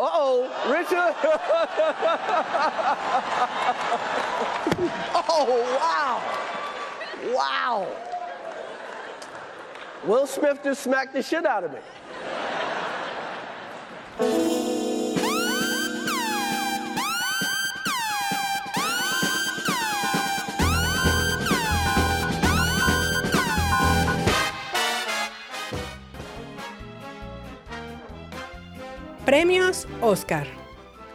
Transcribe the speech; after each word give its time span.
Uh-oh, 0.00 0.48
Richard. 0.70 0.96
oh, 5.28 5.44
wow. 5.78 6.22
Wow. 7.34 7.86
Will 10.06 10.26
Smith 10.26 10.60
just 10.64 10.84
smacked 10.84 11.12
the 11.12 11.22
shit 11.22 11.44
out 11.44 11.64
of 11.64 11.72
me. 11.74 11.80
Premios 29.30 29.86
Oscar. 30.00 30.48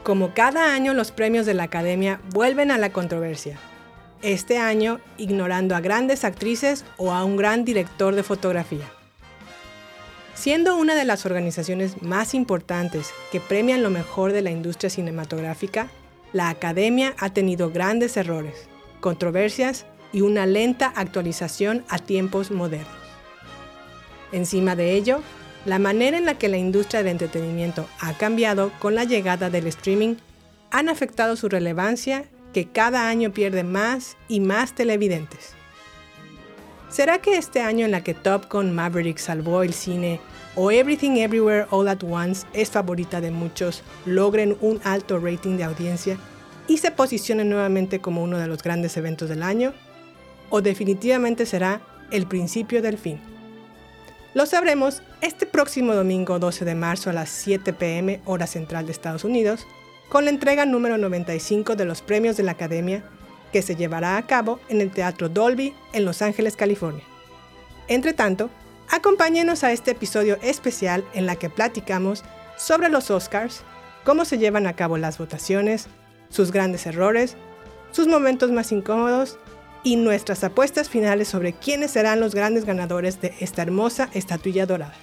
Como 0.04 0.34
cada 0.34 0.74
año 0.74 0.94
los 0.94 1.12
premios 1.12 1.46
de 1.46 1.54
la 1.54 1.64
Academia 1.64 2.22
vuelven 2.30 2.72
a 2.72 2.78
la 2.78 2.94
controversia. 2.94 3.60
Este 4.22 4.58
año 4.58 5.02
ignorando 5.18 5.76
a 5.76 5.82
grandes 5.82 6.24
actrices 6.24 6.86
o 6.96 7.12
a 7.12 7.26
un 7.26 7.36
gran 7.36 7.66
director 7.66 8.16
de 8.16 8.24
fotografía. 8.24 8.90
Siendo 10.34 10.78
una 10.78 10.96
de 10.96 11.04
las 11.04 11.26
organizaciones 11.26 12.02
más 12.02 12.34
importantes 12.34 13.12
que 13.34 13.42
premian 13.42 13.84
lo 13.84 13.90
mejor 13.90 14.32
de 14.32 14.44
la 14.44 14.52
industria 14.52 14.90
cinematográfica, 14.90 15.90
la 16.32 16.48
Academia 16.48 17.16
ha 17.20 17.32
tenido 17.32 17.70
grandes 17.70 18.16
errores, 18.16 18.70
controversias 19.02 19.88
y 20.14 20.22
una 20.22 20.46
lenta 20.46 20.88
actualización 20.96 21.84
a 21.90 22.00
tiempos 22.00 22.50
modernos. 22.50 22.88
Encima 24.32 24.78
de 24.78 24.94
ello, 24.94 25.20
la 25.66 25.80
manera 25.80 26.18
en 26.18 26.26
la 26.26 26.38
que 26.38 26.48
la 26.48 26.58
industria 26.58 27.02
del 27.02 27.14
entretenimiento 27.14 27.88
ha 28.00 28.14
cambiado 28.14 28.72
con 28.80 28.96
la 28.96 29.04
llegada 29.04 29.50
del 29.50 29.68
streaming 29.68 30.16
han 30.72 30.90
afectado 30.90 31.36
su 31.36 31.50
relevancia 31.50 32.26
que 32.54 32.68
cada 32.68 33.10
año 33.10 33.34
pierde 33.34 33.64
más 33.64 34.16
y 34.28 34.40
más 34.40 34.74
televidentes. 34.74 35.54
¿Será 36.90 37.18
que 37.18 37.38
este 37.38 37.62
año 37.62 37.86
en 37.86 37.92
la 37.92 38.04
que 38.04 38.14
Top 38.14 38.50
Gun 38.50 38.74
Maverick 38.74 39.18
salvó 39.18 39.64
el 39.64 39.74
cine 39.74 40.22
o 40.56 40.72
Everything 40.72 41.18
Everywhere 41.18 41.66
All 41.72 41.90
at 41.90 42.04
Once 42.04 42.48
es 42.54 42.70
favorita 42.70 43.20
de 43.20 43.32
muchos 43.32 43.84
logren 44.06 44.56
un 44.62 44.80
alto 44.84 45.20
rating 45.20 45.58
de 45.58 45.66
audiencia 45.66 46.18
y 46.68 46.78
se 46.78 46.92
posicionen 46.92 47.50
nuevamente 47.50 48.00
como 48.00 48.24
uno 48.24 48.38
de 48.38 48.48
los 48.48 48.64
grandes 48.64 48.96
eventos 48.98 49.30
del 49.30 49.44
año? 49.44 49.74
¿O 50.50 50.62
definitivamente 50.62 51.46
será 51.46 51.82
el 52.12 52.28
principio 52.28 52.82
del 52.82 52.98
fin? 52.98 53.35
Lo 54.36 54.46
sabremos 54.46 55.02
este 55.22 55.46
próximo 55.46 55.94
domingo 55.96 56.40
12 56.40 56.66
de 56.66 56.76
marzo 56.76 57.10
a 57.10 57.14
las 57.14 57.30
7 57.30 57.72
pm 57.72 58.20
hora 58.26 58.48
central 58.48 58.86
de 58.86 58.92
Estados 58.92 59.24
Unidos, 59.24 59.66
con 60.10 60.26
la 60.26 60.30
entrega 60.30 60.66
número 60.66 60.98
95 60.98 61.78
de 61.78 61.86
los 61.86 62.02
premios 62.02 62.36
de 62.36 62.44
la 62.44 62.52
Academia, 62.52 63.02
que 63.54 63.62
se 63.62 63.78
llevará 63.78 64.18
a 64.18 64.28
cabo 64.28 64.60
en 64.68 64.82
el 64.82 64.92
Teatro 64.92 65.30
Dolby 65.30 65.74
en 65.94 66.04
Los 66.04 66.22
Ángeles, 66.22 66.58
California. 66.58 67.06
Entre 67.88 68.12
tanto, 68.12 68.50
acompáñenos 68.90 69.64
a 69.64 69.72
este 69.72 69.92
episodio 69.92 70.38
especial 70.42 71.06
en 71.14 71.28
la 71.28 71.38
que 71.38 71.50
platicamos 71.50 72.26
sobre 72.58 72.90
los 72.90 73.12
Oscars, 73.12 73.64
cómo 74.04 74.26
se 74.26 74.38
llevan 74.38 74.68
a 74.68 74.76
cabo 74.76 74.98
las 74.98 75.18
votaciones, 75.18 75.88
sus 76.28 76.52
grandes 76.52 76.86
errores, 76.88 77.38
sus 77.94 78.08
momentos 78.08 78.52
más 78.52 78.74
incómodos 78.74 79.40
y 79.86 79.96
nuestras 79.96 80.44
apuestas 80.44 80.90
finales 80.90 81.30
sobre 81.30 81.54
quiénes 81.54 81.92
serán 81.92 82.20
los 82.20 82.34
grandes 82.36 82.66
ganadores 82.66 83.22
de 83.22 83.36
esta 83.40 83.62
hermosa 83.62 84.10
estatuilla 84.14 84.66
dorada. 84.66 84.96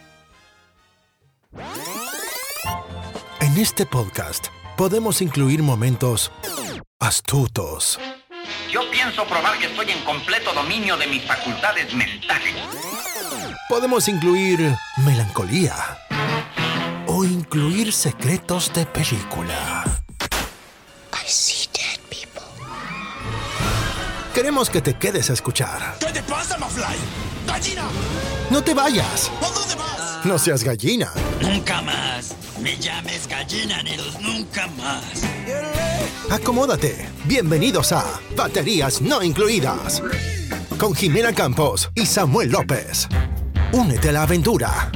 En 3.40 3.56
este 3.56 3.86
podcast 3.86 4.48
podemos 4.76 5.22
incluir 5.22 5.62
momentos 5.62 6.32
astutos. 6.98 7.98
Yo 8.70 8.80
pienso 8.90 9.24
probar 9.26 9.56
que 9.58 9.66
estoy 9.66 9.90
en 9.90 10.04
completo 10.04 10.52
dominio 10.52 10.96
de 10.96 11.06
mis 11.06 11.22
facultades 11.24 11.94
mentales. 11.94 12.54
Podemos 13.68 14.08
incluir 14.08 14.74
melancolía 15.04 15.76
o 17.06 17.24
incluir 17.24 17.92
secretos 17.92 18.72
de 18.72 18.84
película. 18.86 19.84
Queremos 24.42 24.68
que 24.70 24.82
te 24.82 24.94
quedes 24.94 25.30
a 25.30 25.34
escuchar. 25.34 25.94
¿Qué 26.00 26.06
te 26.06 26.20
pasa, 26.24 26.58
Mafly? 26.58 26.96
¡Gallina! 27.46 27.84
No 28.50 28.60
te 28.60 28.74
vayas. 28.74 29.30
¿A 29.40 29.48
dónde 29.48 29.76
vas? 29.76 30.26
No 30.26 30.36
seas 30.36 30.64
gallina. 30.64 31.12
Nunca 31.40 31.80
más. 31.80 32.34
Me 32.60 32.76
llames 32.76 33.28
gallina, 33.28 33.84
Neros, 33.84 34.20
nunca 34.20 34.66
más. 34.76 35.22
Acomódate. 36.28 37.08
Bienvenidos 37.22 37.92
a 37.92 38.04
Baterías 38.34 39.00
No 39.00 39.22
Incluidas. 39.22 40.02
Con 40.76 40.92
Jimena 40.92 41.32
Campos 41.32 41.92
y 41.94 42.04
Samuel 42.04 42.50
López. 42.50 43.06
Únete 43.70 44.08
a 44.08 44.12
la 44.12 44.22
aventura. 44.22 44.90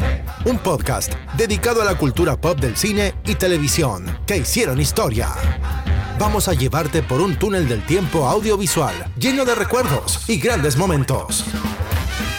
Un 0.45 0.59
podcast 0.59 1.13
dedicado 1.37 1.83
a 1.83 1.85
la 1.85 1.97
cultura 1.97 2.37
pop 2.37 2.59
del 2.59 2.77
cine 2.77 3.15
y 3.25 3.37
televisión 3.37 4.19
que 4.27 4.39
hicieron 4.39 4.81
historia. 4.81 5.29
Vamos 6.19 6.49
a 6.49 6.55
llevarte 6.55 7.03
por 7.03 7.21
un 7.21 7.37
túnel 7.37 7.69
del 7.69 7.85
tiempo 7.85 8.27
audiovisual 8.27 8.95
lleno 9.19 9.45
de 9.45 9.55
recuerdos 9.55 10.27
y 10.31 10.39
grandes 10.39 10.79
momentos. 10.79 11.45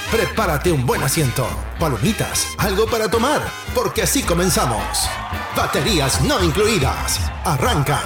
Prepárate 0.09 0.71
un 0.71 0.83
buen 0.83 1.03
asiento, 1.03 1.45
palomitas, 1.79 2.55
algo 2.57 2.87
para 2.87 3.07
tomar, 3.11 3.39
porque 3.75 4.01
así 4.01 4.23
comenzamos. 4.23 5.07
Baterías 5.55 6.21
no 6.21 6.43
incluidas. 6.43 7.19
Arranca. 7.43 7.99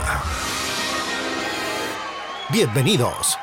Bienvenidos. 2.50 3.38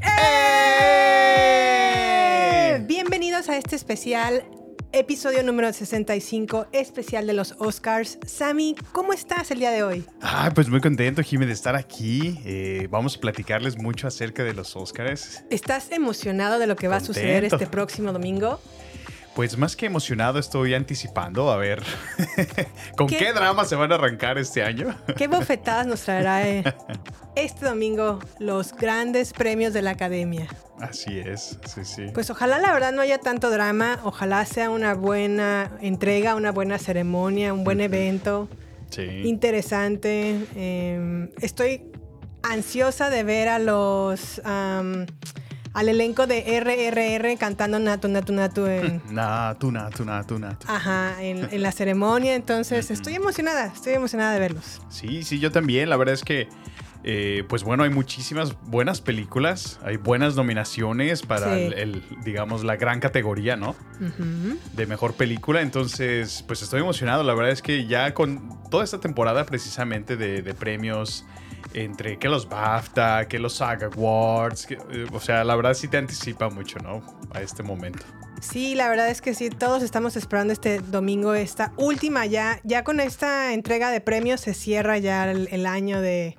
¡Eh! 0.00 1.22
Bienvenidos 2.84 3.48
a 3.48 3.56
este 3.56 3.76
especial, 3.76 4.44
episodio 4.92 5.42
número 5.42 5.72
65, 5.72 6.66
especial 6.72 7.26
de 7.26 7.32
los 7.32 7.54
Oscars. 7.58 8.18
Sammy, 8.26 8.76
¿cómo 8.92 9.12
estás 9.12 9.50
el 9.50 9.58
día 9.58 9.70
de 9.70 9.82
hoy? 9.82 10.04
Ah, 10.20 10.50
pues 10.54 10.68
muy 10.68 10.80
contento, 10.80 11.22
Jimmy, 11.22 11.46
de 11.46 11.52
estar 11.52 11.74
aquí. 11.74 12.38
Eh, 12.44 12.88
vamos 12.90 13.16
a 13.16 13.20
platicarles 13.20 13.78
mucho 13.78 14.06
acerca 14.06 14.44
de 14.44 14.52
los 14.52 14.76
Oscars. 14.76 15.44
¿Estás 15.50 15.90
emocionado 15.90 16.58
de 16.58 16.66
lo 16.66 16.76
que 16.76 16.88
va 16.88 16.96
a 16.96 17.00
suceder 17.00 17.44
este 17.44 17.66
próximo 17.66 18.12
domingo? 18.12 18.60
Pues 19.34 19.56
más 19.56 19.76
que 19.76 19.86
emocionado, 19.86 20.38
estoy 20.38 20.74
anticipando 20.74 21.50
a 21.50 21.56
ver 21.56 21.82
con 22.96 23.06
¿Qué? 23.06 23.16
qué, 23.16 23.32
drama 23.32 23.64
se 23.64 23.76
van 23.76 23.90
a 23.90 23.94
arrancar 23.94 24.36
este 24.36 24.62
año. 24.62 24.94
¿Qué 25.16 25.26
bofetadas 25.26 25.86
nos 25.86 26.02
traerá 26.02 26.46
eh, 26.46 26.62
este 27.34 27.64
domingo 27.64 28.18
los 28.38 28.74
grandes 28.76 29.32
premios 29.32 29.72
de 29.72 29.80
la 29.80 29.92
Academia? 29.92 30.48
Así 30.80 31.18
es, 31.18 31.58
sí, 31.64 31.84
sí. 31.84 32.06
Pues 32.12 32.28
ojalá 32.28 32.58
la 32.58 32.72
verdad 32.72 32.92
no 32.92 33.00
haya 33.00 33.18
tanto 33.18 33.50
drama, 33.50 34.00
ojalá 34.04 34.44
sea 34.44 34.68
una 34.68 34.94
buena 34.94 35.70
entrega, 35.80 36.34
una 36.34 36.52
buena 36.52 36.78
ceremonia, 36.78 37.54
un 37.54 37.64
buen 37.64 37.80
evento, 37.80 38.48
sí. 38.90 39.22
interesante. 39.24 40.44
Eh, 40.56 41.30
estoy 41.40 41.90
ansiosa 42.42 43.08
de 43.08 43.22
ver 43.22 43.48
a 43.48 43.58
los 43.58 44.42
al 45.74 45.88
elenco 45.88 46.26
de 46.26 46.56
RRR 46.60 47.36
cantando 47.38 47.78
Natu 47.78 48.08
Natu 48.08 48.32
Natu 48.32 48.66
en, 48.66 49.00
nah, 49.10 49.54
tú, 49.54 49.70
nah, 49.72 49.88
tú. 49.90 50.06
ajá, 50.66 51.22
en, 51.22 51.48
en 51.50 51.62
la 51.62 51.72
ceremonia. 51.72 52.34
Entonces 52.34 52.90
estoy 52.90 53.14
emocionada, 53.14 53.66
estoy 53.66 53.94
emocionada 53.94 54.32
de 54.34 54.40
verlos. 54.40 54.80
Sí, 54.90 55.22
sí, 55.22 55.38
yo 55.38 55.50
también. 55.50 55.88
La 55.88 55.96
verdad 55.96 56.14
es 56.14 56.24
que, 56.24 56.48
eh, 57.04 57.44
pues 57.48 57.64
bueno, 57.64 57.82
hay 57.84 57.90
muchísimas 57.90 58.54
buenas 58.62 59.00
películas, 59.00 59.80
hay 59.82 59.96
buenas 59.96 60.36
nominaciones 60.36 61.22
para 61.22 61.54
Sí. 61.56 61.62
el, 61.64 61.72
el, 61.74 62.02
digamos, 62.24 62.64
la 62.64 62.76
gran 62.76 63.00
categoría, 63.00 63.56
¿no? 63.56 63.70
Ujú. 64.00 64.58
de 64.74 64.86
mejor 64.86 65.14
película. 65.14 65.62
Entonces, 65.62 66.44
pues 66.46 66.62
estoy 66.62 66.80
emocionado. 66.80 67.22
La 67.22 67.34
verdad 67.34 67.50
es 67.52 67.62
que 67.62 67.86
ya 67.86 68.12
con 68.14 68.58
toda 68.70 68.84
esta 68.84 69.00
temporada 69.00 69.46
precisamente 69.46 70.16
de, 70.16 70.42
de 70.42 70.54
premios 70.54 71.24
entre 71.74 72.18
que 72.18 72.28
los 72.28 72.48
BAFTA, 72.48 73.26
que 73.28 73.38
los 73.38 73.54
SAG 73.54 73.84
Awards, 73.84 74.66
que, 74.66 74.74
eh, 74.74 75.06
o 75.12 75.20
sea, 75.20 75.44
la 75.44 75.56
verdad 75.56 75.74
sí 75.74 75.88
te 75.88 75.96
anticipa 75.96 76.48
mucho, 76.50 76.78
¿no? 76.78 77.02
A 77.32 77.40
este 77.42 77.62
momento. 77.62 78.04
Sí, 78.40 78.74
la 78.74 78.88
verdad 78.88 79.08
es 79.08 79.22
que 79.22 79.34
sí, 79.34 79.50
todos 79.50 79.82
estamos 79.82 80.16
esperando 80.16 80.52
este 80.52 80.80
domingo, 80.80 81.34
esta 81.34 81.72
última 81.76 82.26
ya, 82.26 82.60
ya 82.64 82.82
con 82.82 82.98
esta 82.98 83.52
entrega 83.52 83.90
de 83.90 84.00
premios 84.00 84.40
se 84.40 84.52
cierra 84.52 84.98
ya 84.98 85.30
el, 85.30 85.48
el 85.52 85.66
año 85.66 86.00
de 86.00 86.34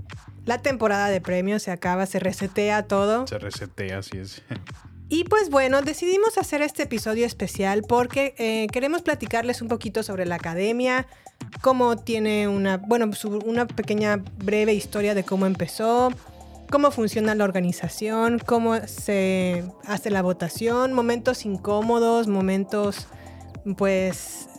la 0.45 0.61
temporada 0.61 1.07
de 1.07 1.21
premios, 1.21 1.63
se 1.63 1.71
acaba, 1.71 2.05
se 2.05 2.19
resetea 2.19 2.83
todo. 2.83 3.25
Se 3.27 3.39
resetea, 3.39 3.99
así 3.99 4.17
es. 4.17 4.43
Y 5.13 5.25
pues 5.25 5.51
bueno, 5.51 5.83
decidimos 5.83 6.39
hacer 6.39 6.63
este 6.63 6.81
episodio 6.81 7.27
especial 7.27 7.83
porque 7.87 8.33
eh, 8.39 8.65
queremos 8.71 9.03
platicarles 9.03 9.61
un 9.61 9.67
poquito 9.67 10.01
sobre 10.01 10.25
la 10.25 10.33
academia, 10.37 11.05
cómo 11.61 11.97
tiene 11.97 12.47
una, 12.47 12.77
bueno, 12.77 13.11
una 13.45 13.67
pequeña 13.67 14.23
breve 14.43 14.73
historia 14.73 15.13
de 15.13 15.23
cómo 15.23 15.45
empezó, 15.45 16.09
cómo 16.71 16.89
funciona 16.89 17.35
la 17.35 17.43
organización, 17.43 18.39
cómo 18.39 18.75
se 18.87 19.63
hace 19.85 20.09
la 20.09 20.23
votación, 20.23 20.93
momentos 20.93 21.45
incómodos, 21.45 22.27
momentos 22.27 23.05
pues 23.77 24.49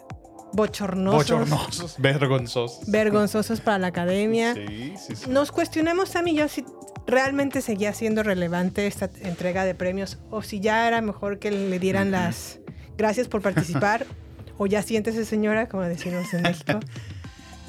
bochornosos, 0.55 1.31
Bochornosos, 1.31 1.95
vergonzosos. 1.99 2.91
vergonzosos 2.91 3.61
para 3.61 3.79
la 3.79 3.87
academia. 3.89 4.55
Sí, 4.55 4.95
sí, 4.97 5.17
sí. 5.17 5.31
Nos 5.31 5.53
cuestionamos, 5.53 6.09
Sam 6.11 6.29
y 6.29 6.37
yo, 6.37 6.49
si 6.49 6.65
realmente 7.07 7.61
seguía 7.61 7.93
siendo 7.93 8.23
relevante 8.23 8.87
esta 8.87 9.11
entrega 9.23 9.65
de 9.65 9.75
premios 9.75 10.19
o 10.31 10.43
si 10.43 10.61
ya 10.61 10.89
era 10.89 11.01
mejor 11.03 11.39
que 11.39 11.51
le 11.51 11.79
dieran 11.79 12.11
las 12.11 12.61
gracias 12.97 13.29
por 13.29 13.43
participar 13.43 14.07
o 14.59 14.67
ya 14.67 14.83
siéntese 14.83 15.25
señora, 15.25 15.69
como 15.69 15.83
decimos 15.83 16.33
en 16.33 16.43
México. 16.45 16.81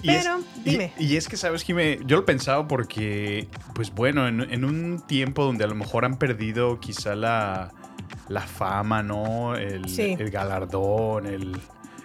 Y 0.03 0.11
es- 0.11 0.23
Pero, 0.23 0.39
y- 0.63 0.69
dime. 0.69 0.93
Y, 0.99 1.15
es 1.17 1.27
que, 1.27 1.35
¿sabes, 1.37 1.63
Jimé? 1.63 1.99
Yo 2.05 2.17
lo 2.17 2.25
pensaba 2.25 2.67
porque, 2.67 3.47
pues 3.73 3.91
bueno, 3.93 4.27
en, 4.27 4.41
en 4.41 4.63
un 4.63 5.01
tiempo 5.07 5.43
donde 5.43 5.63
a 5.63 5.67
lo 5.67 5.75
mejor 5.75 6.05
han 6.05 6.17
perdido 6.17 6.79
quizá 6.79 7.15
la, 7.15 7.71
la 8.29 8.41
fama, 8.41 9.01
¿no? 9.01 9.55
El, 9.55 9.89
Sí. 9.89 10.15
el 10.19 10.29
galardón, 10.29 11.25
el, 11.25 11.57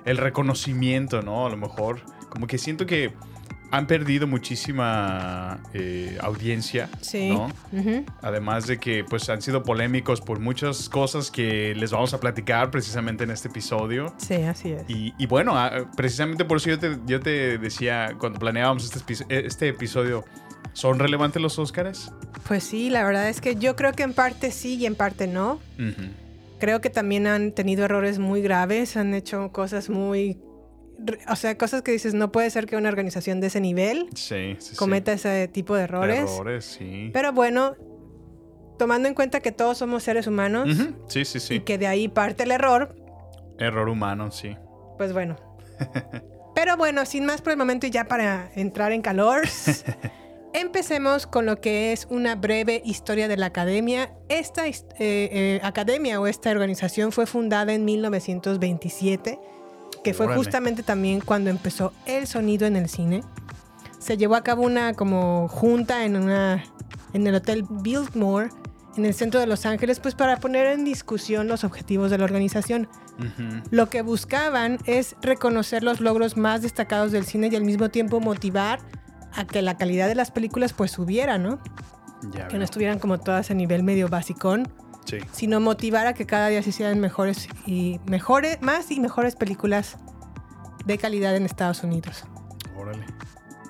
el 0.05 0.17
reconocimiento, 0.17 1.23
¿no? 1.23 1.47
A 1.47 1.51
lo 1.51 1.57
mejor, 1.57 2.01
como 2.29 2.47
que 2.47 2.59
siento 2.59 2.87
que 2.87 3.13
han 3.73 3.87
perdido 3.87 4.27
muchísima 4.27 5.61
eh, 5.75 6.19
audiencia, 6.21 6.89
Sí. 7.01 7.29
¿no? 7.31 7.53
Además 8.21 8.67
de 8.67 8.79
que 8.79 9.05
pues 9.05 9.29
han 9.31 9.41
sido 9.43 9.63
polémicos 9.63 10.21
por 10.21 10.41
muchas 10.41 10.89
cosas 10.89 11.31
que 11.31 11.73
les 11.77 11.93
vamos 11.93 12.13
a 12.13 12.19
platicar 12.19 12.71
precisamente 12.73 13.23
en 13.25 13.31
este 13.31 13.47
episodio. 13.49 14.13
Sí, 14.19 14.35
así 14.43 14.73
es. 14.73 14.83
Y, 14.89 15.15
y 15.19 15.27
bueno, 15.27 15.53
ah, 15.57 15.89
precisamente 15.97 16.45
por 16.45 16.57
eso 16.57 16.71
yo 16.71 16.79
te, 16.81 16.99
yo 17.07 17.21
te 17.21 17.59
decía 17.59 18.17
cuando 18.19 18.41
planeábamos 18.41 18.85
este, 18.93 19.25
este 19.47 19.69
episodio, 19.69 20.25
¿son 20.73 20.99
relevantes 20.99 21.41
los 21.41 21.57
Óscares? 21.59 22.11
Pues 22.49 22.65
sí, 22.65 22.91
la 22.91 23.05
verdad 23.05 23.29
es 23.29 23.41
que 23.41 23.55
yo 23.55 23.77
creo 23.77 23.93
que 23.93 24.03
en 24.03 24.15
parte 24.15 24.51
sí 24.51 24.75
y 24.79 24.87
en 24.87 24.97
parte 24.97 25.29
no. 25.29 25.61
Ujú. 25.79 26.11
Creo 26.61 26.81
que 26.81 26.91
también 26.91 27.27
han 27.27 27.53
tenido 27.53 27.85
errores 27.87 28.19
muy 28.19 28.43
graves, 28.43 28.97
han 28.97 29.15
hecho 29.15 29.51
cosas 29.51 29.89
muy... 29.91 30.39
O 31.31 31.35
sea, 31.37 31.57
cosas 31.57 31.81
que 31.81 31.93
dices, 31.93 32.13
no 32.13 32.31
puede 32.31 32.51
ser 32.51 32.67
que 32.67 32.77
una 32.77 32.91
organización 32.91 33.41
de 33.41 33.47
ese 33.47 33.61
nivel 33.61 34.09
Sí, 34.15 34.57
sí, 34.59 34.71
sí. 34.73 34.77
cometa 34.77 35.13
ese 35.13 35.49
tipo 35.49 35.75
de 35.75 35.85
errores. 35.85 36.31
Errores, 36.31 36.65
sí. 36.67 37.09
Pero 37.15 37.33
bueno, 37.33 37.75
tomando 38.79 39.09
en 39.09 39.15
cuenta 39.15 39.41
que 39.41 39.51
todos 39.51 39.79
somos 39.79 40.03
seres 40.03 40.27
humanos 40.27 40.69
Ujú. 40.79 40.95
Sí, 41.09 41.25
sí, 41.25 41.55
y 41.55 41.61
que 41.61 41.79
de 41.79 41.87
ahí 41.87 42.09
parte 42.09 42.43
el 42.45 42.51
error, 42.51 42.95
Error 43.59 43.89
humano, 43.89 44.31
sí. 44.31 44.57
pues 44.99 45.13
bueno. 45.15 45.37
Pero 46.55 46.77
bueno, 46.77 47.07
sin 47.07 47.25
más 47.25 47.41
por 47.41 47.53
el 47.53 47.59
momento 47.59 47.87
y 47.87 47.91
ya 47.91 48.05
para 48.05 48.51
entrar 48.55 48.93
en 48.93 49.01
calor, 49.01 49.43
empecemos 50.53 51.27
con 51.27 51.47
lo 51.47 51.61
que 51.61 51.93
es 51.93 52.07
una 52.11 52.35
breve 52.35 52.83
historia 52.85 53.29
de 53.29 53.37
la 53.37 53.47
academia. 53.47 54.13
Esta 54.29 54.67
eh, 54.67 54.75
eh, 54.99 55.61
academia 55.63 56.21
o 56.21 56.27
esta 56.27 56.51
organización 56.51 57.13
fue 57.13 57.27
fundada 57.27 57.73
en 57.73 57.85
1927, 57.85 59.39
que 60.03 60.15
fue 60.15 60.27
Órale. 60.27 60.39
justamente 60.39 60.83
también 60.83 61.21
cuando 61.21 61.51
empezó 61.51 61.93
el 62.07 62.27
sonido 62.27 62.67
en 62.67 62.77
el 62.77 62.89
cine. 62.89 63.23
Se 63.99 64.17
llevó 64.17 64.35
a 64.35 64.43
cabo 64.43 64.63
una 64.63 64.95
como 64.95 65.49
junta 65.49 66.05
en, 66.05 66.17
una, 66.17 66.65
en 67.13 67.27
el 67.27 67.35
Hotel 67.35 67.65
Biltmore, 67.69 68.49
en 68.97 69.05
el 69.05 69.15
centro 69.15 69.41
de 69.41 69.47
Los 69.47 69.67
Ángeles, 69.67 70.01
pues 70.01 70.15
para 70.15 70.39
poner 70.39 70.67
en 70.67 70.85
discusión 70.85 71.49
los 71.49 71.65
objetivos 71.65 72.11
de 72.11 72.19
la 72.19 72.25
organización. 72.25 72.89
Lo 73.71 73.91
que 73.91 74.01
buscaban 74.01 74.79
es 74.87 75.15
reconocer 75.21 75.83
los 75.83 76.01
logros 76.01 76.39
más 76.39 76.63
destacados 76.63 77.13
del 77.13 77.27
cine 77.27 77.51
y 77.53 77.57
al 77.57 77.65
mismo 77.65 77.91
tiempo 77.91 78.19
motivar 78.19 78.81
a 79.35 79.45
que 79.47 79.63
la 79.63 79.77
calidad 79.77 80.09
de 80.09 80.15
las 80.15 80.31
películas 80.31 80.73
pues 80.73 80.91
subiera, 80.91 81.39
¿no? 81.39 81.59
Ya 82.33 82.49
Que 82.49 82.59
no 82.59 82.65
estuvieran 82.65 82.99
como 82.99 83.19
todas 83.19 83.51
a 83.51 83.55
nivel 83.55 83.83
medio 83.83 84.09
basicón, 84.09 84.69
Sí. 85.07 85.19
sino 85.33 85.59
motivar 85.61 86.07
a 86.07 86.13
que 86.15 86.27
cada 86.27 86.49
día 86.49 86.63
se 86.63 86.71
hicieran 86.71 87.01
mejores 87.01 87.49
y 87.67 87.99
mejores, 88.07 88.61
más 88.61 88.91
y 88.91 89.01
mejores 89.01 89.35
películas 89.37 89.97
de 90.85 90.99
calidad 90.99 91.35
en 91.37 91.45
Estados 91.47 91.83
Unidos. 91.83 92.25
Órale. 92.77 93.05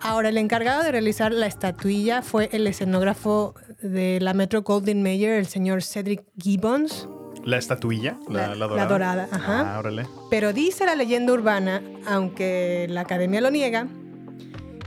Ahora, 0.02 0.30
el 0.30 0.38
encargado 0.38 0.82
de 0.82 0.90
realizar 0.92 1.30
la 1.32 1.46
estatuilla 1.46 2.22
fue 2.22 2.48
el 2.52 2.66
escenógrafo 2.66 3.54
de 3.82 4.18
la 4.20 4.32
Metro 4.34 4.62
Golden 4.62 5.02
Mayer, 5.02 5.32
el 5.38 5.46
señor 5.46 5.82
Cedric 5.82 6.22
Gibbons. 6.38 7.06
¿La 7.44 7.58
estatuilla? 7.58 8.18
La, 8.28 8.48
La- 8.48 8.54
la 8.54 8.54
la 8.54 8.66
dorada. 8.66 8.88
dorada, 8.88 9.28
ajá. 9.30 9.74
Ah, 9.74 9.78
órale. 9.78 10.06
Pero 10.30 10.52
dice 10.52 10.84
la 10.86 10.94
leyenda 10.94 11.32
urbana, 11.32 11.82
aunque 12.06 12.86
la 12.90 13.02
academia 13.02 13.40
lo 13.40 13.50
niega, 13.50 13.86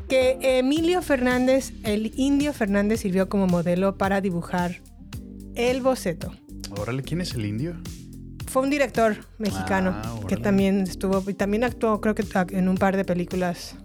que 0.07 0.37
Emilio 0.59 1.01
Fernández, 1.01 1.73
el 1.83 2.11
indio 2.17 2.53
Fernández, 2.53 3.01
sirvió 3.01 3.29
como 3.29 3.47
modelo 3.47 3.97
para 3.97 4.21
dibujar 4.21 4.81
el 5.55 5.81
boceto. 5.81 6.31
Órale, 6.79 7.03
¿quién 7.03 7.21
es 7.21 7.33
el 7.33 7.45
indio? 7.45 7.75
Fue 8.47 8.61
un 8.63 8.69
director 8.69 9.17
mexicano 9.39 9.91
Ah, 9.95 10.15
que 10.27 10.37
también 10.37 10.81
estuvo 10.81 11.23
y 11.29 11.33
también 11.33 11.63
actuó, 11.63 11.99
creo 12.01 12.13
que 12.15 12.23
en 12.51 12.69
un 12.69 12.75
par 12.77 12.95
de 12.97 13.03
películas 13.05 13.75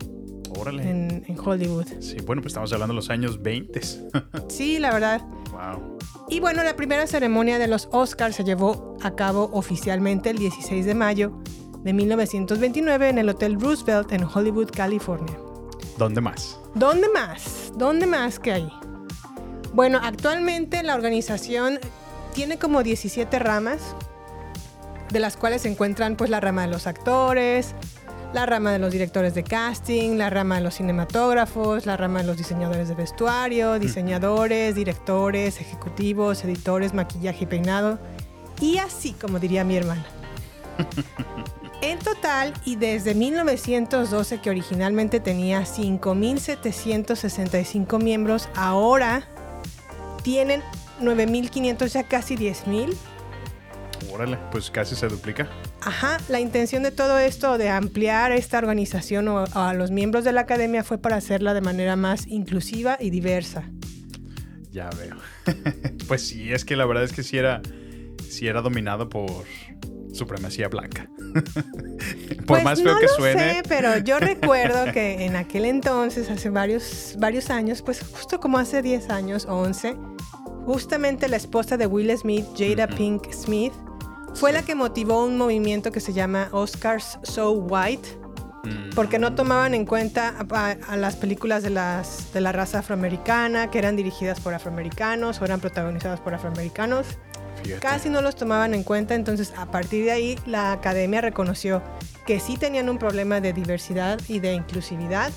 Órale. 0.59 0.89
en, 0.91 1.25
en 1.27 1.39
Hollywood. 1.39 1.87
Sí, 2.01 2.17
bueno, 2.27 2.43
pues 2.43 2.51
estamos 2.53 2.73
hablando 2.73 2.93
de 2.93 2.97
los 2.97 3.11
años 3.11 3.43
20. 3.43 3.81
Sí, 4.49 4.79
la 4.79 4.93
verdad. 4.93 5.23
wow. 5.53 5.97
Y 6.29 6.41
bueno, 6.41 6.63
la 6.63 6.77
primera 6.77 7.07
ceremonia 7.07 7.59
de 7.59 7.69
los 7.69 7.89
Oscars 7.93 8.37
se 8.37 8.45
llevó 8.45 8.97
a 9.03 9.15
cabo 9.15 9.49
oficialmente 9.53 10.29
el 10.31 10.39
16 10.39 10.85
de 10.85 10.95
mayo 10.95 11.39
de 11.85 11.93
1929 11.95 13.09
en 13.09 13.19
el 13.19 13.29
Hotel 13.31 13.59
Roosevelt 13.59 14.13
en 14.13 14.25
Hollywood, 14.25 14.71
California. 14.71 15.39
¿Dónde 15.99 16.21
más? 16.21 16.57
¿Dónde 16.77 17.09
más? 17.09 17.73
¿Dónde 17.75 18.07
más 18.07 18.39
que 18.39 18.53
ahí? 18.53 18.73
Bueno, 19.73 19.99
actualmente 20.01 20.85
la 20.85 20.95
organización 20.95 21.81
tiene 22.35 22.57
como 22.57 22.85
17 22.85 23.37
ramas, 23.41 23.81
de 25.11 25.19
las 25.19 25.37
cuales 25.37 25.63
se 25.63 25.69
encuentran 25.71 26.15
pues 26.15 26.31
la 26.31 26.39
rama 26.39 26.63
de 26.63 26.69
los 26.69 26.87
actores, 26.87 27.75
la 28.33 28.47
rama 28.47 28.71
de 28.71 28.79
los 28.79 28.93
directores 28.93 29.35
de 29.35 29.43
casting, 29.43 30.17
la 30.19 30.31
rama 30.31 30.55
de 30.59 30.61
los 30.61 30.77
cinematógrafos, 30.77 31.85
la 31.85 31.97
rama 31.97 32.21
de 32.21 32.29
los 32.29 32.37
diseñadores 32.37 32.89
de 32.89 32.95
vestuario, 32.95 33.81
diseñadores, 33.81 34.77
directores, 34.77 35.61
ejecutivos, 35.61 36.45
editores, 36.45 36.95
maquillaje 36.95 37.43
y 37.43 37.47
peinado, 37.49 37.99
y 38.61 38.79
así 38.79 39.15
como 39.15 39.41
diría 39.41 39.65
mi 39.65 39.77
hermana. 39.77 40.07
En 41.81 42.01
total, 42.01 42.53
y 42.65 42.75
desde 42.75 43.15
1912, 43.15 44.41
que 44.41 44.51
originalmente 44.51 45.21
tenía 45.21 45.63
5.765 45.63 48.03
miembros, 48.03 48.49
ahora 48.57 49.29
tienen 50.25 50.61
9.500, 51.01 51.87
ya 51.87 52.03
casi 52.03 52.37
10.000. 52.37 52.97
Órale, 54.11 54.39
pues 54.51 54.71
casi 54.71 54.97
se 54.97 55.07
duplica. 55.07 55.49
Ajá, 55.81 56.19
la 56.29 56.41
intención 56.41 56.83
de 56.83 56.91
todo 56.91 57.17
esto, 57.19 57.59
de 57.59 57.69
ampliar 57.69 58.33
esta 58.33 58.59
organización 58.59 59.29
o, 59.29 59.45
a 59.53 59.73
los 59.75 59.93
miembros 59.93 60.25
de 60.25 60.33
la 60.33 60.41
academia, 60.41 60.83
fue 60.83 60.99
para 60.99 61.15
hacerla 61.17 61.55
de 61.55 61.61
manera 61.61 61.95
más 61.95 62.27
inclusiva 62.27 62.99
y 63.01 63.11
diversa. 63.11 63.71
Ya 64.73 64.91
veo. 64.91 65.15
pues 66.09 66.27
sí, 66.27 66.53
es 66.53 66.65
que 66.65 66.75
la 66.75 66.87
verdad 66.87 67.05
es 67.05 67.13
que 67.13 67.23
sí 67.23 67.39
era, 67.39 67.63
sí 68.29 68.49
era 68.49 68.63
dominado 68.63 69.09
por 69.09 69.45
supremacía 70.13 70.67
blanca. 70.69 71.09
por 72.47 72.47
Pues 72.47 72.65
más 72.65 72.83
feo 72.83 72.95
no 72.95 72.99
que 72.99 73.07
lo 73.07 73.13
suene. 73.15 73.55
sé, 73.55 73.63
pero 73.69 73.99
yo 73.99 74.19
recuerdo 74.21 74.93
que 74.93 75.25
en 75.25 75.37
aquel 75.37 75.65
entonces, 75.65 76.31
hace 76.31 76.51
varios, 76.51 77.17
varios 77.19 77.51
años, 77.51 77.83
pues 77.83 78.01
justo 78.01 78.41
como 78.41 78.59
hace 78.59 78.83
10 78.83 79.11
años, 79.11 79.47
11, 79.49 79.97
justamente 80.65 81.29
la 81.29 81.37
esposa 81.37 81.77
de 81.77 81.87
Will 81.87 82.17
Smith, 82.17 82.47
Jada 82.57 82.87
Pink 82.87 83.33
Smith, 83.33 83.73
fue 84.35 84.53
la 84.53 84.63
que 84.63 84.75
motivó 84.75 85.25
un 85.25 85.37
movimiento 85.37 85.91
que 85.91 86.01
se 86.01 86.13
llama 86.13 86.49
Oscars 86.53 87.19
So 87.23 87.53
White, 87.53 88.09
Mm, 88.65 88.91
porque 88.95 89.19
no 89.19 89.35
tomaban 89.35 89.75
en 89.75 89.85
cuenta 89.87 90.35
a, 90.51 90.71
a 90.89 90.97
las 90.97 91.17
películas 91.17 91.63
de, 91.63 91.71
las, 91.71 92.33
de 92.33 92.41
la 92.41 92.53
raza 92.53 92.81
afroamericana, 92.81 93.71
que 93.71 93.79
eran 93.79 93.97
dirigidas 93.97 94.41
por 94.41 94.55
afroamericanos 94.55 95.41
o 95.41 95.45
eran 95.45 95.61
protagonizadas 95.61 96.21
por 96.21 96.35
afroamericanos. 96.35 97.07
Fíjate. 97.63 97.81
Casi 97.81 98.09
no 98.09 98.21
los 98.23 98.37
tomaban 98.37 98.75
en 98.75 98.83
cuenta, 98.83 99.15
entonces 99.15 99.53
a 99.57 99.71
partir 99.71 100.05
de 100.05 100.13
ahí 100.13 100.39
la 100.47 100.73
academia 100.73 101.21
reconoció 101.21 101.83
que 102.27 102.41
sí 102.41 102.57
tenían 102.57 102.89
un 102.89 102.99
problema 102.99 103.41
de 103.41 103.53
diversidad 103.53 104.19
y 104.29 104.41
de 104.41 104.53
inclusividad 104.55 105.31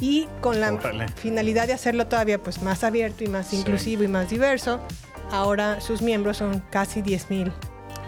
y 0.00 0.26
con 0.40 0.60
la 0.60 0.72
Órale. 0.72 1.08
finalidad 1.08 1.66
de 1.66 1.72
hacerlo 1.72 2.06
todavía 2.08 2.42
pues 2.42 2.60
más 2.62 2.84
abierto 2.84 3.24
y 3.24 3.28
más 3.28 3.48
Sí. 3.48 3.56
inclusivo 3.56 4.02
y 4.02 4.08
más 4.08 4.28
diverso, 4.28 4.80
ahora 5.30 5.80
sus 5.80 6.02
miembros 6.02 6.36
son 6.38 6.60
casi 6.70 7.00
10.000 7.00 7.52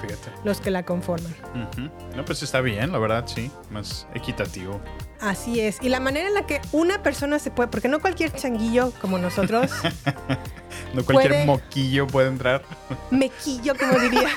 Fíjate. 0.02 0.30
los 0.44 0.60
que 0.60 0.70
la 0.70 0.84
conforman. 0.84 1.34
Ujú. 1.54 1.88
No, 2.16 2.24
pues 2.24 2.42
está 2.42 2.60
bien, 2.60 2.92
la 2.92 2.98
verdad, 2.98 3.24
sí. 3.26 3.50
Más 3.70 4.06
equitativo. 4.14 4.80
Así 5.20 5.60
es. 5.60 5.78
Y 5.82 5.88
la 5.88 5.98
manera 6.00 6.28
en 6.28 6.34
la 6.34 6.46
que 6.46 6.60
una 6.72 7.02
persona 7.02 7.38
se 7.38 7.50
puede, 7.50 7.68
porque 7.68 7.88
no 7.88 8.00
cualquier 8.00 8.32
changuillo 8.32 8.92
como 9.00 9.18
nosotros, 9.18 9.70
No 10.94 11.04
cualquier 11.04 11.32
Puede- 11.32 11.44
moquillo 11.46 12.06
puede 12.06 12.28
entrar. 12.28 12.62
mequillo, 13.10 13.74
como 13.78 13.98
diría. 13.98 14.28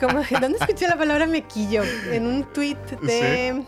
Como, 0.00 0.22
¿Dónde 0.40 0.58
escuché 0.60 0.88
la 0.88 0.96
palabra 0.96 1.26
mequillo? 1.26 1.82
En 2.10 2.26
un 2.26 2.44
tweet 2.52 2.76
de... 3.02 3.62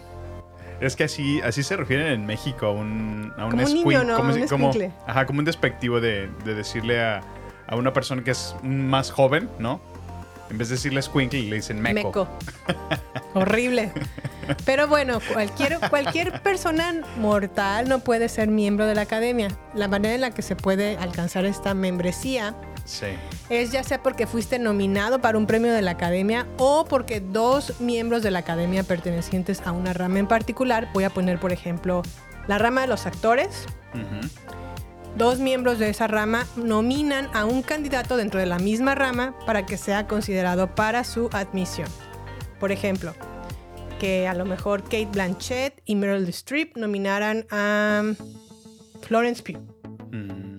Es 0.81 0.97
que 0.97 1.05
así, 1.05 1.41
así 1.43 1.63
se 1.63 1.77
refieren 1.77 2.09
en 2.09 2.27
México 2.27 2.67
a 2.67 2.71
un, 2.73 3.33
a 3.39 3.45
un 3.45 3.51
Como 3.53 3.63
un 3.63 3.69
escuin- 3.69 3.85
niño, 3.87 4.05
¿no? 4.05 4.17
como, 4.17 4.33
Un 4.35 4.49
como- 4.49 4.73
ajá, 5.07 5.27
como 5.27 5.39
un 5.39 5.45
despectivo 5.45 6.01
de, 6.01 6.29
de 6.45 6.55
decirle 6.55 7.01
a, 7.03 7.21
a 7.69 7.77
una 7.77 7.93
persona 7.93 8.25
que 8.25 8.33
es 8.33 8.55
más 8.63 9.11
joven, 9.13 9.49
¿no? 9.61 9.81
En 10.51 10.59
vez 10.59 10.69
de 10.69 10.75
decirle 10.75 11.01
squinkle, 11.03 11.43
le 11.43 11.57
dicen 11.57 11.81
meco. 11.81 11.95
Meco. 12.09 12.29
Horrible. 13.35 13.93
Pero 14.65 14.87
bueno, 14.89 15.19
cualquier, 15.33 15.79
cualquier 15.91 16.43
persona 16.43 16.95
mortal 17.19 17.89
no 17.89 18.01
puede 18.01 18.29
ser 18.29 18.49
miembro 18.49 18.87
de 18.87 18.95
la 18.95 19.03
academia. 19.03 19.49
La 19.75 19.89
manera 19.89 20.15
en 20.15 20.21
la 20.21 20.31
que 20.31 20.43
se 20.43 20.55
puede 20.55 20.97
alcanzar 20.99 21.45
esta 21.47 21.75
membresía 21.75 22.55
Sí. 22.85 23.07
es 23.49 23.73
ya 23.73 23.83
sea 23.83 24.03
porque 24.03 24.27
fuiste 24.27 24.59
nominado 24.59 25.19
para 25.21 25.39
un 25.39 25.47
premio 25.47 25.73
de 25.73 25.81
la 25.81 25.93
academia 25.93 26.47
o 26.59 26.85
porque 26.85 27.21
dos 27.21 27.81
miembros 27.81 28.23
de 28.23 28.31
la 28.31 28.41
academia 28.41 28.83
pertenecientes 28.83 29.63
a 29.65 29.73
una 29.73 29.95
rama 29.95 30.19
en 30.19 30.27
particular, 30.27 30.91
voy 30.93 31.05
a 31.05 31.11
poner 31.11 31.41
por 31.41 31.53
ejemplo 31.53 32.03
la 32.47 32.59
rama 32.59 32.83
de 32.83 32.89
los 32.89 33.07
actores. 33.07 33.65
Dos 35.17 35.39
miembros 35.39 35.79
de 35.79 35.89
esa 35.91 36.07
rama 36.07 36.47
nominan 36.57 37.29
a 37.33 37.45
un 37.45 37.63
candidato 37.63 38.17
dentro 38.17 38.41
de 38.41 38.47
la 38.47 38.59
misma 38.59 38.95
rama 38.95 39.35
para 39.47 39.65
que 39.67 39.77
sea 39.77 40.07
considerado 40.07 40.75
para 40.75 41.05
su 41.05 41.29
admisión. 41.33 41.89
Por 42.61 42.73
ejemplo, 42.73 43.15
que 44.01 44.27
a 44.27 44.35
lo 44.35 44.45
mejor 44.45 44.83
Kate 44.83 45.07
Blanchett 45.13 45.81
y 45.85 45.95
Meryl 45.97 46.29
Streep 46.29 46.77
nominaran 46.77 47.47
a 47.51 48.03
Florence 49.03 49.43
Pugh, 49.43 49.61
Mm, 50.11 50.59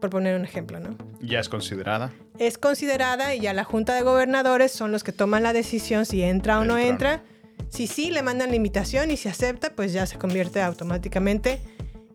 por 0.00 0.10
poner 0.10 0.36
un 0.36 0.44
ejemplo, 0.44 0.80
¿no? 0.80 0.96
ya 1.20 1.38
es 1.40 1.48
considerada. 1.48 2.12
Es 2.38 2.58
considerada 2.58 3.34
y 3.36 3.40
ya 3.40 3.52
la 3.52 3.62
Junta 3.64 3.94
de 3.94 4.02
Gobernadores 4.02 4.72
son 4.72 4.90
los 4.92 5.04
que 5.04 5.12
toman 5.12 5.42
la 5.44 5.52
decisión 5.52 6.04
si 6.06 6.22
entra 6.22 6.58
o 6.58 6.64
no 6.64 6.76
Entra. 6.76 7.14
entra. 7.14 7.24
Si 7.70 7.86
sí, 7.86 8.10
le 8.10 8.22
mandan 8.22 8.50
la 8.50 8.56
invitación 8.56 9.10
y 9.12 9.16
si 9.16 9.28
acepta, 9.28 9.70
pues 9.74 9.92
ya 9.92 10.06
se 10.06 10.18
convierte 10.18 10.60
automáticamente 10.60 11.60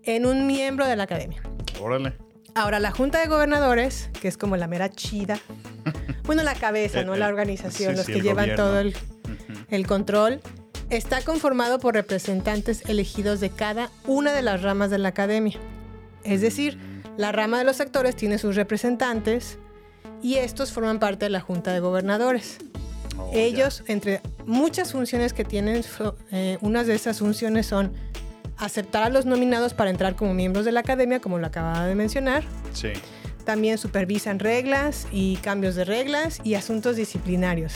en 0.03 0.25
un 0.25 0.47
miembro 0.47 0.85
de 0.87 0.95
la 0.95 1.03
academia. 1.03 1.41
Órale. 1.81 2.13
Ahora, 2.55 2.79
la 2.79 2.91
Junta 2.91 3.19
de 3.19 3.27
Gobernadores, 3.27 4.09
que 4.21 4.27
es 4.27 4.37
como 4.37 4.57
la 4.57 4.67
mera 4.67 4.89
chida, 4.89 5.39
bueno, 6.23 6.43
la 6.43 6.55
cabeza, 6.55 7.03
¿no? 7.03 7.13
El- 7.13 7.19
La 7.21 7.27
organización, 7.27 7.91
sí, 7.91 7.97
los 7.97 8.05
sí, 8.05 8.13
que 8.13 8.21
llevan 8.21 8.45
gobierno. 8.49 8.63
todo 8.65 8.79
el, 8.79 8.95
el 9.69 9.87
control, 9.87 10.41
está 10.89 11.21
conformado 11.21 11.79
por 11.79 11.93
representantes 11.93 12.83
elegidos 12.89 13.39
de 13.39 13.49
cada 13.51 13.89
una 14.07 14.33
de 14.33 14.41
las 14.41 14.61
ramas 14.63 14.89
de 14.89 14.97
la 14.97 15.09
academia. 15.09 15.57
Es 16.23 16.41
decir, 16.41 16.77
la 17.17 17.31
rama 17.31 17.59
de 17.59 17.63
los 17.65 17.79
actores 17.79 18.15
tiene 18.15 18.37
sus 18.39 18.55
representantes 18.55 19.57
y 20.21 20.35
estos 20.35 20.71
forman 20.71 20.99
parte 20.99 21.25
de 21.25 21.29
la 21.29 21.39
Junta 21.41 21.71
de 21.71 21.79
Gobernadores. 21.79 22.57
Oh, 23.17 23.31
ya. 23.31 23.39
Ellos, 23.39 23.83
entre 23.87 24.21
muchas 24.45 24.91
funciones 24.91 25.33
que 25.33 25.45
tienen, 25.45 25.83
eh, 26.31 26.57
unas 26.61 26.87
de 26.87 26.95
esas 26.95 27.19
funciones 27.19 27.67
son 27.67 27.93
aceptar 28.59 29.03
a 29.03 29.09
los 29.09 29.25
nominados 29.25 29.73
para 29.73 29.89
entrar 29.89 30.15
como 30.15 30.33
miembros 30.33 30.65
de 30.65 30.71
la 30.71 30.81
academia, 30.81 31.19
como 31.19 31.39
lo 31.39 31.47
acababa 31.47 31.85
de 31.85 31.95
mencionar. 31.95 32.43
Sí. 32.73 32.89
También 33.45 33.77
supervisan 33.77 34.39
reglas 34.39 35.07
y 35.11 35.37
cambios 35.37 35.75
de 35.75 35.85
reglas 35.85 36.39
y 36.43 36.53
asuntos 36.55 36.95
disciplinarios. 36.95 37.73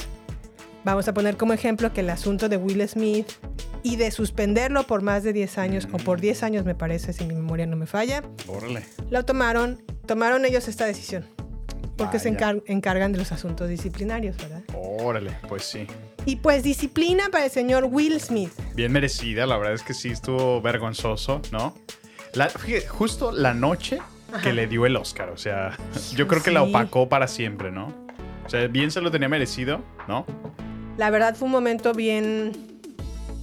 Vamos 0.84 1.08
a 1.08 1.13
poner 1.13 1.38
como 1.38 1.54
ejemplo 1.54 1.94
que 1.94 2.02
el 2.02 2.10
asunto 2.10 2.50
de 2.50 2.58
Will 2.58 2.88
Smith 2.88 3.28
y 3.84 3.96
de 3.96 4.12
suspenderlo 4.12 4.84
por 4.86 5.02
más 5.02 5.24
de 5.24 5.34
10 5.34 5.58
años, 5.58 5.88
o 5.92 5.98
por 5.98 6.20
10 6.20 6.44
años 6.44 6.66
me 6.66 6.75
parece, 6.75 7.13
si 7.13 7.25
mi 7.25 7.34
memoria 7.36 7.66
no 7.66 7.75
me 7.75 7.86
falla, 7.86 8.22
Órale. 8.48 8.84
lo 9.10 9.24
tomaron, 9.25 9.82
tomaron 10.06 10.46
ellos 10.46 10.68
esta 10.68 10.86
decisión. 10.86 11.25
Porque 11.98 12.20
se 12.20 12.32
Vaya. 12.32 12.52
encar- 12.54 12.63
encargan 12.68 13.12
de 13.13 13.20
los 13.20 13.32
asuntos 13.32 13.70
disciplinarios, 13.70 14.38
¿verdad? 14.38 14.62
Órale, 14.75 15.38
pues 15.48 15.63
sí. 15.63 15.86
Y 16.25 16.38
pues 16.38 16.63
disciplina 16.63 17.25
para 17.32 17.46
el 17.46 17.52
señor 17.52 17.86
Will 17.90 18.20
Smith. 18.20 18.52
Bien 18.75 18.92
merecida, 18.92 19.46
la 19.46 19.58
verdad 19.58 19.74
es 19.74 19.84
que 19.84 19.94
sí 19.94 20.10
estuvo 20.10 20.62
vergonzoso, 20.62 21.42
¿no? 21.52 21.75
La, 22.34 22.50
fíjate, 22.50 22.88
justo 22.88 23.32
la 23.32 23.54
noche 23.54 24.00
que 24.42 24.54
le 24.54 24.66
dio 24.66 24.86
el 24.88 24.96
Oscar, 24.96 25.30
o 25.30 25.38
sea, 25.38 25.78
yo 26.16 26.28
creo 26.28 26.42
que 26.42 26.50
la 26.52 26.63
opacó 26.63 27.08
para 27.10 27.28
siempre, 27.28 27.72
¿no? 27.72 27.94
O 28.46 28.50
sea, 28.50 28.66
bien 28.68 28.90
se 28.90 29.00
lo 29.02 29.12
tenía 29.12 29.30
merecido, 29.30 29.82
¿no? 30.08 30.25
La 30.98 31.10
verdad 31.10 31.36
fue 31.36 31.46
un 31.46 31.52
momento 31.52 31.94
bien... 31.94 32.52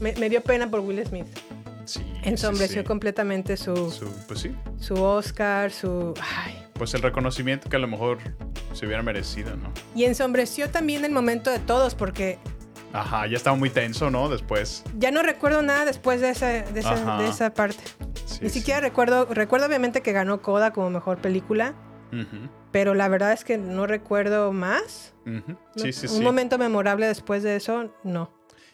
Me, 0.01 0.13
me 0.15 0.29
dio 0.31 0.41
pena 0.43 0.69
por 0.71 0.81
Will 0.81 1.05
Smith. 1.07 1.27
Sí. 1.85 2.03
Ensombreció 2.23 2.77
sí, 2.77 2.81
sí. 2.81 2.87
completamente 2.87 3.57
su, 3.57 3.91
Su- 3.91 4.13
pues 4.27 4.41
sí, 4.41 4.51
su 4.79 4.95
Oscar, 5.03 5.71
su... 5.71 6.15
Ay. 6.21 6.55
Pues 6.81 6.95
el 6.95 7.03
reconocimiento 7.03 7.69
que 7.69 7.77
a 7.77 7.79
lo 7.79 7.87
mejor 7.89 8.17
se 8.73 8.87
hubiera 8.87 9.03
merecido, 9.03 9.55
¿no? 9.55 9.71
Y 9.95 10.05
ensombreció 10.07 10.71
también 10.71 11.05
el 11.05 11.13
momento 11.13 11.51
de 11.51 11.59
todos 11.59 11.95
porque 11.95 12.39
Ajá, 12.95 13.27
ya 13.27 13.37
estaba 13.37 13.55
muy 13.55 13.69
tenso, 13.69 14.11
¿no? 14.11 14.31
Después. 14.31 14.83
ya 14.99 15.11
no 15.11 15.23
recuerdo 15.23 15.61
nada 15.61 15.85
después 15.85 16.23
de 16.23 16.31
esa, 16.31 16.47
de 16.49 16.81
esa, 16.81 16.93
Ajá. 16.95 17.23
de 17.23 17.29
esa 17.29 17.53
parte. 17.53 17.85
Sí, 18.25 18.39
Ni 18.41 18.49
sí. 18.49 18.61
siquiera 18.61 18.81
recuerdo, 18.81 19.27
recuerdo 19.27 19.67
obviamente 19.67 20.01
que 20.01 20.13
ganó 20.13 20.41
Coda 20.41 20.73
como 20.73 20.89
mejor 20.89 21.19
película, 21.19 21.75
pero 22.73 22.95
la 22.95 23.09
verdad 23.09 23.33
es 23.35 23.45
que 23.45 23.59
no 23.59 23.87
recuerdo 23.87 24.51
más. 24.55 25.13
No- 25.27 25.45
Sí, 25.77 25.93
sí, 25.93 26.07
Un 26.07 26.13
sí. 26.15 26.21
momento 26.23 26.57
memorable 26.57 27.07
después 27.07 27.43
de 27.43 27.57
eso, 27.57 27.95
no. 28.05 28.33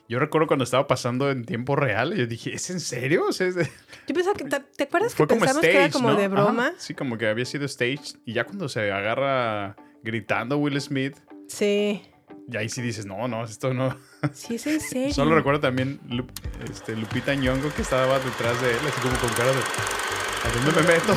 Yo 0.08 0.18
recuerdo 0.20 0.46
cuando 0.46 0.62
estaba 0.64 0.86
pasando 0.86 1.30
en 1.32 1.44
tiempo 1.44 1.74
real, 1.74 2.14
yo 2.14 2.26
dije, 2.26 2.54
¿es 2.54 2.70
en 2.70 2.78
serio? 2.80 3.26
O 3.28 3.32
sea, 3.32 3.48
es 3.48 3.56
de- 3.56 3.68
Yo 4.06 4.14
pensaba 4.14 4.36
que, 4.36 4.44
¿te, 4.44 4.60
te 4.60 4.84
acuerdas 4.84 5.14
que 5.14 5.26
como 5.26 5.40
pensamos 5.40 5.64
stage, 5.64 5.72
que 5.72 5.78
era 5.84 5.90
como 5.92 6.10
¿no? 6.10 6.16
de 6.16 6.24
Ajá, 6.26 6.34
broma? 6.34 6.72
Sí, 6.78 6.94
como 6.94 7.18
que 7.18 7.26
había 7.28 7.44
sido 7.44 7.64
stage. 7.66 8.14
Y 8.24 8.32
ya 8.34 8.44
cuando 8.44 8.68
se 8.68 8.92
agarra 8.92 9.74
gritando 10.04 10.58
Will 10.58 10.80
Smith, 10.80 11.16
Sí. 11.48 12.02
y 12.48 12.56
ahí 12.56 12.68
sí 12.68 12.82
dices, 12.82 13.04
no, 13.06 13.26
no, 13.26 13.42
esto 13.44 13.74
no. 13.74 13.96
Sí, 14.32 14.54
es 14.54 14.66
en 14.68 14.80
serio. 14.80 15.12
Solo 15.14 15.34
recuerdo 15.34 15.58
también 15.60 15.98
Lu- 16.08 16.26
este, 16.70 16.94
Lupita 16.94 17.34
Nyong'o 17.34 17.72
que 17.74 17.82
estaba 17.82 18.18
detrás 18.20 18.60
de 18.60 18.70
él, 18.70 18.78
así 18.86 19.00
como 19.00 19.16
con 19.18 19.30
cara 19.30 19.50
de... 19.50 19.58
¿A 19.58 20.48
dónde 20.54 20.80
me 20.82 20.86
meto? 20.86 21.16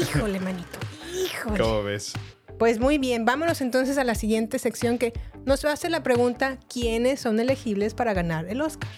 Híjole, 0.00 0.38
manito. 0.40 0.78
Híjole. 1.12 1.58
¿Cómo 1.60 1.82
ves? 1.82 2.12
Pues 2.60 2.78
muy 2.78 2.98
bien, 2.98 3.24
vámonos 3.24 3.62
entonces 3.62 3.96
a 3.96 4.04
la 4.04 4.14
siguiente 4.14 4.58
sección 4.58 4.98
que 4.98 5.14
nos 5.46 5.64
hace 5.64 5.88
la 5.88 6.02
pregunta 6.02 6.58
¿quiénes 6.70 7.18
son 7.18 7.40
elegibles 7.40 7.94
para 7.94 8.12
ganar 8.12 8.44
el 8.50 8.60
Oscar? 8.60 8.90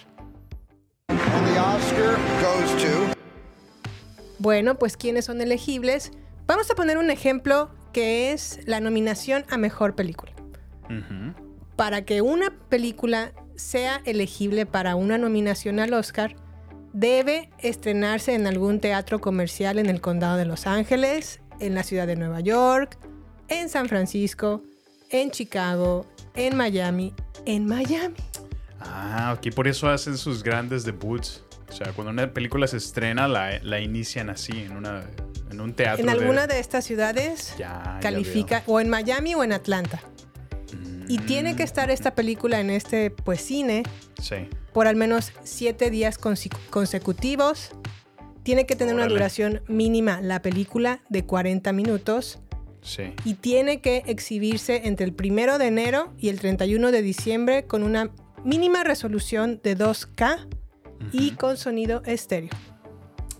And 1.07 1.47
the 1.47 1.59
Oscar 1.61 2.17
goes 2.41 2.83
to. 2.83 3.15
Bueno, 4.37 4.77
pues 4.77 4.97
¿quiénes 4.97 5.23
son 5.23 5.39
elegibles? 5.39 6.11
Vamos 6.45 6.69
a 6.71 6.75
poner 6.75 6.97
un 6.97 7.09
ejemplo 7.09 7.73
que 7.93 8.33
es 8.33 8.59
la 8.65 8.81
nominación 8.81 9.45
a 9.49 9.55
mejor 9.55 9.95
película. 9.95 10.33
Para 11.77 12.03
que 12.03 12.21
una 12.21 12.53
película 12.67 13.31
sea 13.55 14.01
elegible 14.03 14.65
para 14.65 14.97
una 14.97 15.17
nominación 15.17 15.79
al 15.79 15.93
Oscar, 15.93 16.35
debe 16.91 17.49
estrenarse 17.59 18.35
en 18.35 18.45
algún 18.45 18.81
teatro 18.81 19.21
comercial 19.21 19.79
en 19.79 19.85
el 19.85 20.01
condado 20.01 20.35
de 20.35 20.43
Los 20.43 20.67
Ángeles, 20.67 21.39
en 21.61 21.75
la 21.75 21.83
ciudad 21.83 22.07
de 22.07 22.17
Nueva 22.17 22.41
York, 22.41 22.99
en 23.59 23.69
San 23.69 23.87
Francisco, 23.87 24.61
en 25.09 25.31
Chicago, 25.31 26.05
en 26.35 26.55
Miami, 26.55 27.13
en 27.45 27.65
Miami. 27.65 28.15
Ah, 28.79 29.31
aquí 29.31 29.51
por 29.51 29.67
eso 29.67 29.87
hacen 29.89 30.17
sus 30.17 30.43
grandes 30.43 30.83
debuts. 30.83 31.43
O 31.69 31.71
sea, 31.71 31.91
cuando 31.93 32.11
una 32.11 32.31
película 32.33 32.67
se 32.67 32.77
estrena, 32.77 33.27
la, 33.27 33.59
la 33.63 33.79
inician 33.79 34.29
así, 34.29 34.51
en, 34.51 34.73
una, 34.77 35.03
en 35.49 35.59
un 35.61 35.73
teatro. 35.73 36.03
En 36.03 36.09
alguna 36.09 36.45
de 36.47 36.59
estas 36.59 36.85
ciudades 36.85 37.55
Ya, 37.57 37.83
ya 37.95 37.99
califica 38.01 38.63
o 38.67 38.79
en 38.79 38.89
Miami 38.89 39.33
o 39.35 39.43
en 39.43 39.53
Atlanta. 39.53 40.01
Y 41.07 41.19
Mm. 41.19 41.25
tiene 41.25 41.55
que 41.55 41.63
estar 41.63 41.89
esta 41.91 42.15
película 42.15 42.59
en 42.59 42.69
este 42.69 43.09
pues 43.11 43.41
cine 43.41 43.83
Sí. 44.21 44.47
por 44.71 44.87
al 44.87 44.95
menos 44.95 45.31
siete 45.43 45.89
días 45.89 46.17
consecutivos. 46.69 47.71
Tiene 48.43 48.65
que 48.65 48.75
tener 48.75 48.93
una 48.93 49.07
duración 49.07 49.61
mínima 49.67 50.19
la 50.21 50.41
película 50.41 50.99
de 51.09 51.25
40 51.25 51.71
minutos 51.73 52.39
Sí. 52.83 53.13
y 53.25 53.35
tiene 53.35 53.79
que 53.81 54.03
exhibirse 54.07 54.81
entre 54.87 55.05
el 55.05 55.13
primero 55.13 55.57
de 55.57 55.67
enero 55.67 56.13
y 56.19 56.29
el 56.29 56.39
31 56.39 56.91
de 56.91 57.01
diciembre 57.01 57.65
con 57.65 57.81
una 57.81 58.11
mínima 58.43 58.83
resolución 58.83 59.61
de 59.63 59.77
2K 59.77 60.47
y 61.13 61.31
con 61.31 61.55
sonido 61.57 62.03
estéreo. 62.05 62.49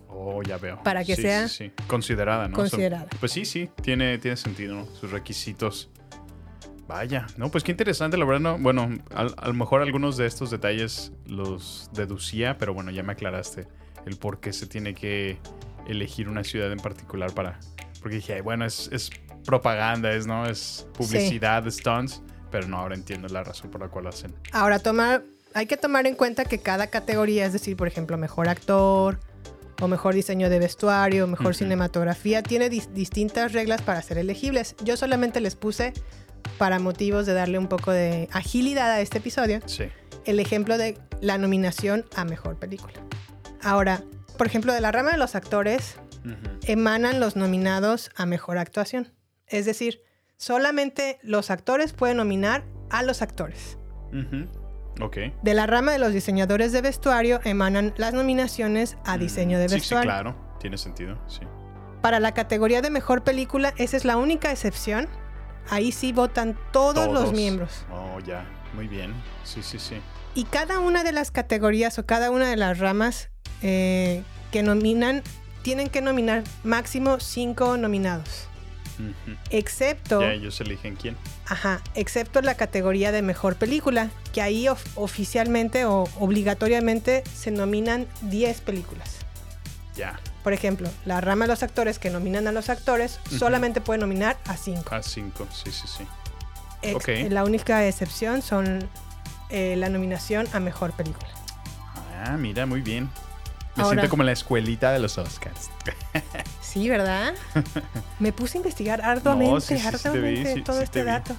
Oh, 0.10 0.42
ya 0.44 0.58
veo. 0.58 0.82
Para 0.84 1.04
que 1.04 1.16
Sí, 1.18 1.22
sea 1.24 1.48
sí. 1.50 1.72
Considerada, 1.88 2.48
¿no? 2.48 2.56
considerada. 2.56 3.08
Pues 3.20 3.32
sí, 3.34 3.44
sí, 3.46 3.70
tiene, 3.82 4.18
tiene 4.20 4.38
sentido, 4.38 4.76
¿no? 4.76 4.86
Sus 4.86 5.12
requisitos. 5.12 5.90
Vaya, 6.88 7.28
no, 7.38 7.50
pues 7.50 7.64
qué 7.64 7.72
interesante, 7.72 8.18
la 8.18 8.26
verdad, 8.26 8.42
no. 8.42 8.58
Bueno, 8.60 8.90
al- 9.14 9.34
a 9.38 9.48
lo 9.48 9.54
mejor 9.54 9.82
algunos 9.82 10.18
de 10.18 10.26
estos 10.26 10.52
detalles 10.52 11.12
los 11.26 11.90
deducía, 11.94 12.58
pero 12.58 12.74
bueno, 12.74 12.92
ya 12.92 13.04
me 13.04 13.14
aclaraste 13.14 13.68
el 14.06 14.18
por 14.18 14.40
qué 14.40 14.52
se 14.54 14.68
tiene 14.68 14.94
que 14.94 15.38
elegir 15.88 16.28
una 16.30 16.44
ciudad 16.44 16.72
en 16.72 16.80
particular 16.80 17.34
para. 17.34 17.60
Porque 18.02 18.18
dije, 18.18 18.34
ay, 18.34 18.42
bueno, 18.42 18.66
es, 18.66 18.90
es 18.92 19.10
propaganda, 19.46 20.12
es, 20.14 20.26
¿no? 20.28 20.46
Es 20.46 20.88
publicidad, 20.94 21.66
stunts, 21.70 22.22
pero 22.52 22.68
no, 22.68 22.78
ahora 22.78 22.96
entiendo 22.96 23.28
la 23.30 23.44
razón 23.44 23.70
por 23.72 23.82
la 23.82 23.88
cual 23.90 24.04
lo 24.06 24.10
hacen. 24.10 24.34
Ahora, 24.52 24.80
tomar, 24.80 25.24
hay 25.54 25.66
que 25.66 25.78
tomar 25.78 26.08
en 26.08 26.16
cuenta 26.16 26.46
que 26.46 26.60
cada 26.60 26.88
categoría, 26.88 27.46
es 27.46 27.54
decir, 27.54 27.76
por 27.78 27.88
ejemplo, 27.88 28.18
mejor 28.18 28.48
actor 28.50 29.20
o 29.82 29.88
mejor 29.88 30.14
diseño 30.14 30.50
de 30.50 30.60
vestuario, 30.60 31.28
mejor 31.28 31.56
cinematografía, 31.56 32.42
tiene 32.44 32.70
dis- 32.70 32.88
distintas 32.94 33.52
reglas 33.54 33.82
para 33.82 34.02
ser 34.02 34.18
elegibles. 34.18 34.76
Yo 34.84 34.96
solamente 34.98 35.42
les 35.42 35.56
puse, 35.56 35.94
para 36.58 36.80
motivos 36.80 37.26
de 37.26 37.34
darle 37.34 37.58
un 37.58 37.68
poco 37.68 37.92
de 37.92 38.30
agilidad 38.32 38.92
a 38.92 39.02
este 39.02 39.18
episodio, 39.18 39.60
Sí. 39.66 39.86
el 40.26 40.40
ejemplo 40.40 40.78
de 40.78 40.98
la 41.22 41.38
nominación 41.38 42.06
a 42.16 42.24
mejor 42.24 42.58
película. 42.60 42.94
Ahora, 43.62 44.04
por 44.38 44.46
ejemplo, 44.48 44.74
de 44.74 44.82
la 44.82 44.92
rama 44.92 45.12
de 45.12 45.18
los 45.18 45.36
actores, 45.36 45.96
emanan 46.66 47.20
los 47.20 47.36
nominados 47.36 48.12
a 48.16 48.26
mejor 48.26 48.58
actuación. 48.58 49.10
Es 49.48 49.66
decir, 49.66 50.02
solamente 50.38 51.20
los 51.24 51.50
actores 51.52 51.94
pueden 51.94 52.18
nominar 52.18 52.64
a 52.90 53.04
los 53.04 53.22
actores. 53.22 53.78
Ujú. 54.12 54.48
Ok. 55.04 55.18
De 55.42 55.54
la 55.54 55.66
rama 55.66 55.92
de 55.92 56.00
los 56.00 56.14
diseñadores 56.14 56.72
de 56.72 56.82
vestuario 56.82 57.40
emanan 57.44 57.94
las 57.98 58.14
nominaciones 58.14 58.98
a 59.06 59.18
diseño 59.18 59.58
de 59.58 59.66
Mm, 59.66 59.70
Sí, 59.70 59.74
sí, 59.76 59.80
vestuario. 59.80 60.10
claro. 60.12 60.36
Tiene 60.60 60.78
sentido, 60.78 61.20
sí. 61.28 61.42
Para 62.02 62.20
la 62.20 62.34
categoría 62.34 62.82
de 62.82 62.90
mejor 62.90 63.24
película, 63.24 63.74
esa 63.78 63.98
es 63.98 64.06
la 64.06 64.18
única 64.18 64.52
excepción. 64.52 65.08
Ahí 65.70 65.92
sí 65.92 66.12
votan 66.12 66.58
todos, 66.72 67.12
los 67.12 67.32
miembros. 67.34 67.86
Oh, 67.92 68.20
ya. 68.20 68.46
Muy 68.74 68.88
bien. 68.88 69.14
Sí, 69.44 69.64
sí, 69.64 69.80
sí. 69.80 69.96
Y 70.36 70.44
cada 70.46 70.80
una 70.80 71.04
de 71.04 71.12
las 71.12 71.32
categorías 71.32 71.98
o 72.00 72.06
cada 72.06 72.32
una 72.32 72.50
de 72.50 72.58
las 72.58 72.80
ramas 72.80 73.30
eh, 73.62 74.24
que 74.52 74.62
nominan, 74.64 75.22
tienen 75.62 75.90
que 75.90 76.02
nominar 76.02 76.44
máximo 76.64 77.20
cinco 77.20 77.78
nominados. 77.78 78.50
Excepto, 79.50 80.22
Ya 80.22 80.32
ellos 80.34 80.60
eligen 80.62 80.96
quién. 80.96 81.16
ajá, 81.48 81.82
excepto 81.96 82.42
la 82.42 82.56
categoría 82.56 83.12
de 83.12 83.22
mejor 83.22 83.56
película, 83.56 84.10
que 84.34 84.42
ahí 84.42 84.68
of- 84.68 84.86
oficialmente 84.98 85.86
o 85.86 86.04
obligatoriamente 86.20 87.24
se 87.34 87.52
nominan 87.52 88.08
10 88.22 88.62
películas. 88.62 89.18
Ya. 89.96 90.20
Por 90.44 90.54
ejemplo, 90.54 90.90
la 91.06 91.22
rama 91.22 91.46
de 91.46 91.50
los 91.50 91.64
actores 91.64 92.00
que 92.00 92.10
nominan 92.10 92.48
a 92.48 92.52
los 92.52 92.70
actores 92.70 93.20
solamente 93.38 93.80
puede 93.80 94.00
nominar 94.00 94.38
a 94.46 94.58
5. 94.58 94.94
A 94.94 95.02
cinco. 95.04 95.48
Sí, 95.54 95.72
sí, 95.72 95.88
sí. 95.88 96.04
Ex- 96.82 96.96
ok. 96.96 97.32
La 97.32 97.44
única 97.44 97.88
excepción 97.88 98.42
son 98.42 98.90
eh, 99.50 99.76
la 99.78 99.90
nominación 99.90 100.48
a 100.54 100.60
mejor 100.60 100.92
película. 100.94 101.28
Ah, 102.26 102.36
mira, 102.38 102.66
muy 102.66 102.82
bien. 102.82 103.10
Me 103.76 103.84
Ahora- 103.84 103.96
siento 103.96 104.10
como 104.10 104.24
en 104.24 104.28
la 104.28 104.32
escuelita 104.34 104.92
de 104.92 105.00
los 105.00 105.18
Oscars. 105.18 105.70
Sí, 106.62 106.90
¿verdad? 106.90 107.36
Me 108.18 108.34
puse 108.34 108.58
a 108.58 108.60
investigar 108.60 109.02
arduamente, 109.04 109.54
No, 109.54 109.62
sí, 109.62 109.78
sí, 109.78 109.86
arduamente 109.88 110.56
sí, 110.56 110.62
todo 110.64 110.82
este 110.82 111.04
dato. 111.04 111.36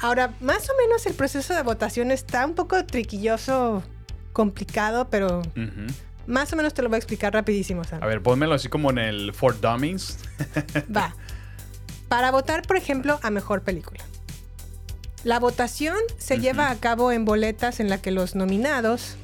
Ahora, 0.00 0.32
más 0.40 0.70
o 0.70 0.72
menos 0.80 1.04
el 1.04 1.12
proceso 1.12 1.54
de 1.54 1.62
votación 1.62 2.10
está 2.10 2.46
un 2.46 2.54
poco 2.54 2.82
triquilloso, 2.86 3.82
complicado, 4.32 5.08
pero 5.10 5.42
más 6.26 6.50
o 6.52 6.56
menos 6.56 6.72
te 6.72 6.80
lo 6.80 6.88
voy 6.88 6.96
a 6.96 6.98
explicar 6.98 7.34
rapidísimo, 7.34 7.84
Sam. 7.84 8.02
A 8.02 8.06
ver, 8.06 8.22
pónmelo 8.22 8.54
así 8.54 8.68
como 8.68 8.88
en 8.90 8.96
el 8.98 9.34
For 9.34 9.60
Dummies. 9.60 10.18
Va. 10.94 11.14
Para 12.08 12.30
votar, 12.30 12.62
por 12.62 12.76
ejemplo, 12.78 13.18
a 13.22 13.28
mejor 13.30 13.62
película. 13.62 14.02
La 15.24 15.38
votación 15.40 15.96
se 16.16 16.38
lleva 16.38 16.70
a 16.70 16.76
cabo 16.76 17.12
en 17.12 17.26
boletas 17.26 17.80
en 17.80 17.90
la 17.90 18.00
que 18.00 18.12
los 18.12 18.34
nominados 18.34 19.16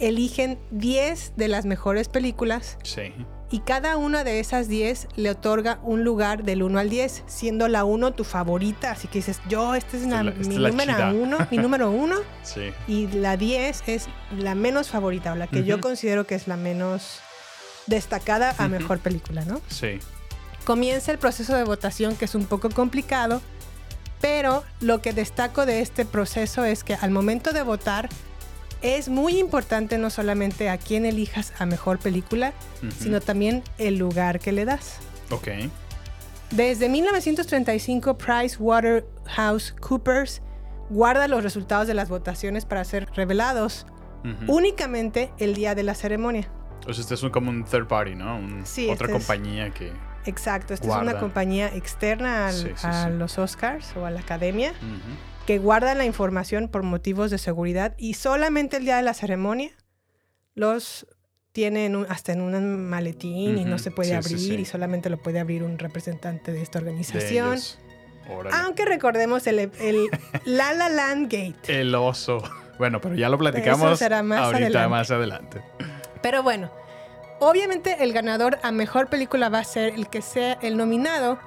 eligen 0.00 0.58
10 0.70 1.32
de 1.36 1.48
las 1.48 1.64
mejores 1.64 2.08
películas 2.08 2.78
Sí. 2.82 3.12
y 3.50 3.60
cada 3.60 3.96
una 3.96 4.24
de 4.24 4.40
esas 4.40 4.68
10 4.68 5.08
le 5.16 5.30
otorga 5.30 5.78
un 5.82 6.04
lugar 6.04 6.44
del 6.44 6.62
1 6.62 6.78
al 6.78 6.90
10, 6.90 7.24
siendo 7.26 7.66
la 7.68 7.84
1 7.84 8.12
tu 8.12 8.24
favorita. 8.24 8.90
Así 8.92 9.08
que 9.08 9.18
dices, 9.20 9.40
yo, 9.48 9.74
esta 9.74 9.96
es, 9.96 10.02
esta 10.04 10.22
mi, 10.22 10.30
es 10.30 10.48
número 10.72 10.94
uno, 11.14 11.38
mi 11.50 11.58
número 11.58 11.90
1 11.90 12.16
Sí. 12.42 12.70
y 12.86 13.06
la 13.08 13.36
10 13.36 13.82
es 13.88 14.06
la 14.36 14.54
menos 14.54 14.88
favorita 14.90 15.32
o 15.32 15.34
la 15.34 15.46
que 15.46 15.64
yo 15.64 15.80
considero 15.80 16.26
que 16.26 16.34
es 16.34 16.46
la 16.48 16.56
menos 16.56 17.20
destacada 17.86 18.54
a 18.58 18.68
mejor 18.68 18.98
película, 18.98 19.44
¿no? 19.44 19.60
Sí. 19.68 19.98
comienza 20.64 21.10
el 21.12 21.18
proceso 21.18 21.56
de 21.56 21.64
votación 21.64 22.14
que 22.16 22.26
es 22.26 22.34
un 22.34 22.44
poco 22.44 22.68
complicado, 22.68 23.40
pero 24.20 24.62
lo 24.80 25.00
que 25.00 25.14
destaco 25.14 25.64
de 25.64 25.80
este 25.80 26.04
proceso 26.04 26.64
es 26.66 26.84
que 26.84 26.94
al 26.94 27.10
momento 27.10 27.52
de 27.52 27.62
votar 27.62 28.10
es 28.82 29.08
muy 29.08 29.38
importante 29.38 29.98
no 29.98 30.10
solamente 30.10 30.68
a 30.70 30.78
quién 30.78 31.04
elijas 31.06 31.52
a 31.58 31.66
mejor 31.66 31.98
película, 31.98 32.52
sino 32.98 33.20
también 33.20 33.62
el 33.78 33.98
lugar 33.98 34.38
que 34.40 34.52
le 34.52 34.64
das. 34.64 34.96
Ok. 35.30 35.48
Desde 36.50 36.88
1935, 36.88 38.16
PricewaterhouseCoopers 38.16 40.42
guarda 40.90 41.28
los 41.28 41.42
resultados 41.42 41.86
de 41.86 41.94
las 41.94 42.08
votaciones 42.08 42.64
para 42.64 42.84
ser 42.84 43.08
revelados 43.14 43.86
únicamente 44.46 45.30
el 45.38 45.54
día 45.54 45.74
de 45.74 45.82
la 45.82 45.94
ceremonia. 45.94 46.48
O 46.86 46.92
sea, 46.92 47.00
este 47.02 47.14
es 47.14 47.22
un, 47.22 47.30
como 47.30 47.50
un 47.50 47.64
third 47.64 47.86
party, 47.86 48.14
¿no? 48.14 48.36
Un- 48.36 48.64
Sí, 48.66 48.88
otra 48.90 49.06
este 49.06 49.18
es- 49.18 49.26
compañía 49.26 49.70
que. 49.70 49.92
Exacto, 50.26 50.74
esta 50.74 50.86
es 50.86 50.94
una 51.02 51.18
compañía 51.18 51.68
externa 51.74 52.48
al- 52.48 52.54
Sí, 52.54 52.68
sí, 52.76 52.86
a 52.86 53.08
los 53.08 53.38
Oscars 53.38 53.96
o 53.96 54.04
a 54.04 54.10
la 54.10 54.20
academia. 54.20 54.72
Ujú. 54.72 55.14
Que 55.48 55.56
guardan 55.56 55.96
la 55.96 56.04
información 56.04 56.68
por 56.68 56.82
motivos 56.82 57.30
de 57.30 57.38
seguridad 57.38 57.94
y 57.96 58.12
solamente 58.12 58.76
el 58.76 58.84
día 58.84 58.98
de 58.98 59.02
la 59.02 59.14
ceremonia 59.14 59.70
los 60.54 61.06
tienen 61.52 61.96
un- 61.96 62.04
hasta 62.10 62.32
en 62.34 62.42
un 62.42 62.84
maletín 62.86 63.56
y 63.56 63.64
no 63.64 63.78
se 63.78 63.90
puede 63.90 64.10
sí, 64.10 64.14
abrir 64.14 64.38
sí, 64.38 64.48
sí. 64.48 64.54
y 64.56 64.64
solamente 64.66 65.08
lo 65.08 65.16
puede 65.16 65.40
abrir 65.40 65.62
un 65.62 65.78
representante 65.78 66.52
de 66.52 66.60
esta 66.60 66.78
organización. 66.80 67.58
Aunque 68.52 68.84
recordemos 68.84 69.46
el, 69.46 69.58
el 69.80 70.08
La 70.44 70.74
La 70.74 70.90
Land 70.90 71.32
Gate. 71.32 71.56
El 71.80 71.94
oso. 71.94 72.42
Bueno, 72.78 73.00
pero 73.00 73.14
ya 73.14 73.30
lo 73.30 73.38
platicamos 73.38 73.86
Eso 73.92 73.96
será 73.96 74.22
más 74.22 74.40
ahorita 74.40 74.66
adelante. 74.66 74.88
más 74.90 75.10
adelante. 75.10 75.62
Pero 76.20 76.42
bueno, 76.42 76.70
obviamente 77.40 77.96
el 78.04 78.12
ganador 78.12 78.58
a 78.62 78.70
mejor 78.70 79.08
película 79.08 79.48
va 79.48 79.60
a 79.60 79.64
ser 79.64 79.94
el 79.94 80.10
que 80.10 80.20
sea 80.20 80.58
el 80.60 80.76
nominado 80.76 81.38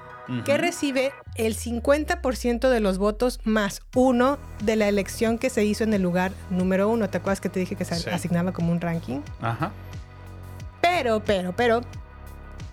que 0.45 0.57
recibe 0.57 1.11
el 1.35 1.55
50% 1.57 2.69
de 2.69 2.79
los 2.79 2.97
votos 2.97 3.39
más 3.43 3.81
uno 3.95 4.37
de 4.63 4.75
la 4.75 4.87
elección 4.87 5.37
que 5.37 5.49
se 5.49 5.65
hizo 5.65 5.83
en 5.83 5.93
el 5.93 6.01
lugar 6.01 6.31
número 6.49 6.87
uno. 6.89 7.09
¿Te 7.09 7.17
acuerdas 7.17 7.41
que 7.41 7.49
te 7.49 7.59
dije 7.59 7.75
que 7.75 7.85
se 7.85 7.95
Sí. 7.95 8.09
asignaba 8.09 8.51
como 8.53 8.71
un 8.71 8.79
ranking? 8.81 9.19
Ajá. 9.41 9.71
Pero, 10.81 11.21
pero, 11.23 11.53
pero. 11.55 11.81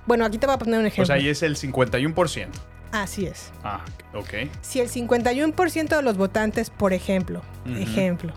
Bueno, 0.06 0.24
aquí 0.24 0.38
te 0.38 0.46
voy 0.46 0.54
a 0.54 0.58
poner 0.58 0.80
un 0.80 0.86
ejemplo. 0.86 1.02
O 1.02 1.06
sea, 1.06 1.16
ahí 1.16 1.28
es 1.28 1.42
el 1.42 1.56
51%. 1.56 2.48
Así 2.92 3.26
es. 3.26 3.50
Ah, 3.62 3.80
ok. 4.14 4.48
Si 4.62 4.80
el 4.80 4.88
51% 4.88 5.96
de 5.96 6.02
los 6.02 6.16
votantes, 6.16 6.70
por 6.70 6.92
ejemplo, 6.94 7.42
ejemplo, 7.66 8.32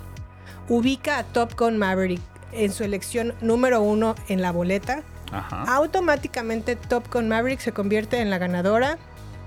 ubica 0.68 1.18
a 1.20 1.24
Top 1.24 1.58
Gun 1.58 1.78
Maverick 1.78 2.20
en 2.52 2.74
su 2.74 2.84
elección 2.84 3.34
número 3.40 3.82
uno 3.82 4.16
en 4.28 4.42
la 4.42 4.52
boleta, 4.52 5.04
Ajá. 5.32 5.64
automáticamente 5.76 6.76
Top 6.76 7.12
Gun 7.14 7.28
Maverick 7.30 7.60
se 7.60 7.72
convierte 7.72 8.20
en 8.20 8.30
la 8.30 8.38
ganadora 8.38 8.98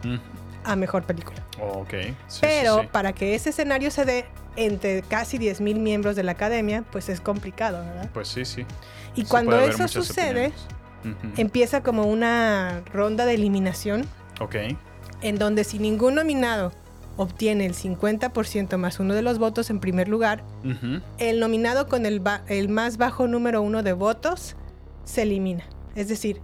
Mm. 0.03 0.17
a 0.65 0.77
mejor 0.77 1.03
película. 1.05 1.39
Ok. 1.61 1.91
Sí, 1.93 2.15
sí, 2.29 2.39
Pero 2.43 2.81
sí. 2.83 2.89
para 2.93 3.13
que 3.13 3.35
ese 3.35 3.51
escenario 3.51 3.91
se 3.91 4.05
dé 4.05 4.25
entre 4.57 5.03
casi 5.03 5.39
10.000 5.39 5.79
miembros 5.81 6.15
de 6.17 6.23
la 6.23 6.33
academia, 6.33 6.85
pues 6.93 7.09
es 7.09 7.21
complicado, 7.21 7.79
¿verdad? 7.85 8.11
Pues 8.13 8.29
sí, 8.29 8.45
sí. 8.45 8.65
Y 9.15 9.25
cuando 9.25 9.59
eso 9.61 9.89
sucede, 9.89 10.53
empieza 11.37 11.83
como 11.83 12.05
una 12.05 12.83
ronda 12.93 13.27
de 13.27 13.35
eliminación 13.35 14.07
Ok. 14.41 14.57
en 15.23 15.39
donde 15.39 15.65
si 15.65 15.79
ningún 15.79 16.15
nominado 16.15 16.73
obtiene 17.17 17.67
el 17.67 17.75
50% 17.75 18.77
más 18.79 18.99
uno 19.01 19.15
de 19.15 19.23
los 19.23 19.39
votos 19.39 19.71
en 19.71 19.81
primer 19.81 20.09
lugar, 20.09 20.43
el 21.19 21.41
nominado 21.41 21.87
con 21.89 22.07
el, 22.07 22.23
el 22.49 22.69
más 22.69 22.97
bajo 22.97 23.27
número 23.29 23.61
uno 23.63 23.83
de 23.83 23.93
votos 23.93 24.57
se 25.05 25.23
elimina. 25.23 25.65
Es 25.95 26.09
decir, 26.09 26.41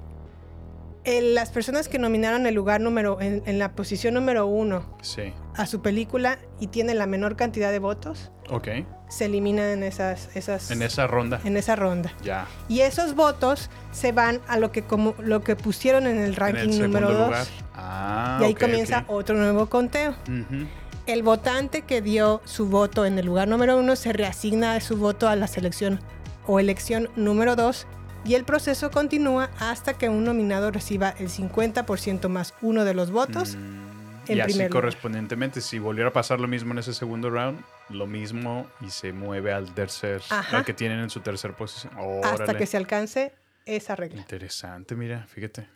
el- 1.04 1.34
las 1.34 1.50
personas 1.50 1.88
que 1.88 1.98
nominaron 1.98 2.46
el 2.46 2.54
lugar 2.54 2.80
número, 2.80 3.20
en, 3.20 3.42
en 3.46 3.58
la 3.58 3.72
posición 3.72 4.14
número 4.14 4.46
uno 4.46 4.84
Sí. 5.02 5.32
a 5.56 5.66
su 5.66 5.80
película 5.80 6.38
y 6.60 6.66
tienen 6.66 6.98
la 6.98 7.06
menor 7.06 7.36
cantidad 7.36 7.70
de 7.70 7.78
votos, 7.78 8.30
se 9.08 9.24
eliminan 9.26 9.66
en 9.66 9.82
esas, 9.84 10.28
esas 10.36 10.70
En 10.70 10.82
esa 10.82 11.06
ronda. 11.06 11.40
en 11.44 11.56
esa 11.56 11.74
ronda. 11.76 12.12
Ya. 12.22 12.46
Y 12.68 12.80
esos 12.80 13.14
votos 13.14 13.70
se 13.92 14.12
van 14.12 14.40
a 14.48 14.58
lo 14.58 14.72
que 14.72 14.82
como 14.82 15.14
lo 15.18 15.42
que 15.42 15.56
pusieron 15.56 16.06
en 16.06 16.16
el 16.18 16.22
En 16.22 16.24
el 16.26 16.36
ranking 16.36 16.80
número 16.80 17.10
2. 17.12 17.26
lugar. 17.26 17.46
Ah, 17.74 18.38
y 18.40 18.44
ahí 18.44 18.54
comienza 18.54 19.04
otro 19.08 19.36
nuevo 19.36 19.66
conteo. 19.66 20.14
El 21.06 21.22
votante 21.22 21.82
que 21.82 22.02
dio 22.02 22.40
su 22.44 22.66
voto 22.68 23.06
en 23.06 23.18
el 23.18 23.26
lugar 23.26 23.48
número 23.48 23.78
uno 23.78 23.96
se 23.96 24.12
reasigna 24.12 24.78
su 24.80 24.96
voto 24.96 25.28
a 25.28 25.34
la 25.36 25.46
selección 25.46 26.00
o 26.46 26.60
elección 26.60 27.08
número 27.16 27.56
2 27.56 27.86
y 28.24 28.34
el 28.34 28.44
proceso 28.44 28.90
continúa 28.90 29.50
hasta 29.58 29.94
que 29.94 30.08
un 30.08 30.24
nominado 30.24 30.70
reciba 30.70 31.10
el 31.18 31.28
50% 31.28 32.28
más 32.28 32.54
uno 32.62 32.84
de 32.84 32.94
los 32.94 33.10
votos 33.10 33.54
en 33.54 33.60
Mm, 33.60 34.38
y 34.38 34.40
así 34.40 34.52
primer 34.52 34.70
lugar. 34.70 34.82
correspondientemente, 34.82 35.60
si 35.60 35.78
volviera 35.78 36.10
a 36.10 36.12
pasar 36.12 36.38
lo 36.40 36.46
mismo 36.48 36.72
en 36.72 36.78
ese 36.78 36.92
segundo 36.94 37.30
round, 37.30 37.62
lo 37.88 38.06
mismo 38.06 38.66
y 38.80 38.90
se 38.90 39.12
mueve 39.12 39.52
al 39.52 39.72
tercer, 39.74 40.22
Ajá. 40.30 40.58
al 40.58 40.64
que 40.64 40.74
tienen 40.74 41.00
en 41.00 41.10
su 41.10 41.20
tercer 41.20 41.54
posición. 41.54 41.92
hasta 42.22 42.54
que 42.56 42.66
se 42.66 42.76
alcance 42.76 43.32
esa 43.66 43.96
regla. 43.96 44.20
Interesante, 44.20 44.94
mira, 44.94 45.26
fíjate. 45.26 45.68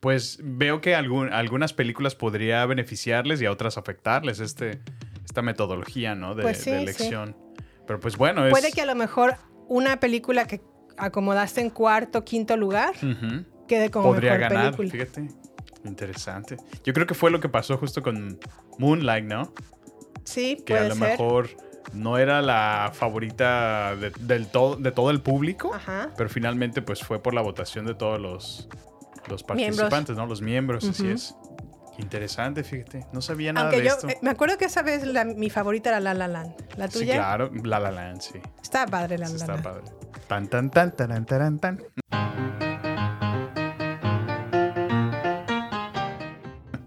Pues 0.00 0.38
veo 0.42 0.80
que 0.80 0.94
algún- 0.94 1.32
algunas 1.32 1.72
películas 1.72 2.14
podría 2.14 2.64
beneficiarles 2.66 3.40
y 3.40 3.46
a 3.46 3.50
otras 3.52 3.78
afectarles 3.78 4.40
este, 4.40 4.80
esta 5.24 5.40
metodología, 5.40 6.14
¿no? 6.14 6.34
De, 6.34 6.42
Pues 6.42 6.58
sí, 6.58 6.70
de 6.70 6.76
sí. 6.78 6.82
elección. 6.82 7.36
Pero 7.86 8.00
pues 8.00 8.16
bueno, 8.16 8.44
es... 8.46 8.50
Puede 8.50 8.72
que 8.72 8.82
a 8.82 8.86
lo 8.86 8.94
mejor 8.94 9.36
una 9.68 10.00
película 10.00 10.46
que 10.46 10.60
acomodaste 10.96 11.60
en 11.60 11.70
cuarto, 11.70 12.24
quinto 12.24 12.56
lugar 12.56 12.94
Ujú. 12.96 13.44
quede 13.68 13.90
como 13.90 14.08
podría 14.10 14.34
mejor 14.38 14.48
ganar, 14.54 14.76
película. 14.76 15.04
fíjate. 15.04 15.28
Interesante. 15.84 16.56
Yo 16.84 16.92
creo 16.94 17.06
que 17.06 17.14
fue 17.14 17.30
lo 17.30 17.40
que 17.40 17.48
pasó 17.48 17.76
justo 17.76 18.02
con 18.02 18.38
Moonlight, 18.78 19.24
¿no? 19.26 19.52
Sí, 20.24 20.62
Que 20.64 20.78
a 20.78 20.84
lo 20.88 20.94
ser. 20.94 21.10
mejor 21.10 21.50
no 21.92 22.16
era 22.16 22.40
la 22.40 22.90
favorita 22.94 23.94
de, 23.96 24.10
del 24.20 24.46
todo, 24.48 24.76
de 24.76 24.90
todo 24.92 25.10
el 25.10 25.20
público, 25.20 25.74
Ajá. 25.74 26.10
pero 26.16 26.30
finalmente 26.30 26.80
pues 26.80 27.02
fue 27.02 27.22
por 27.22 27.34
la 27.34 27.42
votación 27.42 27.84
de 27.84 27.94
todos 27.94 28.18
los, 28.18 28.68
los 29.28 29.44
Miembros. 29.54 29.80
participantes, 29.80 30.16
¿no? 30.16 30.26
Los 30.26 30.40
miembros, 30.40 30.88
así 30.88 31.08
es. 31.10 31.34
Interesante, 31.98 32.64
fíjate. 32.64 33.06
No 33.12 33.20
sabía 33.20 33.52
nada 33.52 33.66
Aunque 33.66 33.82
de 33.82 33.88
yo 33.88 33.94
esto. 33.94 34.08
eh, 34.08 34.18
me 34.22 34.30
acuerdo 34.30 34.56
que 34.58 34.64
esa 34.64 34.82
vez 34.82 35.06
la- 35.06 35.24
mi 35.26 35.48
favorita 35.50 35.90
era 35.90 36.00
La 36.00 36.14
La 36.14 36.26
Land. 36.26 36.54
¿La 36.76 36.88
sí, 36.90 37.00
tuya? 37.00 37.14
claro. 37.16 37.50
La 37.62 37.78
La 37.78 37.90
Land, 37.92 38.20
sí. 38.20 38.40
Está 38.62 38.86
padre 38.86 39.18
La 39.18 39.26
Eso 39.26 39.34
La 39.36 39.40
está 39.40 39.52
Land. 39.52 39.62
padre. 39.64 39.82
Tan, 40.34 40.48
tan, 40.48 40.68
tan, 40.68 40.90
tan, 40.96 41.24
tan, 41.26 41.58
tan. 41.60 41.78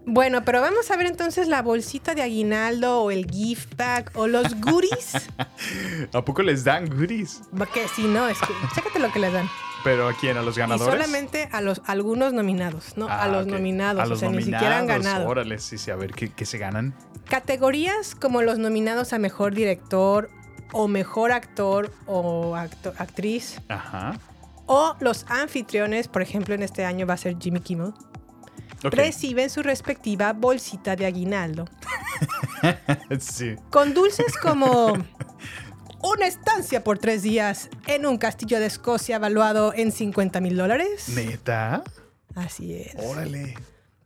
Bueno, 0.05 0.43
pero 0.43 0.59
vamos 0.59 0.91
a 0.91 0.97
ver 0.97 1.05
entonces 1.05 1.47
la 1.47 1.61
bolsita 1.61 2.13
de 2.13 2.23
aguinaldo 2.23 3.03
o 3.03 3.11
el 3.11 3.25
gift 3.29 3.77
bag 3.77 4.11
o 4.15 4.27
los 4.27 4.59
goodies. 4.59 5.13
¿A 6.13 6.25
poco 6.25 6.41
les 6.43 6.65
dan 6.65 6.89
goodies? 6.89 7.41
que 7.73 7.87
si 7.87 8.03
no, 8.03 8.27
es 8.27 8.37
que, 8.39 8.47
chécate 8.75 8.99
lo 8.99 9.13
que 9.13 9.19
les 9.19 9.31
dan. 9.31 9.47
¿Pero 9.85 10.09
a 10.09 10.13
quién? 10.13 10.35
¿A 10.35 10.41
los 10.41 10.57
Y 10.57 10.59
ganadores? 10.59 10.93
solamente 10.93 11.47
a 11.53 11.61
los 11.61 11.81
algunos 11.85 12.33
nominados, 12.33 12.97
¿no? 12.97 13.07
a 13.07 13.23
Ah, 13.23 13.27
los 13.29 13.47
nominados, 13.47 14.01
A 14.01 14.05
o 14.05 14.09
los 14.09 14.19
sea, 14.19 14.29
ni 14.29 14.41
siquiera 14.43 14.79
han 14.79 14.87
ganado. 14.87 15.25
Órale, 15.25 15.59
sí, 15.59 15.77
sí, 15.77 15.89
a 15.89 15.95
ver, 15.95 16.11
¿qué, 16.11 16.33
qué 16.33 16.45
se 16.45 16.57
ganan? 16.57 16.93
Categorías 17.29 18.13
como 18.13 18.41
los 18.41 18.57
nominados 18.59 19.13
a 19.13 19.19
mejor 19.19 19.53
director 19.53 20.29
o 20.73 20.87
mejor 20.87 21.31
actor 21.31 21.93
o 22.05 22.55
acto- 22.55 22.93
actriz 22.97 23.61
Ajá. 23.69 24.19
o 24.65 24.95
los 24.99 25.25
anfitriones, 25.29 26.07
por 26.07 26.21
ejemplo, 26.21 26.53
en 26.55 26.63
este 26.63 26.85
año 26.85 27.05
va 27.07 27.13
a 27.13 27.17
ser 27.17 27.37
Jimmy 27.39 27.59
Kimmel, 27.61 27.93
Ok. 28.83 28.93
reciben 28.93 29.49
su 29.49 29.63
respectiva 29.63 30.33
bolsita 30.33 30.95
de 30.95 31.05
aguinaldo 31.07 31.65
sí. 33.19 33.55
con 33.69 33.93
dulces 33.93 34.37
como 34.37 34.93
una 36.03 36.27
estancia 36.27 36.83
por 36.83 36.99
tres 36.99 37.23
días 37.23 37.69
en 37.87 38.05
un 38.05 38.17
castillo 38.17 38.59
de 38.59 38.67
Escocia 38.67 39.15
evaluado 39.17 39.73
en 39.73 39.91
50 39.91 40.39
mil 40.41 40.55
dólares. 40.57 41.09
¿Neta? 41.09 41.83
Así 42.35 42.73
es. 42.75 42.95
Órale. 43.03 43.55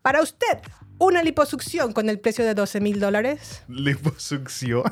Para 0.02 0.22
usted, 0.22 0.60
una 1.06 1.24
liposucción 1.24 1.94
con 1.94 2.10
el 2.10 2.20
precio 2.20 2.46
de 2.46 2.54
12 2.54 2.80
mil 2.82 3.00
dólares. 3.00 3.64
Liposucción. 3.68 4.84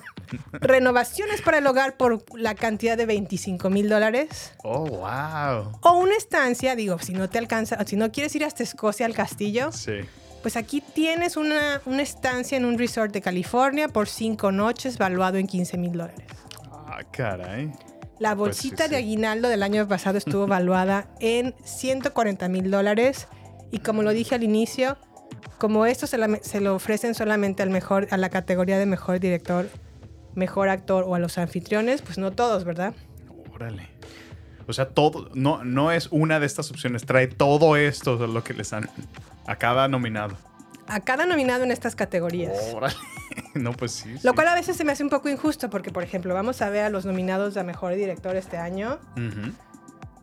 Renovaciones 0.54 1.42
para 1.42 1.60
el 1.60 1.68
hogar 1.68 1.98
por 1.98 2.24
la 2.40 2.56
cantidad 2.56 2.98
de 2.98 3.06
25 3.06 3.70
mil 3.70 3.90
dólares. 3.90 4.54
Oh, 4.64 4.86
wow. 4.88 5.72
O 5.82 5.94
una 6.00 6.16
estancia, 6.16 6.76
digo, 6.76 7.00
si 7.00 7.14
no 7.14 7.30
te 7.30 7.38
alcanza, 7.38 7.78
si 7.86 7.96
no 7.96 8.12
quieres 8.12 8.36
ir 8.36 8.44
hasta 8.46 8.64
Escocia 8.64 9.06
al 9.06 9.14
castillo, 9.14 9.72
Sí. 9.72 10.00
pues 10.42 10.56
aquí 10.56 10.82
tienes 10.82 11.38
una, 11.38 11.82
una 11.86 12.02
estancia 12.02 12.58
en 12.58 12.66
un 12.66 12.78
resort 12.78 13.12
de 13.14 13.22
California 13.22 13.88
por 13.88 14.08
cinco 14.08 14.52
noches, 14.52 14.98
valuado 14.98 15.38
en 15.38 15.48
15 15.48 15.78
mil 15.78 15.92
dólares. 15.94 16.26
Ah, 16.72 17.00
caray. 17.12 17.72
La 18.20 18.36
Pues 18.36 18.58
sí, 18.58 18.70
bolsita 18.70 18.86
sí. 18.86 18.90
de 18.92 18.98
aguinaldo 18.98 19.48
del 19.48 19.64
año 19.64 19.88
pasado 19.88 20.18
estuvo 20.18 20.46
valuada 20.48 21.08
en 21.20 21.56
140 21.64 22.50
mil 22.50 22.70
dólares. 22.72 23.28
Y 23.72 23.80
como 23.80 24.02
lo 24.02 24.10
dije 24.12 24.34
al 24.36 24.44
inicio, 24.44 24.98
como 25.58 25.86
esto 25.86 26.08
se, 26.08 26.18
la- 26.18 26.40
se 26.42 26.62
lo 26.62 26.76
ofrecen 26.76 27.16
solamente 27.16 27.64
al 27.64 27.70
mejor, 27.70 28.08
a 28.12 28.18
la 28.18 28.30
categoría 28.30 28.78
de 28.80 28.86
mejor 28.86 29.20
director, 29.20 29.70
mejor 30.36 30.70
actor 30.70 31.04
o 31.08 31.16
a 31.16 31.20
los 31.20 31.38
anfitriones, 31.38 32.02
pues 32.02 32.18
no 32.18 32.32
todos, 32.32 32.64
¿verdad? 32.64 32.94
Órale. 33.54 33.90
O 34.68 34.74
sea, 34.74 34.90
todo, 34.90 35.30
no, 35.34 35.64
no 35.64 35.92
es 35.92 36.08
una 36.12 36.40
de 36.40 36.46
estas 36.46 36.70
opciones, 36.70 37.06
trae 37.06 37.28
todo 37.28 37.76
esto 37.76 38.18
de 38.18 38.28
lo 38.28 38.44
que 38.44 38.54
les 38.54 38.70
dan 38.70 38.90
a 39.48 39.56
cada 39.56 39.88
nominado. 39.88 40.38
A 40.88 41.00
cada 41.02 41.26
nominado 41.26 41.64
en 41.64 41.72
estas 41.72 41.96
categorías. 41.96 42.58
Órale. 42.74 42.96
No, 43.54 43.74
pues 43.74 43.92
sí. 43.92 44.12
Lo 44.24 44.32
sí. 44.32 44.36
cual 44.36 44.48
a 44.48 44.56
veces 44.56 44.76
se 44.78 44.84
me 44.84 44.92
hace 44.92 45.04
un 45.04 45.10
poco 45.10 45.30
injusto 45.30 45.70
porque, 45.70 45.92
por 45.92 46.04
ejemplo, 46.04 46.34
vamos 46.34 46.62
a 46.62 46.70
ver 46.70 46.84
a 46.86 46.90
los 46.90 47.06
nominados 47.06 47.58
a 47.58 47.64
Mejor 47.64 47.94
Director 47.96 48.36
este 48.36 48.58
año. 48.58 49.00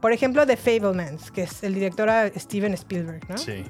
Por 0.00 0.12
ejemplo, 0.12 0.46
The 0.46 0.56
Fablemans, 0.56 1.30
que 1.30 1.42
es 1.44 1.62
el 1.62 1.74
director 1.74 2.08
a 2.10 2.28
Steven 2.36 2.74
Spielberg, 2.74 3.28
¿no? 3.28 3.38
Sí. 3.38 3.64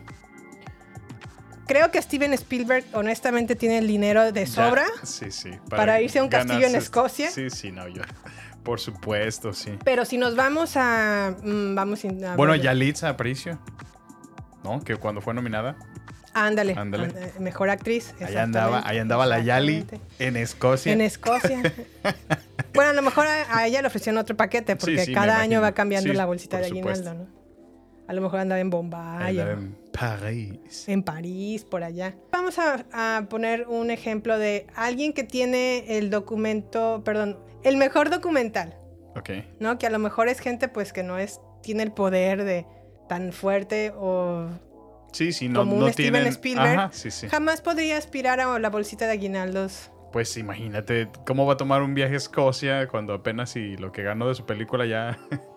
Creo 1.67 1.91
que 1.91 2.01
Steven 2.01 2.33
Spielberg 2.35 2.85
honestamente 2.93 3.57
tiene 3.57 3.79
el 3.79 3.87
dinero 3.87 4.31
de 4.33 4.45
Ya, 4.47 4.53
sobra. 4.53 4.87
Sí, 5.03 5.31
sí. 5.31 5.51
para 5.69 6.01
irse 6.01 6.19
a 6.21 6.23
un 6.23 6.29
castillo 6.29 6.67
en 6.67 6.77
Escocia. 6.77 7.31
Sí, 7.31 7.51
sí, 7.51 7.73
no, 7.73 7.89
yo. 7.89 8.03
Por 8.63 8.81
supuesto, 8.81 9.53
sí. 9.53 9.77
Pero 9.85 10.05
si 10.05 10.19
nos 10.19 10.35
vamos 10.37 10.73
a... 10.77 11.35
mm, 11.43 11.75
vamos 11.75 12.05
a 12.05 12.35
Bueno, 12.37 12.53
ver- 12.53 12.63
Yalitza 12.63 13.09
Aparicio. 13.09 13.59
¿No? 14.65 14.81
Que 14.83 14.97
cuando 14.97 15.21
fue 15.21 15.35
nominada. 15.35 15.77
Ándale. 16.35 16.75
Ándale. 16.77 17.13
Mejor 17.39 17.71
actriz. 17.71 18.13
Ahí 18.21 18.37
andaba, 18.37 18.83
ahí 18.87 18.99
andaba 18.99 19.25
la 19.25 19.39
Yali 19.41 19.87
en 20.19 20.37
Escocia. 20.37 20.93
En 20.93 21.01
Escocia. 21.01 21.63
bueno, 22.75 22.91
a 22.91 22.93
lo 22.93 23.03
mejor 23.03 23.27
a, 23.27 23.57
a 23.59 23.67
ella 23.67 23.81
le 23.81 23.89
ofrecieron 23.89 24.19
otro 24.19 24.37
paquete 24.37 24.77
porque 24.77 25.05
sí, 25.07 25.15
cada 25.15 25.39
año 25.41 25.61
va 25.63 25.73
cambiando 25.73 26.11
Sí, 26.11 26.17
la 26.17 26.27
bolsita 26.27 26.59
de 26.59 26.67
aguinaldo. 26.67 27.15
¿no? 27.15 27.27
A 28.09 28.13
lo 28.13 28.23
mejor 28.23 28.41
andaba 28.41 28.61
en 28.61 28.71
Bombay 28.71 29.39
Andaba 29.41 29.53
en 29.53 29.77
París. 29.93 30.85
en 30.89 31.03
París, 31.03 31.65
por 31.65 31.83
allá. 31.83 32.15
Vamos 32.31 32.59
a, 32.59 32.85
a 32.93 33.29
poner 33.29 33.67
un 33.69 33.91
ejemplo 33.91 34.39
de 34.39 34.67
alguien 34.77 35.13
que 35.13 35.25
tiene 35.25 35.99
el 35.99 36.11
documento, 36.11 37.03
perdón, 37.05 37.39
el 37.65 37.77
mejor 37.77 38.11
documental, 38.11 38.77
Ok. 39.17 39.31
¿no? 39.61 39.79
Que 39.79 39.87
a 39.87 39.91
lo 39.91 39.99
mejor 39.99 40.29
es 40.29 40.39
gente 40.41 40.69
pues 40.69 40.93
que 40.93 41.03
no 41.03 41.19
es, 41.19 41.41
tiene 41.63 41.83
el 41.83 41.93
poder 41.93 42.45
de 42.45 42.67
tan 43.09 43.33
fuerte 43.33 43.93
o 43.97 44.49
Sí, 45.13 45.33
sí, 45.33 45.49
no, 45.49 45.61
como 45.61 45.75
un 45.77 45.81
no 45.81 45.89
Steven. 45.93 46.27
Spielberg. 46.27 46.79
Ajá, 46.79 46.91
sí, 46.93 47.11
sí. 47.11 47.27
Jamás 47.29 47.63
podría 47.63 47.97
aspirar 47.97 48.39
a 48.41 48.59
la 48.59 48.69
bolsita 48.69 49.07
de 49.07 49.13
aguinaldos. 49.13 49.91
Pues 50.13 50.37
imagínate 50.37 51.09
cómo 51.27 51.47
va 51.47 51.55
a 51.55 51.57
tomar 51.57 51.83
un 51.83 51.95
viaje 51.95 52.15
a 52.15 52.17
Escocia 52.19 52.87
cuando 52.89 53.15
apenas 53.15 53.51
si 53.51 53.77
lo 53.79 53.93
que 53.93 54.03
ganó 54.03 54.29
de 54.29 54.35
su 54.35 54.45
película 54.45 54.85
ya 54.85 55.19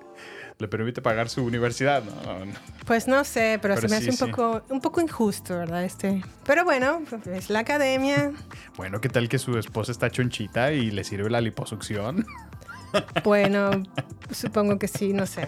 le 0.60 0.67
permite 0.67 1.02
pagar 1.02 1.30
su 1.30 1.43
universidad. 1.43 2.04
No, 2.04 2.45
no. 2.45 2.54
Pues 2.86 3.08
no 3.08 3.24
sé, 3.24 3.60
pero, 3.62 3.76
Pero 3.76 3.88
se 3.88 3.95
me 3.95 4.02
sí, 4.02 4.10
hace 4.10 4.24
un 4.24 4.28
sí. 4.28 4.32
poco, 4.32 4.62
un 4.69 4.82
poco 4.82 5.00
injusto, 5.00 5.58
¿verdad? 5.58 5.86
Este. 5.86 6.22
Pero 6.45 6.65
bueno, 6.65 7.02
es 7.34 7.50
la 7.50 7.60
academia. 7.60 8.32
Bueno, 8.76 9.02
¿qué 9.02 9.10
tal 9.10 9.28
que 9.28 9.39
su 9.39 9.58
esposa 9.58 9.91
está 9.91 10.10
chonchita 10.10 10.72
y 10.72 10.91
le 10.91 11.04
sirve 11.04 11.30
la 11.30 11.41
liposucción? 11.41 12.26
Bueno, 13.24 13.84
supongo 14.32 14.80
que 14.80 14.88
sí, 14.88 15.13
no 15.13 15.28
sé. 15.28 15.48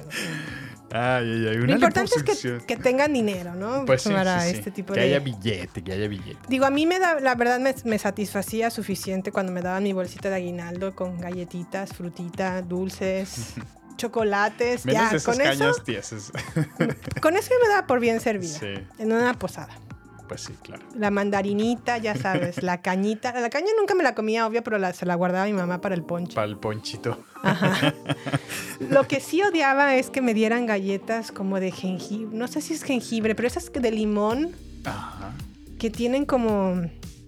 Ay, 0.92 1.26
ay, 1.26 1.48
ay. 1.48 1.58
Una 1.58 1.66
Lo 1.66 1.74
importante 1.74 2.12
es 2.16 2.24
que, 2.24 2.66
que 2.68 2.78
tengan 2.78 3.12
dinero, 3.14 3.56
¿no? 3.56 3.84
Pues 3.86 4.04
sí, 4.04 4.10
Para 4.10 4.42
sí, 4.42 4.52
sí. 4.52 4.58
este 4.58 4.70
tipo 4.70 4.94
que 4.94 5.00
de. 5.00 5.08
haya 5.08 5.20
billete, 5.20 5.84
que 5.84 5.92
haya 5.92 6.08
billete. 6.08 6.38
Digo, 6.48 6.66
a 6.66 6.70
mí 6.70 6.86
me 6.86 7.00
da, 7.00 7.20
la 7.20 7.34
verdad 7.34 7.60
me, 7.60 7.74
me 7.86 7.98
satisfacía 7.98 8.70
suficiente 8.70 9.32
cuando 9.32 9.52
me 9.52 9.64
daban 9.64 9.82
mi 9.82 9.92
bolsita 9.92 10.30
de 10.30 10.36
aguinaldo 10.36 10.96
con 10.96 11.20
galletitas, 11.20 11.94
frutita, 11.94 12.62
dulces, 12.62 13.56
chocolates. 13.98 14.86
Menos 14.86 15.12
ya, 15.12 15.32
con 15.32 15.42
eso, 15.42 15.74
tieses. 15.84 16.32
con 17.22 17.36
eso 17.36 17.52
me 17.62 17.70
daba 17.70 17.88
por 17.88 18.00
bien 18.00 18.20
servida. 18.20 18.58
Sí. 18.60 18.74
En 19.00 19.12
una 19.12 19.34
posada. 19.34 19.74
pues 20.28 20.42
sí, 20.42 20.54
claro. 20.64 20.84
La 20.96 21.12
mandarinita, 21.12 21.98
ya 21.98 22.16
sabes, 22.16 22.64
la 22.64 22.82
cañita. 22.82 23.34
La 23.40 23.50
caña 23.50 23.68
nunca 23.78 23.96
me 23.96 24.04
la 24.04 24.16
comía, 24.16 24.48
obvio, 24.48 24.64
pero 24.64 24.78
la- 24.78 24.94
se 24.94 25.06
la 25.06 25.16
guardaba 25.16 25.46
mi 25.46 25.54
mamá 25.54 25.82
para 25.82 25.94
el 25.96 26.04
ponche. 26.04 26.36
Para 26.36 26.48
el 26.48 26.58
ponchito. 26.58 27.24
Ajá. 27.44 27.94
Lo 28.90 29.08
que 29.08 29.20
sí 29.20 29.42
odiaba 29.44 29.96
es 29.96 30.10
que 30.10 30.22
me 30.22 30.34
dieran 30.34 30.66
galletas 30.66 31.32
como 31.32 31.60
de 31.60 31.72
jengibre. 31.72 32.36
No 32.38 32.48
sé 32.48 32.62
si 32.62 32.74
es 32.74 32.84
jengibre, 32.84 33.36
pero 33.36 33.48
esas 33.48 33.72
de 33.72 33.92
limón 33.92 34.52
Ajá. 34.86 35.32
que 35.78 35.90
tienen 35.90 36.26
como. 36.26 36.82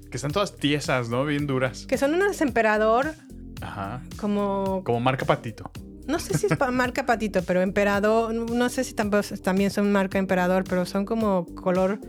Que 0.10 0.18
están 0.18 0.32
todas 0.32 0.56
tiesas, 0.56 1.10
¿no? 1.10 1.26
Bien 1.26 1.48
duras. 1.48 1.86
que 1.88 1.98
son 1.98 2.14
unas 2.14 2.40
emperador, 2.42 3.16
Ajá. 3.62 4.02
como. 4.18 4.84
Como 4.84 5.00
marca 5.00 5.26
patito. 5.26 5.72
No 6.08 6.20
sé 6.20 6.38
si 6.38 6.48
es 6.48 6.58
pa- 6.58 6.72
marca 6.72 7.06
patito, 7.06 7.42
pero 7.44 7.62
emperador. 7.62 8.34
No 8.34 8.70
sé 8.70 8.84
si 8.84 8.94
tampoco, 8.94 9.24
también 9.42 9.72
son 9.72 9.92
marca 9.92 10.18
emperador, 10.18 10.64
pero 10.68 10.86
son 10.86 11.06
como 11.06 11.46
color. 11.56 12.00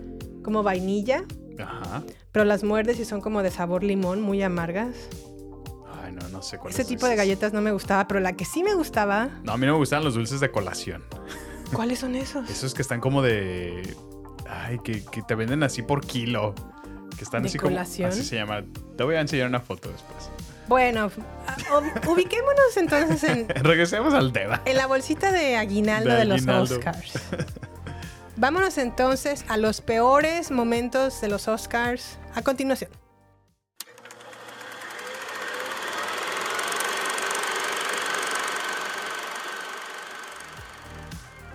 como 0.43 0.63
vainilla. 0.63 1.25
Ajá. 1.59 2.03
Pero 2.33 2.45
las 2.45 2.65
muerdes 2.65 2.99
y 2.99 3.05
son 3.05 3.21
como 3.21 3.43
de 3.43 3.51
sabor 3.51 3.83
limón, 3.85 4.21
muy 4.21 4.43
amargas. 4.43 4.95
Ay, 6.03 6.13
no, 6.13 6.29
no 6.29 6.43
sé 6.43 6.59
cuál 6.59 6.73
Ese 6.73 6.83
es 6.83 6.89
tipo 6.89 7.07
de 7.07 7.17
galletas 7.17 7.53
no 7.55 7.61
me 7.63 7.73
gustaba, 7.73 8.07
pero 8.09 8.21
la 8.21 8.33
que 8.35 8.45
sí 8.45 8.63
me 8.63 8.75
gustaba. 8.75 9.31
No, 9.45 9.53
a 9.53 9.57
mí 9.57 9.65
no 9.67 9.73
me 9.73 9.79
gustan 9.79 10.05
los 10.05 10.15
dulces 10.15 10.41
de 10.41 10.51
colación. 10.51 11.03
¿Cuáles 11.73 12.01
son 12.01 12.15
esos? 12.15 12.51
Esos 12.51 12.75
que 12.75 12.83
están 12.83 13.01
como 13.01 13.23
de. 13.23 13.97
Ay, 14.49 14.79
que, 14.85 15.03
que 15.05 15.23
te 15.23 15.35
venden 15.35 15.63
así 15.63 15.81
por 15.83 16.05
kilo. 16.05 16.55
Que 17.17 17.25
están 17.25 17.43
¿De 17.45 17.49
así 17.49 17.59
colación? 17.59 18.11
como. 18.11 18.21
Así 18.21 18.29
se 18.29 18.37
llama. 18.37 18.65
Te 18.99 19.05
voy 19.05 19.15
a 19.15 19.21
enseñar 19.21 19.49
una 19.49 19.61
foto 19.61 19.89
después. 19.91 20.31
Bueno, 20.68 21.11
a- 21.46 21.57
ob- 21.72 22.09
ubiquémonos 22.12 22.77
entonces 22.77 23.24
en, 23.24 23.48
Regresemos 23.48 24.14
al 24.14 24.33
tema. 24.33 24.62
en 24.64 24.77
la 24.77 24.87
bolsita 24.87 25.31
de 25.33 25.57
aguinaldo 25.57 26.11
de, 26.11 26.16
De 26.18 26.24
los. 26.24 26.46
Oscars. 26.46 27.12
Vámonos 28.37 28.79
entonces 28.79 29.44
a 29.48 29.57
los 29.57 29.81
peores 29.81 30.50
momentos 30.50 31.20
de 31.20 31.29
los 31.29 31.46
Oscars 31.46 32.18
a 32.35 32.42
continuación. 32.42 32.90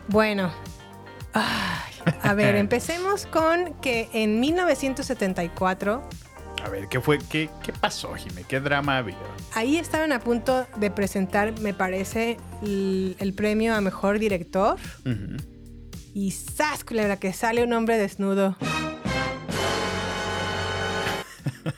Bueno, 0.08 0.52
ay, 1.34 1.94
a 2.24 2.34
ver, 2.34 2.56
empecemos 2.56 3.26
con 3.28 3.74
que 3.76 4.10
en 4.14 4.40
1974 4.40 6.02
A 6.64 6.70
ver, 6.70 6.88
¿qué 6.90 7.00
fue? 7.00 7.20
¿Qué, 7.20 7.50
qué 7.64 7.72
pasó, 7.74 8.14
Jimé? 8.16 8.44
¿Qué 8.48 8.60
drama 8.60 8.98
había? 8.98 9.16
Ahí 9.54 9.78
estaban 9.78 10.12
a 10.12 10.20
punto 10.20 10.68
de 10.78 10.92
presentar, 10.92 11.60
me 11.62 11.74
parece, 11.74 12.38
el, 12.62 13.16
el 13.20 13.34
premio 13.34 13.76
a 13.76 13.82
mejor 13.82 14.20
director. 14.20 14.78
Ujú. 15.06 15.38
Y 16.14 16.32
¡zas! 16.32 16.84
culebra, 16.84 17.18
que 17.18 17.34
sale 17.34 17.64
un 17.64 17.74
hombre 17.74 17.98
desnudo. 17.98 18.58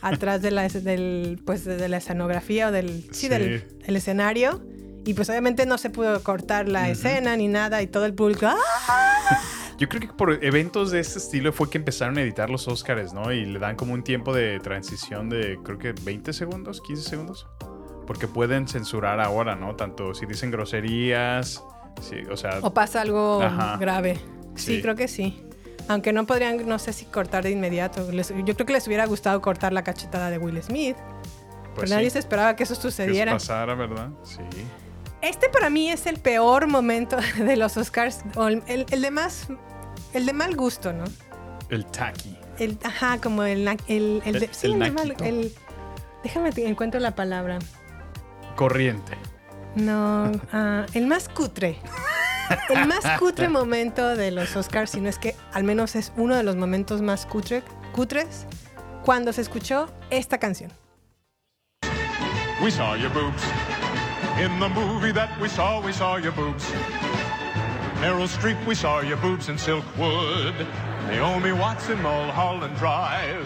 atrás 0.02 0.42
de 0.42 0.52
la, 0.52 0.68
del, 0.68 1.40
pues, 1.46 1.66
de 1.66 1.88
la 1.90 1.98
escenografía 1.98 2.70
o 2.70 2.72
del, 2.72 3.04
sí, 3.12 3.14
Sí. 3.14 3.28
del 3.30 3.68
el 3.86 3.96
escenario. 3.96 4.62
Y 5.04 5.16
pues 5.16 5.30
obviamente 5.30 5.66
no 5.66 5.80
se 5.80 5.90
pudo 5.90 6.22
cortar 6.22 6.70
la 6.70 6.88
escena 6.90 7.36
ni 7.36 7.48
nada 7.48 7.82
y 7.82 7.88
todo 7.88 8.06
el 8.06 8.14
público... 8.14 8.46
¡ah! 8.48 9.42
Yo 9.82 9.90
creo 9.90 10.00
que 10.02 10.08
por 10.10 10.44
eventos 10.44 10.92
de 10.92 11.00
este 11.00 11.18
estilo 11.18 11.52
fue 11.52 11.68
que 11.72 11.80
empezaron 11.80 12.16
a 12.20 12.22
editar 12.22 12.52
los 12.52 12.68
Oscars, 12.68 13.14
¿no? 13.14 13.32
Y 13.32 13.46
le 13.46 13.58
dan 13.58 13.76
como 13.76 13.94
un 13.96 14.04
tiempo 14.04 14.32
de 14.32 14.60
transición 14.60 15.28
de, 15.28 15.58
creo 15.64 15.80
que 15.80 15.92
20 15.94 16.34
segundos, 16.34 16.82
15 16.82 17.10
segundos. 17.10 17.48
Porque 18.06 18.28
pueden 18.28 18.68
censurar 18.68 19.20
ahora, 19.20 19.56
¿no? 19.56 19.76
Tanto 19.76 20.14
si 20.14 20.28
dicen 20.28 20.52
groserías, 20.52 21.64
o 22.30 22.38
sea... 22.38 22.60
O 22.62 22.72
pasa 22.76 23.02
algo 23.02 23.42
Ajá. 23.42 23.78
grave. 23.78 24.20
Sí, 24.54 24.76
Sí. 24.76 24.82
creo 24.84 24.96
que 24.96 25.08
sí. 25.08 25.44
Aunque 25.88 26.14
no 26.14 26.28
podrían, 26.28 26.68
no 26.70 26.78
sé 26.78 26.94
si 26.94 27.06
cortar 27.06 27.44
de 27.44 27.50
inmediato. 27.50 28.12
Les- 28.12 28.30
yo 28.46 28.54
creo 28.54 28.66
que 28.68 28.74
les 28.74 28.86
hubiera 28.86 29.08
gustado 29.08 29.42
cortar 29.42 29.74
la 29.74 29.84
cachetada 29.84 30.30
de 30.30 30.38
Will 30.38 30.62
Smith. 30.62 30.96
pues 30.96 31.74
pero 31.76 31.88
sí, 31.88 31.94
nadie 31.96 32.10
se 32.12 32.20
esperaba 32.20 32.56
que 32.56 32.64
eso 32.66 32.74
que 32.76 32.80
eso 32.80 32.90
sucediera. 32.92 33.32
pasara, 33.32 33.74
¿verdad? 33.74 34.10
Sí. 34.24 34.42
Este 35.24 35.50
para 35.50 35.70
mí 35.72 35.90
es 35.90 36.06
el 36.06 36.18
peor 36.20 36.68
momento 36.68 37.18
de 37.40 37.56
los 37.58 37.78
Oscars. 37.78 38.22
el- 38.68 38.86
el 38.92 39.02
de 39.02 39.10
más. 39.10 39.48
El 40.14 40.26
de 40.26 40.34
mal 40.34 40.56
gusto, 40.56 40.94
¿no? 40.94 41.06
El 41.70 41.86
tacky. 41.86 42.38
El, 42.58 42.78
ajá, 42.84 43.20
como 43.22 43.44
el. 43.44 43.68
el, 43.88 44.22
el 44.26 44.34
de, 44.40 44.46
El- 44.46 44.54
sí, 44.54 44.68
el 44.68 44.74
el 44.74 44.80
de 44.80 44.92
mal. 44.92 45.16
El, 45.24 45.54
déjame 46.24 46.52
te 46.52 46.68
encuentro 46.68 47.00
la 47.00 47.16
palabra. 47.16 47.60
Corriente. 48.56 49.14
No, 49.76 50.32
ah, 50.52 50.86
el 50.94 51.08
más 51.08 51.30
cutre. 51.30 51.80
El 52.70 52.86
más 52.88 53.06
cutre 53.18 53.48
momento 53.60 54.16
de 54.18 54.32
los 54.32 54.56
Oscars, 54.58 54.92
si 54.92 55.00
no 55.02 55.08
es 55.10 55.18
que 55.18 55.36
al 55.54 55.64
menos 55.64 55.96
es 55.96 56.12
uno 56.18 56.36
de 56.36 56.44
los 56.44 56.58
momentos 56.58 57.02
más 57.02 57.26
cutre, 57.26 57.64
cutres, 57.94 58.46
cuando 59.06 59.32
se 59.32 59.42
escuchó 59.42 59.90
esta 60.10 60.38
canción. 60.38 60.72
We 62.62 62.70
saw 62.70 62.96
your 62.96 63.10
boobs. 63.14 63.42
In 64.40 64.60
the 64.60 64.68
movie 64.70 65.14
that 65.14 65.30
we 65.42 65.48
saw, 65.50 65.80
we 65.84 65.94
saw 65.94 66.18
your 66.20 66.34
boobs. 66.36 66.64
Meryl 68.02 68.28
Streep, 68.28 68.58
we 68.66 68.74
saw 68.74 69.00
your 69.02 69.18
boobs 69.18 69.48
in 69.50 69.56
Silkwood. 69.58 70.56
Naomi 71.08 71.52
Watts 71.52 71.90
in 71.90 72.02
Mulholland 72.02 72.76
Drive. 72.78 73.46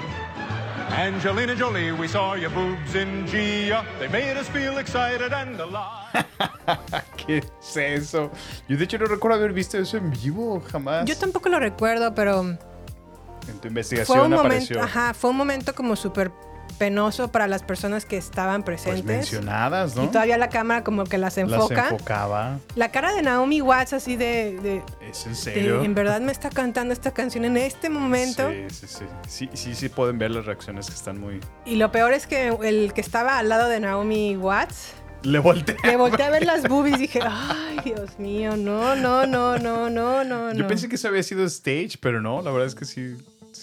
Angelina 0.92 1.56
Jolie, 1.56 1.92
we 1.92 2.08
saw 2.08 2.36
your 2.36 2.52
boobs 2.52 2.96
in 2.96 3.26
Gia. 3.28 3.84
They 4.00 4.08
made 4.08 4.38
us 4.38 4.48
feel 4.48 4.78
excited 4.78 5.34
and 5.34 5.60
alive. 5.60 6.26
¿Qué 7.18 7.40
es 7.60 7.76
eso? 7.78 8.32
Yo 8.70 8.78
de 8.78 8.86
hecho 8.86 8.98
no 8.98 9.08
recuerdo 9.08 9.36
haber 9.38 9.52
visto 9.52 9.78
eso 9.78 9.98
en 9.98 10.12
vivo, 10.12 10.62
jamás. 10.72 11.06
Yo 11.06 11.18
tampoco 11.18 11.50
lo 11.50 11.60
recuerdo, 11.60 12.14
pero 12.16 12.42
En 12.42 12.58
tu 12.58 13.60
fue 13.62 13.68
investigación 13.70 14.28
un 14.28 14.34
apareció. 14.40 14.78
momento, 14.78 14.98
ajá, 15.00 15.14
fue 15.14 15.32
un 15.32 15.38
momento 15.38 15.76
como 15.76 15.96
súper 15.98 16.32
penoso 16.78 17.32
para 17.32 17.48
las 17.48 17.64
personas 17.64 18.06
que 18.06 18.18
estaban 18.18 18.64
Pues 18.64 18.82
presentes. 18.82 19.06
mencionadas, 19.06 19.96
¿no? 19.96 20.04
Y 20.04 20.08
todavía 20.08 20.38
la 20.38 20.50
cámara 20.50 20.84
como 20.84 21.06
que 21.06 21.18
las 21.18 21.38
Las 21.38 21.52
enfoca. 21.52 21.90
enfocaba. 21.90 22.60
La 22.76 22.92
cara 22.92 23.14
de 23.14 23.22
Naomi 23.22 23.62
Watts 23.62 23.94
así 23.94 24.16
de, 24.18 24.60
de- 24.62 24.84
¿Es 25.10 25.26
en 25.26 25.32
de, 25.32 25.38
serio? 25.38 25.84
en 25.84 25.96
verdad 25.96 26.20
me 26.22 26.32
está 26.32 26.50
cantando 26.50 26.94
esta 26.94 27.12
canción 27.12 27.46
en 27.46 27.56
este 27.58 27.90
momento. 27.90 28.50
Sí, 28.50 28.66
sí, 28.70 28.88
sí. 28.88 29.06
Sí, 29.28 29.50
sí, 29.54 29.76
sí 29.76 29.90
pueden 29.90 30.18
ver 30.20 30.32
las 30.32 30.46
reacciones 30.46 30.88
que 30.88 30.94
están 30.96 31.20
muy... 31.20 31.40
Y 31.66 31.76
lo 31.78 31.92
peor 31.92 32.14
es 32.14 32.28
que 32.28 32.50
el 32.50 32.92
que 32.94 33.02
estaba 33.02 33.38
al 33.40 33.48
lado 33.50 33.70
de 33.70 33.80
Naomi 33.80 34.36
Watts, 34.36 34.94
Le 35.24 35.40
volteé. 35.40 35.78
le 35.84 35.96
volteé 35.96 36.26
a 36.26 36.30
ver 36.30 36.46
las 36.46 36.64
boobies 36.70 36.98
y 36.98 37.02
dije, 37.04 37.20
ay, 37.24 37.80
Dios 37.86 38.20
mío, 38.20 38.58
no, 38.58 38.96
no, 38.96 39.26
no, 39.26 39.58
no, 39.58 39.90
no, 39.90 40.24
no, 40.24 40.52
Yo 40.52 40.60
no. 40.60 40.68
pensé 40.68 40.90
que 40.90 40.96
eso 40.96 41.08
había 41.08 41.24
sido 41.24 41.46
stage, 41.46 41.92
pero 42.02 42.22
no, 42.22 42.42
la 42.42 42.52
verdad 42.52 42.68
es 42.68 42.76
que 42.76 42.86
sí, 42.86 43.16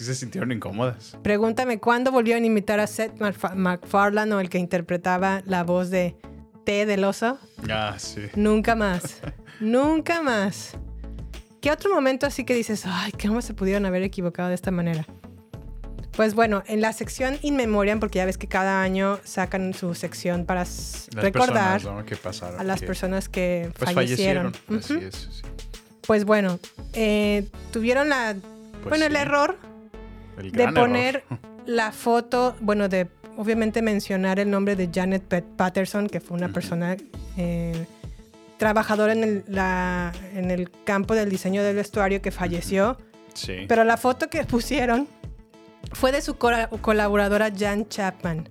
sí 0.02 0.06
se 0.08 0.14
sintieron 0.14 0.52
incómodas. 0.52 1.16
Pregúntame, 1.22 1.78
¿cuándo 1.78 2.10
volvieron 2.12 2.42
a 2.42 2.46
invitar 2.46 2.80
a 2.80 2.86
Seth 2.86 3.18
Macfa- 3.18 3.54
MacFarlane 3.54 4.34
o 4.34 4.40
el 4.40 4.48
que 4.48 4.58
interpretaba 4.58 5.42
la 5.46 5.64
voz 5.64 5.90
de 5.90 6.16
T 6.64 6.86
del 6.86 7.04
oso? 7.04 7.38
Ah, 7.70 7.94
sí. 7.98 8.22
Nunca 8.34 8.74
más. 8.74 9.20
Nunca 9.60 10.22
más. 10.22 10.76
¿Qué 11.60 11.70
otro 11.70 11.94
momento 11.94 12.26
así 12.26 12.44
que 12.44 12.54
dices, 12.54 12.84
ay, 12.86 13.12
cómo 13.12 13.40
se 13.40 13.54
pudieron 13.54 13.86
haber 13.86 14.02
equivocado 14.02 14.48
de 14.48 14.54
esta 14.56 14.70
manera? 14.70 15.06
Pues 16.16 16.34
bueno, 16.34 16.62
en 16.66 16.80
la 16.82 16.92
sección 16.92 17.38
In 17.42 17.56
Memoriam, 17.56 17.98
porque 17.98 18.18
ya 18.18 18.26
ves 18.26 18.36
que 18.36 18.46
cada 18.46 18.82
año 18.82 19.18
sacan 19.24 19.72
su 19.72 19.94
sección 19.94 20.44
para 20.44 20.60
Las 20.60 21.08
recordar 21.12 21.74
personas, 21.80 21.84
¿no? 22.00 22.04
que 22.04 22.16
pasaron. 22.16 22.60
a 22.60 22.64
las 22.64 22.80
que, 22.80 22.86
personas 22.86 23.28
que 23.30 23.72
pues, 23.78 23.92
fallecieron. 23.94 24.52
Así 24.76 24.94
es. 24.94 25.14
sí. 25.14 25.42
Pues 26.06 26.24
bueno, 26.24 26.58
eh, 26.92 27.48
tuvieron 27.72 28.08
la, 28.10 28.34
Pues 28.82 28.88
bueno, 28.90 29.06
el 29.06 29.16
error 29.16 29.56
de 30.50 30.68
poner 30.72 31.24
error. 31.28 31.38
la 31.66 31.92
foto, 31.92 32.56
bueno, 32.60 32.88
de 32.88 33.08
obviamente 33.36 33.80
mencionar 33.82 34.38
el 34.40 34.50
nombre 34.50 34.76
de 34.76 34.90
Janet 34.92 35.22
Pat- 35.22 35.44
Patterson, 35.56 36.08
que 36.08 36.20
fue 36.20 36.36
una 36.36 36.50
persona 36.52 36.96
eh, 37.36 37.86
trabajadora 38.58 39.12
en 39.12 39.22
el, 39.24 39.44
la- 39.48 40.12
en 40.34 40.50
el 40.50 40.70
campo 40.84 41.14
del 41.14 41.30
diseño 41.30 41.62
del 41.62 41.76
vestuario 41.76 42.20
que 42.22 42.30
falleció. 42.30 42.98
Sí. 43.34 43.64
Pero 43.68 43.84
la 43.84 43.96
foto 43.96 44.28
que 44.28 44.44
pusieron 44.44 45.08
fue 45.92 46.12
de 46.12 46.20
su 46.22 46.36
colaboradora 46.36 47.50
Jan 47.56 47.88
Chapman, 47.88 48.48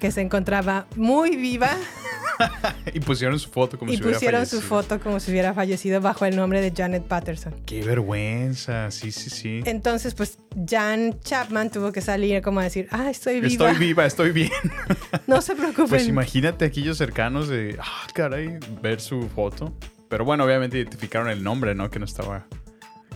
que 0.00 0.10
se 0.10 0.20
encontraba 0.20 0.86
muy 0.96 1.36
viva 1.36 1.70
y 2.94 3.00
pusieron 3.00 3.38
su 3.38 3.48
foto 3.50 3.78
como 3.78 3.92
y 3.92 3.96
si 3.96 4.02
hubiera 4.02 4.16
pusieron 4.18 4.46
su 4.46 4.56
fallecido. 4.60 4.82
foto 4.82 5.00
como 5.00 5.20
si 5.20 5.30
hubiera 5.30 5.54
fallecido 5.54 6.00
bajo 6.00 6.24
el 6.24 6.36
nombre 6.36 6.60
de 6.60 6.72
Janet 6.74 7.04
Patterson. 7.04 7.54
Qué 7.66 7.82
vergüenza. 7.82 8.90
Sí, 8.90 9.12
sí, 9.12 9.30
sí. 9.30 9.60
Entonces, 9.64 10.14
pues 10.14 10.38
Jan 10.68 11.20
Chapman 11.20 11.70
tuvo 11.70 11.92
que 11.92 12.00
salir 12.00 12.40
como 12.42 12.60
a 12.60 12.64
decir, 12.64 12.88
ah, 12.90 13.10
estoy 13.10 13.40
viva. 13.40 13.70
Estoy 13.70 13.86
viva, 13.86 14.06
estoy 14.06 14.32
bien. 14.32 14.50
No 15.26 15.40
se 15.42 15.54
preocupen. 15.54 15.88
Pues 15.88 16.08
imagínate 16.08 16.64
aquellos 16.64 16.98
cercanos 16.98 17.48
de, 17.48 17.76
ah, 17.80 18.06
caray, 18.14 18.58
ver 18.82 19.00
su 19.00 19.28
foto. 19.28 19.72
Pero 20.08 20.24
bueno, 20.24 20.44
obviamente 20.44 20.76
identificaron 20.78 21.28
el 21.28 21.42
nombre, 21.42 21.74
¿no? 21.74 21.88
Que 21.90 21.98
no 22.00 22.04
estaba. 22.04 22.46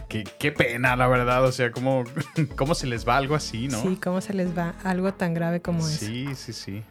Qué, 0.09 0.23
qué 0.39 0.53
pena, 0.53 0.95
la 0.95 1.09
verdad. 1.09 1.45
O 1.45 1.51
sea, 1.51 1.73
¿cómo, 1.73 2.05
¿cómo 2.57 2.75
se 2.77 2.87
les 2.87 3.07
va 3.07 3.17
algo 3.17 3.35
así, 3.35 3.67
no? 3.67 3.83
Sí, 3.83 3.99
¿cómo 4.03 4.21
se 4.21 4.33
les 4.33 4.57
va 4.57 4.75
algo 4.85 5.13
tan 5.13 5.35
grave 5.35 5.61
como 5.61 5.81
eso? 5.81 6.05
sí, 6.07 6.29
sí, 6.37 6.53
sí. 6.53 6.83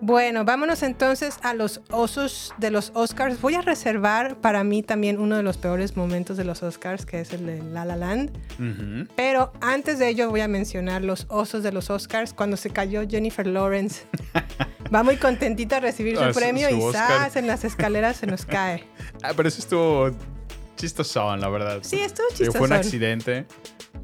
Bueno, 0.00 0.44
vámonos 0.44 0.82
entonces 0.82 1.38
a 1.42 1.54
los 1.54 1.80
osos 1.90 2.54
de 2.58 2.70
los 2.70 2.92
Oscars. 2.94 3.40
Voy 3.40 3.54
a 3.54 3.62
reservar 3.62 4.36
para 4.40 4.62
mí 4.62 4.82
también 4.82 5.18
uno 5.18 5.36
de 5.36 5.42
los 5.42 5.56
peores 5.56 5.96
momentos 5.96 6.36
de 6.36 6.44
los 6.44 6.62
Oscars, 6.62 7.04
que 7.04 7.20
es 7.20 7.32
el 7.32 7.46
de 7.46 7.62
La 7.62 7.84
La 7.84 7.96
Land. 7.96 8.30
Ujú. 8.60 9.12
Pero 9.16 9.52
antes 9.60 9.98
de 9.98 10.08
ello 10.08 10.30
voy 10.30 10.40
a 10.40 10.48
mencionar 10.48 11.02
los 11.02 11.26
osos 11.28 11.62
de 11.62 11.72
los 11.72 11.90
Oscars 11.90 12.32
cuando 12.32 12.56
se 12.56 12.70
cayó 12.70 13.02
Jennifer 13.08 13.46
Lawrence. 13.46 14.04
Va 14.94 15.02
muy 15.02 15.16
contentita 15.16 15.78
a 15.78 15.80
recibir 15.80 16.16
su 16.16 16.22
Ah, 16.22 16.32
su- 16.32 16.38
premio 16.38 16.68
su 16.70 16.76
y 16.76 16.80
Oscar. 16.80 17.08
¡zas! 17.24 17.36
en 17.36 17.46
las 17.46 17.64
escaleras 17.64 18.16
se 18.18 18.26
nos 18.26 18.46
cae. 18.46 18.84
Ah, 19.22 19.32
pero 19.36 19.48
eso 19.48 19.58
estuvo 19.58 20.10
chistosón, 20.76 21.40
la 21.40 21.48
verdad. 21.48 21.78
Sí, 21.82 22.00
estuvo 22.00 22.26
Digo, 22.38 22.52
Fue 22.52 22.60
un 22.60 22.66
chistosón. 22.68 22.72
accidente. 22.72 23.46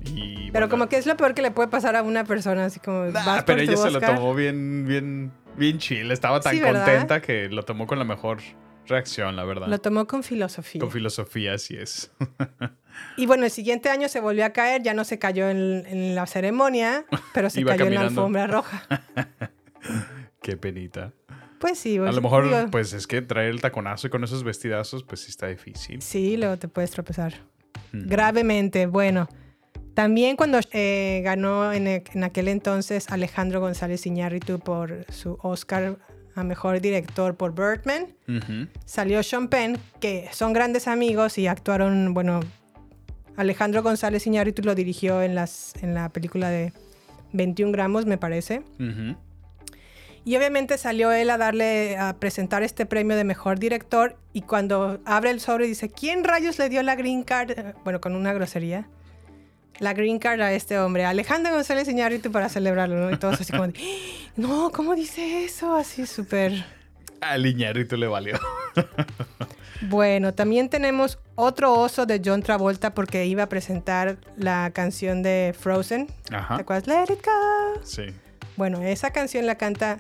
Y, 0.07 0.51
Pero 0.51 0.53
bueno, 0.53 0.69
como 0.69 0.89
que 0.89 0.97
es 0.97 1.07
lo 1.07 1.17
peor 1.17 1.35
que 1.35 1.41
le 1.43 1.53
puede 1.53 1.69
pasar 1.69 1.95
a 1.95 2.03
una 2.03 2.25
persona, 2.25 2.65
así 2.65 2.81
como 2.81 3.05
nah, 3.05 3.25
vas 3.25 3.45
pero 3.45 3.59
por 3.59 3.61
ella 3.61 3.75
tu 3.77 3.81
se 3.83 3.91
lo 3.93 3.99
Oscar. 3.99 4.17
tomó 4.17 4.35
bien, 4.35 4.85
bien, 4.87 5.33
bien 5.57 5.79
chill. 5.79 6.11
Estaba 6.11 6.41
tan 6.41 6.59
contenta 6.61 7.21
que 7.21 7.49
lo 7.49 7.63
tomó 7.65 7.87
con 7.87 7.99
la 7.99 8.05
mejor 8.05 8.39
reacción, 8.87 9.37
la 9.37 9.45
verdad. 9.45 9.69
Lo 9.69 9.79
tomó 9.79 10.07
con 10.07 10.23
filosofía. 10.23 10.81
Con 10.81 10.91
filosofía, 10.91 11.55
así 11.55 11.77
es. 11.77 12.13
Y 13.17 13.27
bueno, 13.27 13.45
el 13.45 13.51
siguiente 13.51 13.89
año 13.89 14.09
se 14.09 14.21
volvió 14.21 14.45
a 14.45 14.51
caer, 14.51 14.83
ya 14.85 14.95
no 14.95 15.03
se 15.03 15.19
cayó 15.19 15.49
en, 15.49 15.85
en 15.87 16.15
la 16.15 16.27
ceremonia, 16.27 17.05
pero 17.33 17.51
se 17.51 17.61
Iba 17.63 17.73
cayó 17.73 17.87
en 17.87 17.95
la 17.95 18.03
alfombra 18.03 18.47
roja. 18.47 18.87
Qué 20.43 20.57
penita. 20.57 21.13
Pues 21.59 21.79
sí, 21.79 21.97
A 21.97 22.03
pues, 22.03 22.15
lo 22.15 22.23
mejor, 22.23 22.45
digo, 22.45 22.71
pues 22.71 22.93
es 22.93 23.07
que 23.07 23.23
traer 23.23 23.51
el 23.51 23.61
taconazo 23.61 24.07
y 24.07 24.11
con 24.11 24.23
esos 24.23 24.45
vestidazos, 24.45 25.03
pues 25.03 25.23
sí 25.23 25.31
está 25.31 25.47
difícil. 25.47 26.03
Sí, 26.03 26.37
luego 26.37 26.59
te 26.59 26.69
puedes 26.69 26.91
tropezar. 26.91 27.35
Mm. 27.93 28.07
Gravemente, 28.09 28.87
bueno. 28.87 29.29
También 29.95 30.37
cuando 30.37 30.59
eh, 30.73 31.21
ganó 31.25 31.73
en, 31.73 31.87
e- 31.87 32.05
en 32.13 32.25
aquel 32.25 32.49
entonces 32.49 33.07
Alejandro 33.11 33.61
González 33.61 34.05
Iñárritu 34.07 34.59
por 34.59 35.07
su 35.11 35.39
Oscar 35.43 35.99
a 36.35 36.43
Mejor 36.43 36.81
Director 36.81 37.37
por 37.37 37.55
Birdman, 37.55 38.09
salió 38.87 39.23
Sean 39.23 39.47
Penn, 39.49 39.79
que 40.01 40.29
son 40.33 40.53
grandes 40.53 40.89
amigos 40.89 41.39
y 41.39 41.47
actuaron, 41.47 42.13
bueno, 42.13 42.41
Alejandro 43.37 43.85
González 43.85 44.27
Iñárritu 44.27 44.63
lo 44.63 44.75
dirigió 44.75 45.23
en, 45.23 45.37
las, 45.37 45.75
en 45.81 45.95
la 45.95 46.09
película 46.09 46.51
de 46.51 46.73
21 47.33 47.71
gramos, 47.73 48.05
me 48.07 48.19
parece. 48.19 48.63
Y 50.25 50.37
obviamente 50.37 50.77
salió 50.79 51.13
él 51.13 51.31
a 51.31 51.37
darle, 51.37 51.97
a 51.99 52.17
presentar 52.19 52.63
este 52.65 52.87
premio 52.87 53.17
de 53.17 53.25
mejor 53.25 53.59
director 53.61 54.17
y 54.33 54.43
cuando 54.43 55.01
abre 55.05 55.31
el 55.31 55.39
sobre 55.39 55.67
dice, 55.69 55.89
¿quién 55.91 56.25
rayos 56.25 56.59
le 56.59 56.69
dio 56.69 56.83
la 56.83 56.97
green 56.97 57.23
card? 57.23 57.53
Bueno, 57.85 58.01
con 58.01 58.17
una 58.17 58.33
grosería. 58.33 58.89
La 59.81 59.93
green 59.93 60.19
card 60.19 60.41
a 60.41 60.53
este 60.53 60.79
hombre, 60.79 61.05
Alejandro 61.05 61.53
González 61.53 61.89
Iñárritu 61.89 62.31
para 62.31 62.49
celebrarlo, 62.49 62.97
¿no? 62.97 63.11
Y 63.11 63.17
todos 63.19 63.41
así 63.41 63.53
como 63.53 63.67
de, 63.69 63.75
"¡Ah! 63.79 64.31
no, 64.37 64.71
¿cómo 64.73 64.95
dice 64.95 65.45
eso? 65.45 65.75
Así 65.75 66.07
súper... 66.07 66.65
Al 67.21 67.45
Iñárritu 67.47 67.97
le 67.97 68.07
valió. 68.07 68.39
Bueno, 69.83 70.33
también 70.35 70.69
tenemos 70.69 71.19
otro 71.35 71.73
oso 71.75 72.07
de 72.07 72.21
John 72.25 72.43
Travolta 72.43 72.95
porque 72.95 73.27
iba 73.27 73.43
a 73.45 73.49
presentar 73.49 74.17
la 74.37 74.71
canción 74.73 75.23
de 75.23 75.55
Frozen. 75.59 76.09
Ajá. 76.31 76.57
¿Te 76.57 76.63
acuerdas? 76.63 76.87
Let 76.87 77.13
it 77.15 77.25
go. 77.25 77.81
Sí. 77.85 78.05
Bueno, 78.57 78.81
esa 78.83 79.11
canción 79.11 79.47
la 79.47 79.57
canta 79.57 79.99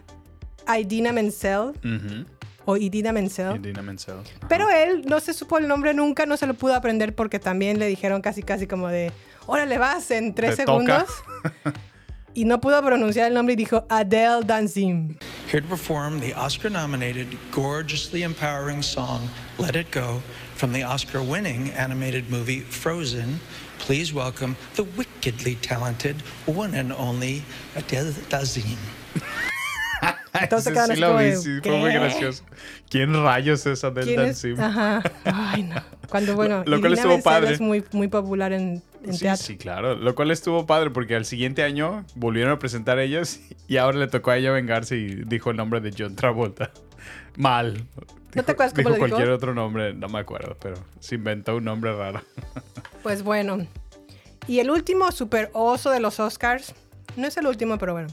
Idina 0.78 1.12
Menzel 1.12 1.70
Ujú. 1.84 2.24
o 2.64 2.76
Idina 2.76 3.12
Menzel. 3.12 3.56
Idina 3.56 3.82
Menzel. 3.82 4.14
Ajá. 4.20 4.46
Pero 4.48 4.70
él 4.70 5.04
no 5.06 5.20
se 5.20 5.34
supo 5.34 5.58
el 5.58 5.66
nombre 5.68 5.92
nunca, 5.92 6.24
no 6.24 6.37
se 6.37 6.46
lo 6.46 6.54
pudo 6.54 6.74
aprender 6.74 7.14
porque 7.14 7.38
también 7.38 7.78
le 7.78 7.87
dijeron 7.87 8.22
casi 8.22 8.42
casi 8.42 8.66
como 8.66 8.88
de, 8.88 9.12
órale 9.46 9.78
vas 9.78 10.11
en 10.11 10.35
tres 10.35 10.57
Te 10.57 10.64
toca. 10.64 11.07
segundos. 11.07 11.74
y 12.35 12.44
no 12.44 12.61
pudo 12.61 12.83
pronunciar 12.83 13.28
el 13.28 13.35
nombre 13.35 13.52
y 13.54 13.57
dijo 13.57 13.87
Adele 13.88 14.42
Dancing. 14.44 15.16
Here 15.50 15.61
to 15.61 15.68
perform 15.68 16.20
the 16.20 16.35
Oscar 16.35 16.70
nominated, 16.70 17.28
gorgeously 17.52 18.22
empowering 18.24 18.83
song 18.83 19.28
Let 19.59 19.76
It 19.76 19.90
Go 19.92 20.20
from 20.57 20.72
the 20.72 20.83
Oscar 20.83 21.20
winning 21.22 21.70
animated 21.76 22.28
movie 22.30 22.61
Frozen. 22.61 23.38
Please 23.78 24.12
welcome 24.14 24.57
the 24.76 24.85
wickedly 24.96 25.57
talented 25.57 26.16
one 26.46 26.74
and 26.74 26.92
only 26.92 27.42
Adele 27.76 28.12
Dazeem. 28.30 28.78
Entonces 30.33 30.72
sí 30.74 30.78
así 30.78 30.96
lo 31.00 31.09
como 31.09 31.18
vi, 31.20 31.24
de, 31.26 31.37
sí, 31.37 31.61
fue 31.62 31.76
muy 31.78 31.92
gracioso. 31.92 32.42
¿Quién 32.88 33.12
rayos 33.22 33.66
es 33.66 33.85
Adele. 33.85 34.16
Dancing? 34.16 34.59
Ajá. 34.59 35.02
Ay, 35.24 35.62
no. 35.64 35.83
Cuando, 36.09 36.35
bueno, 36.37 36.62
Lo- 36.66 36.76
lo 36.76 36.80
cual 36.80 36.94
estuvo 36.94 37.20
padre. 37.22 37.52
es 37.54 37.61
muy, 37.61 37.85
muy 37.92 38.09
popular 38.09 38.52
en, 38.52 38.83
en 39.04 39.14
Sí, 39.14 39.20
teatro. 39.20 39.44
sí, 39.46 39.56
claro. 39.56 39.94
Lo 39.94 40.14
cual 40.14 40.30
estuvo 40.30 40.66
padre 40.66 40.90
porque 40.90 41.14
al 41.14 41.24
siguiente 41.24 41.62
año 41.62 42.04
volvieron 42.14 42.52
a 42.52 42.58
presentar 42.58 42.98
ellos 42.98 43.40
y 43.68 43.76
ahora 43.76 43.98
le 43.98 44.08
tocó 44.08 44.30
a 44.32 44.36
ella 44.38 44.50
vengarse 44.50 44.96
y 44.96 45.06
dijo 45.24 45.50
el 45.50 45.56
nombre 45.56 45.80
de 45.80 45.92
John 45.96 46.16
Travolta. 46.16 46.70
Mal. 47.36 47.86
¿No 48.34 48.42
te 48.42 48.52
acuerdas 48.52 48.74
cómo 48.74 48.88
dijo 48.88 48.88
lo 48.90 48.94
dijo? 48.96 49.08
cualquier 49.08 49.30
otro 49.30 49.54
nombre, 49.54 49.94
no 49.94 50.08
me 50.08 50.18
acuerdo, 50.18 50.56
pero 50.60 50.74
se 50.98 51.14
inventó 51.16 51.56
un 51.56 51.64
nombre 51.64 51.94
raro. 51.96 52.20
Pues 53.02 53.22
bueno. 53.22 53.66
Y 54.48 54.60
el 54.60 54.70
último 54.70 55.12
super 55.12 55.50
oso 55.52 55.90
de 55.90 56.00
los 56.00 56.20
Oscars, 56.20 56.74
no 57.16 57.26
es 57.26 57.36
el 57.36 57.46
último, 57.46 57.76
pero 57.78 57.92
bueno. 57.92 58.08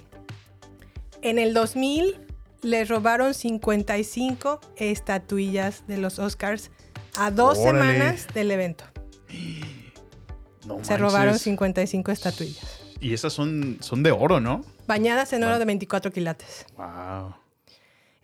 En 1.21 1.39
el 1.39 1.53
2000 1.53 2.17
le 2.61 2.83
robaron 2.85 3.33
55 3.33 4.59
estatuillas 4.75 5.87
de 5.87 5.97
los 5.97 6.19
Oscars 6.19 6.71
a 7.17 7.31
dos 7.31 7.57
Órale. 7.59 7.93
semanas 7.93 8.27
del 8.33 8.51
evento. 8.51 8.83
No 10.65 10.83
Se 10.83 10.97
robaron 10.97 11.27
manches. 11.27 11.41
55 11.43 12.11
estatuillas. 12.11 12.81
Y 12.99 13.13
esas 13.13 13.33
son, 13.33 13.77
son 13.81 14.03
de 14.03 14.11
oro, 14.11 14.39
¿no? 14.39 14.63
Bañadas 14.87 15.33
en 15.33 15.43
oro 15.43 15.57
de 15.57 15.65
24 15.65 16.11
quilates. 16.11 16.65
Wow. 16.77 17.35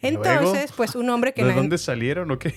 ¿Y 0.02 0.08
Entonces, 0.08 0.72
pues 0.76 0.96
un 0.96 1.10
hombre 1.10 1.34
que 1.34 1.44
¿De 1.44 1.54
dónde 1.54 1.78
salieron 1.78 2.30
o 2.30 2.38
qué? 2.38 2.54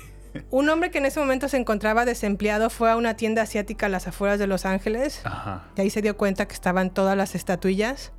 un 0.51 0.69
hombre 0.69 0.91
que 0.91 0.99
en 0.99 1.07
ese 1.07 1.19
momento 1.19 1.49
se 1.49 1.57
encontraba 1.57 2.05
desempleado 2.05 2.71
fue 2.71 2.91
a 2.91 2.97
una 2.97 3.17
tienda 3.17 3.43
asiática 3.43 3.87
a 3.87 3.89
las 3.89 4.07
afueras 4.07 4.39
de 4.39 4.47
Los 4.47 4.67
Ángeles. 4.67 5.23
Ajá. 5.25 5.65
Y 5.77 5.81
ahí 5.81 5.91
se 5.91 6.03
dio 6.03 6.17
cuenta 6.17 6.47
que 6.47 6.55
estaban 6.55 6.91
todas 6.91 7.17
las 7.17 7.35
estatuillas. 7.35 8.13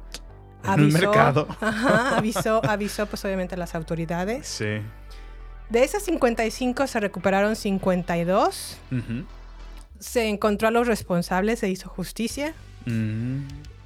En 0.64 0.80
un 0.82 0.94
mercado. 0.94 1.48
Ajá, 1.62 2.18
avisó, 2.18 2.62
avisó 2.68 3.06
pues 3.06 3.24
obviamente 3.26 3.56
a 3.56 3.58
las 3.58 3.76
autoridades. 3.76 4.48
Sí. 4.48 4.82
De 5.70 5.84
esas 5.84 6.04
55 6.04 6.88
se 6.88 7.00
recuperaron 7.00 7.56
52. 7.56 8.78
Ujú. 8.92 9.26
Se 10.02 10.28
encontró 10.28 10.68
a 10.68 10.72
los 10.72 10.88
responsables, 10.88 11.60
se 11.60 11.70
hizo 11.70 11.88
justicia. 11.88 12.54
Mm. 12.86 13.44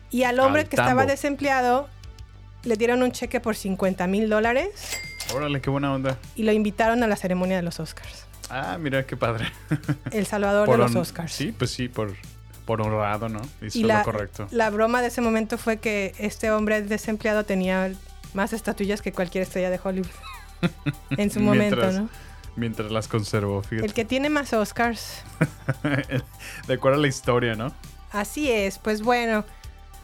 Y 0.09 0.23
al 0.23 0.39
hombre 0.39 0.63
Al 0.63 0.69
que 0.69 0.75
estaba 0.77 1.05
desempleado 1.05 1.87
le 2.63 2.77
dieron 2.77 3.03
un 3.03 3.11
cheque 3.11 3.39
por 3.39 3.55
50 3.55 4.07
mil 4.07 4.27
dólares 4.29 4.69
Órale, 5.35 5.61
qué 5.61 5.69
buena 5.69 5.93
onda. 5.93 6.17
y 6.35 6.43
lo 6.43 6.51
invitaron 6.51 7.03
a 7.03 7.07
la 7.07 7.15
ceremonia 7.15 7.57
de 7.57 7.61
los 7.63 7.79
Oscars. 7.79 8.25
Ah, 8.49 8.77
mira 8.79 9.05
qué 9.05 9.17
padre. 9.17 9.45
El 10.11 10.25
salvador 10.25 10.69
de 10.69 10.77
los 10.77 10.95
Oscars. 10.95 11.31
Sí, 11.33 11.51
pues 11.51 11.71
sí, 11.71 11.89
por, 11.89 12.13
por 12.65 12.81
honrado, 12.81 13.27
¿no? 13.29 13.41
Hizo 13.61 13.77
Y 13.77 13.81
lo 13.81 13.87
la, 13.89 14.03
correcto. 14.03 14.47
la 14.51 14.69
broma 14.69 15.01
de 15.01 15.07
ese 15.09 15.21
momento 15.21 15.57
fue 15.57 15.77
que 15.77 16.13
este 16.19 16.49
hombre 16.51 16.81
desempleado 16.81 17.43
tenía 17.43 17.91
más 18.33 18.53
estatuillas 18.53 19.01
que 19.01 19.11
cualquier 19.11 19.43
estrella 19.43 19.69
de 19.69 19.79
Hollywood. 19.83 20.07
en 21.17 21.29
su 21.31 21.39
momento, 21.41 21.75
Mientras- 21.75 21.95
¿no? 22.01 22.09
Mientras 22.55 22.91
las 22.91 23.07
conservó, 23.07 23.61
fíjate. 23.61 23.85
El 23.85 23.93
que 23.93 24.05
tiene 24.05 24.29
más 24.29 24.53
Oscars. 24.53 25.23
de 26.67 26.73
acuerdo 26.73 26.97
a 26.97 27.01
la 27.01 27.07
historia, 27.07 27.55
¿no? 27.55 27.73
Así 28.11 28.49
es, 28.49 28.79
pues 28.79 29.01
bueno, 29.01 29.43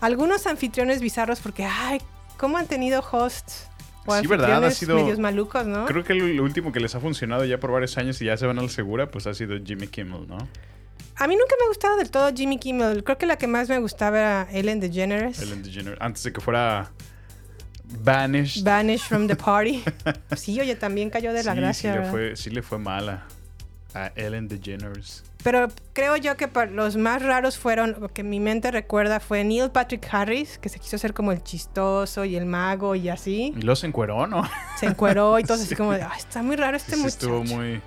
algunos 0.01 0.47
anfitriones 0.47 0.99
bizarros 1.01 1.39
porque, 1.39 1.63
ay, 1.65 2.01
¿cómo 2.37 2.57
han 2.57 2.67
tenido 2.67 3.01
hosts? 3.09 3.69
O 4.05 4.19
Sí, 4.19 4.27
¿verdad? 4.27 4.65
Ha 4.65 4.71
sido- 4.71 4.95
medios 4.95 5.19
malucos, 5.19 5.65
¿no? 5.65 5.85
Creo 5.85 6.03
que 6.03 6.13
el 6.13 6.41
último 6.41 6.71
que 6.71 6.79
les 6.79 6.95
ha 6.95 6.99
funcionado 6.99 7.45
ya 7.45 7.59
por 7.59 7.71
varios 7.71 7.97
años 7.97 8.21
y 8.21 8.25
ya 8.25 8.35
se 8.35 8.45
van 8.47 8.59
a 8.59 8.63
la 8.63 8.69
segura, 8.69 9.09
pues 9.11 9.27
ha 9.27 9.33
sido 9.33 9.55
Jimmy 9.63 9.87
Kimmel, 9.87 10.27
¿no? 10.27 10.37
A 11.17 11.27
mí 11.27 11.35
nunca 11.35 11.55
me 11.59 11.65
ha 11.65 11.67
gustado 11.67 11.97
del 11.97 12.09
todo 12.09 12.31
Jimmy 12.35 12.57
Kimmel. 12.57 13.03
Creo 13.03 13.17
que 13.19 13.27
la 13.27 13.37
que 13.37 13.45
más 13.45 13.69
me 13.69 13.77
gustaba 13.77 14.17
era 14.17 14.47
Ellen 14.51 14.79
DeGeneres. 14.79 15.39
Ellen 15.39 15.61
DeGeneres. 15.61 15.99
Antes 16.01 16.23
de 16.23 16.33
que 16.33 16.41
fuera 16.41 16.91
banished. 17.99 18.63
Vanish 18.65 19.01
from 19.03 19.27
the 19.27 19.35
party. 19.35 19.83
Sí, 20.35 20.59
oye, 20.59 20.75
también 20.75 21.09
cayó 21.09 21.33
de 21.33 21.43
la 21.43 21.53
sí, 21.53 21.59
gracia. 21.59 21.93
sí 21.93 21.99
le, 21.99 22.05
fue, 22.09 22.35
sí 22.35 22.49
le 22.49 22.61
fue 22.61 22.77
mala 22.79 23.25
a 23.93 24.11
Ellen 24.15 24.47
DeGeneres. 24.47 25.23
Pero 25.43 25.67
creo 25.93 26.15
yo 26.17 26.37
que 26.37 26.47
los 26.71 26.97
más 26.97 27.21
raros 27.21 27.57
fueron, 27.57 27.97
lo 27.99 28.09
que 28.09 28.23
mi 28.23 28.39
mente 28.39 28.69
recuerda 28.71 29.19
fue 29.19 29.43
Neil 29.43 29.71
Patrick 29.71 30.07
Harris, 30.13 30.57
que 30.59 30.69
se 30.69 30.79
quiso 30.79 30.95
hacer 30.97 31.13
como 31.15 31.31
el 31.31 31.41
chistoso 31.43 32.23
y 32.25 32.35
el 32.35 32.45
mago 32.45 32.93
y 32.95 33.09
así. 33.09 33.51
Y 33.57 33.61
luego 33.61 33.75
se 33.75 33.87
encueró, 33.87 34.27
¿no? 34.27 34.47
Se 34.79 34.85
encueró 34.85 35.39
y 35.39 35.43
todo 35.43 35.55
así 35.57 35.65
Sí. 35.65 35.75
como 35.75 35.93
de, 35.93 36.03
"Ay, 36.03 36.19
está 36.19 36.43
muy 36.43 36.55
raro 36.55 36.77
este 36.77 36.91
sí, 36.95 36.97
muchacho. 37.01 37.07
estuvo 37.17 37.43
muy, 37.43 37.81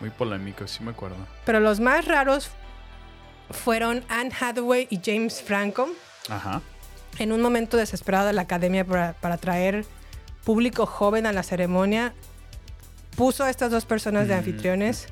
muy 0.00 0.10
polémico, 0.10 0.66
sí 0.66 0.82
me 0.82 0.90
acuerdo. 0.90 1.16
Pero 1.46 1.60
los 1.60 1.78
más 1.80 2.06
raros 2.06 2.50
fueron 3.50 4.04
Anne 4.08 4.32
Hathaway 4.38 4.88
y 4.90 5.00
James 5.04 5.40
Franco. 5.42 5.88
Ajá. 6.28 6.60
En 7.18 7.32
un 7.32 7.40
momento 7.40 7.76
desesperado 7.76 8.26
de 8.26 8.32
la 8.32 8.42
academia 8.42 8.84
para, 8.84 9.12
para 9.14 9.36
traer 9.36 9.84
público 10.44 10.84
joven 10.86 11.26
a 11.26 11.32
la 11.32 11.42
ceremonia, 11.42 12.12
puso 13.16 13.44
a 13.44 13.50
estas 13.50 13.70
dos 13.70 13.84
personas 13.84 14.28
de 14.28 14.34
Mm. 14.34 14.38
anfitriones. 14.38 15.06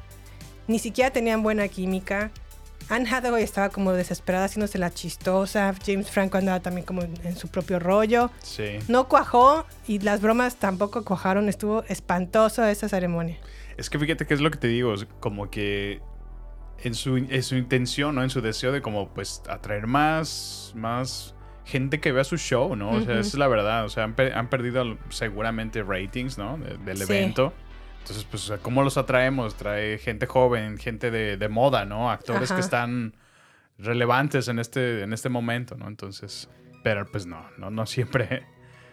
Ni 0.67 0.79
siquiera 0.79 1.11
tenían 1.11 1.43
buena 1.43 1.69
química. 1.69 2.31
Anne 2.89 3.09
Hathaway 3.09 3.43
estaba 3.45 3.69
como 3.69 3.93
desesperada 3.93 4.47
haciéndose 4.47 4.77
la 4.79 4.91
chistosa. 4.91 5.73
James 5.87 6.11
Franco 6.11 6.37
andaba 6.37 6.61
también 6.61 6.85
como 6.85 7.03
en, 7.03 7.37
su 7.37 7.49
propio 7.49 7.79
rollo. 7.79 8.31
Sí. 8.43 8.79
No 8.89 9.09
cuajó 9.09 9.65
y 9.87 10.01
las 10.01 10.21
bromas 10.21 10.57
tampoco 10.57 11.05
cuajaron. 11.05 11.49
Estuvo 11.49 11.85
espantoso 11.85 12.65
esa 12.65 12.89
ceremonia. 12.89 13.39
Es 13.77 13.89
que 13.89 13.99
fíjate 13.99 14.27
que 14.27 14.35
es 14.35 14.41
lo 14.41 14.51
que 14.51 14.59
te 14.59 14.67
digo, 14.67 14.95
como 15.21 15.49
que 15.49 16.01
en 16.83 16.95
su, 16.95 17.17
en 17.17 17.43
su 17.43 17.57
intención, 17.57 18.17
¿no? 18.17 18.23
En 18.25 18.31
su 18.31 18.41
deseo 18.41 18.73
de 18.73 18.83
como 18.83 19.09
pues 19.09 19.43
atraer 19.49 19.87
más, 19.87 20.73
más 20.75 21.35
gente 21.65 22.01
que 22.01 22.13
vea 22.13 22.25
su 22.25 22.37
show, 22.37 22.75
¿no? 22.77 22.91
O 22.91 23.01
sea, 23.01 23.13
Ujú. 23.13 23.21
esa 23.21 23.21
es 23.29 23.35
la 23.35 23.49
verdad. 23.49 23.85
O 23.85 23.89
sea, 23.89 24.05
han, 24.05 24.15
per- 24.15 24.35
han 24.35 24.49
perdido 24.49 24.97
seguramente 25.11 25.83
ratings, 25.83 26.39
¿no? 26.39 26.59
De- 26.59 26.77
del 26.79 26.97
Sí. 26.99 27.03
evento. 27.05 27.53
Entonces, 28.01 28.25
pues, 28.25 28.45
o 28.45 28.47
sea, 28.49 28.59
¿cómo 28.59 28.83
los 28.83 28.97
atraemos? 28.99 29.55
Trae 29.55 29.97
gente 29.99 30.27
joven, 30.27 30.77
gente 30.79 31.11
de, 31.13 31.37
de 31.37 31.49
moda, 31.49 31.85
¿no? 31.85 32.11
Actores 32.11 32.51
Ajá. 32.51 32.57
que 32.57 32.61
están 32.61 33.15
relevantes 33.79 34.49
en 34.49 34.59
este, 34.59 35.03
en 35.03 35.13
este 35.13 35.29
momento, 35.29 35.77
¿no? 35.77 35.87
Entonces, 35.89 36.49
pero 36.83 37.07
pues 37.11 37.27
no, 37.27 37.47
no, 37.59 37.71
no 37.71 37.87
siempre 37.87 38.45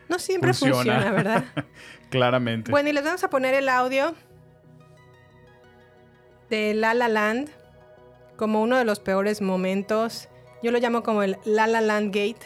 No 0.10 0.20
siempre 0.20 0.54
funciona. 0.54 0.94
funciona, 0.94 1.12
¿verdad? 1.12 1.46
Claramente. 2.12 2.70
Bueno, 2.72 2.90
y 2.90 2.94
les 2.94 3.04
vamos 3.04 3.24
a 3.24 3.30
poner 3.32 3.56
el 3.56 3.68
audio 3.68 4.14
de 6.50 6.74
La 6.76 6.94
La 6.94 7.08
Land 7.08 7.50
como 8.38 8.62
uno 8.62 8.78
de 8.78 8.86
los 8.86 9.00
peores 9.00 9.42
momentos. 9.42 10.29
Yo 10.62 10.72
lo 10.72 10.80
llamo 10.80 11.04
como 11.04 11.24
el 11.24 11.38
La 11.46 11.68
La 11.68 11.82
Land 11.82 12.08
Gate. 12.08 12.40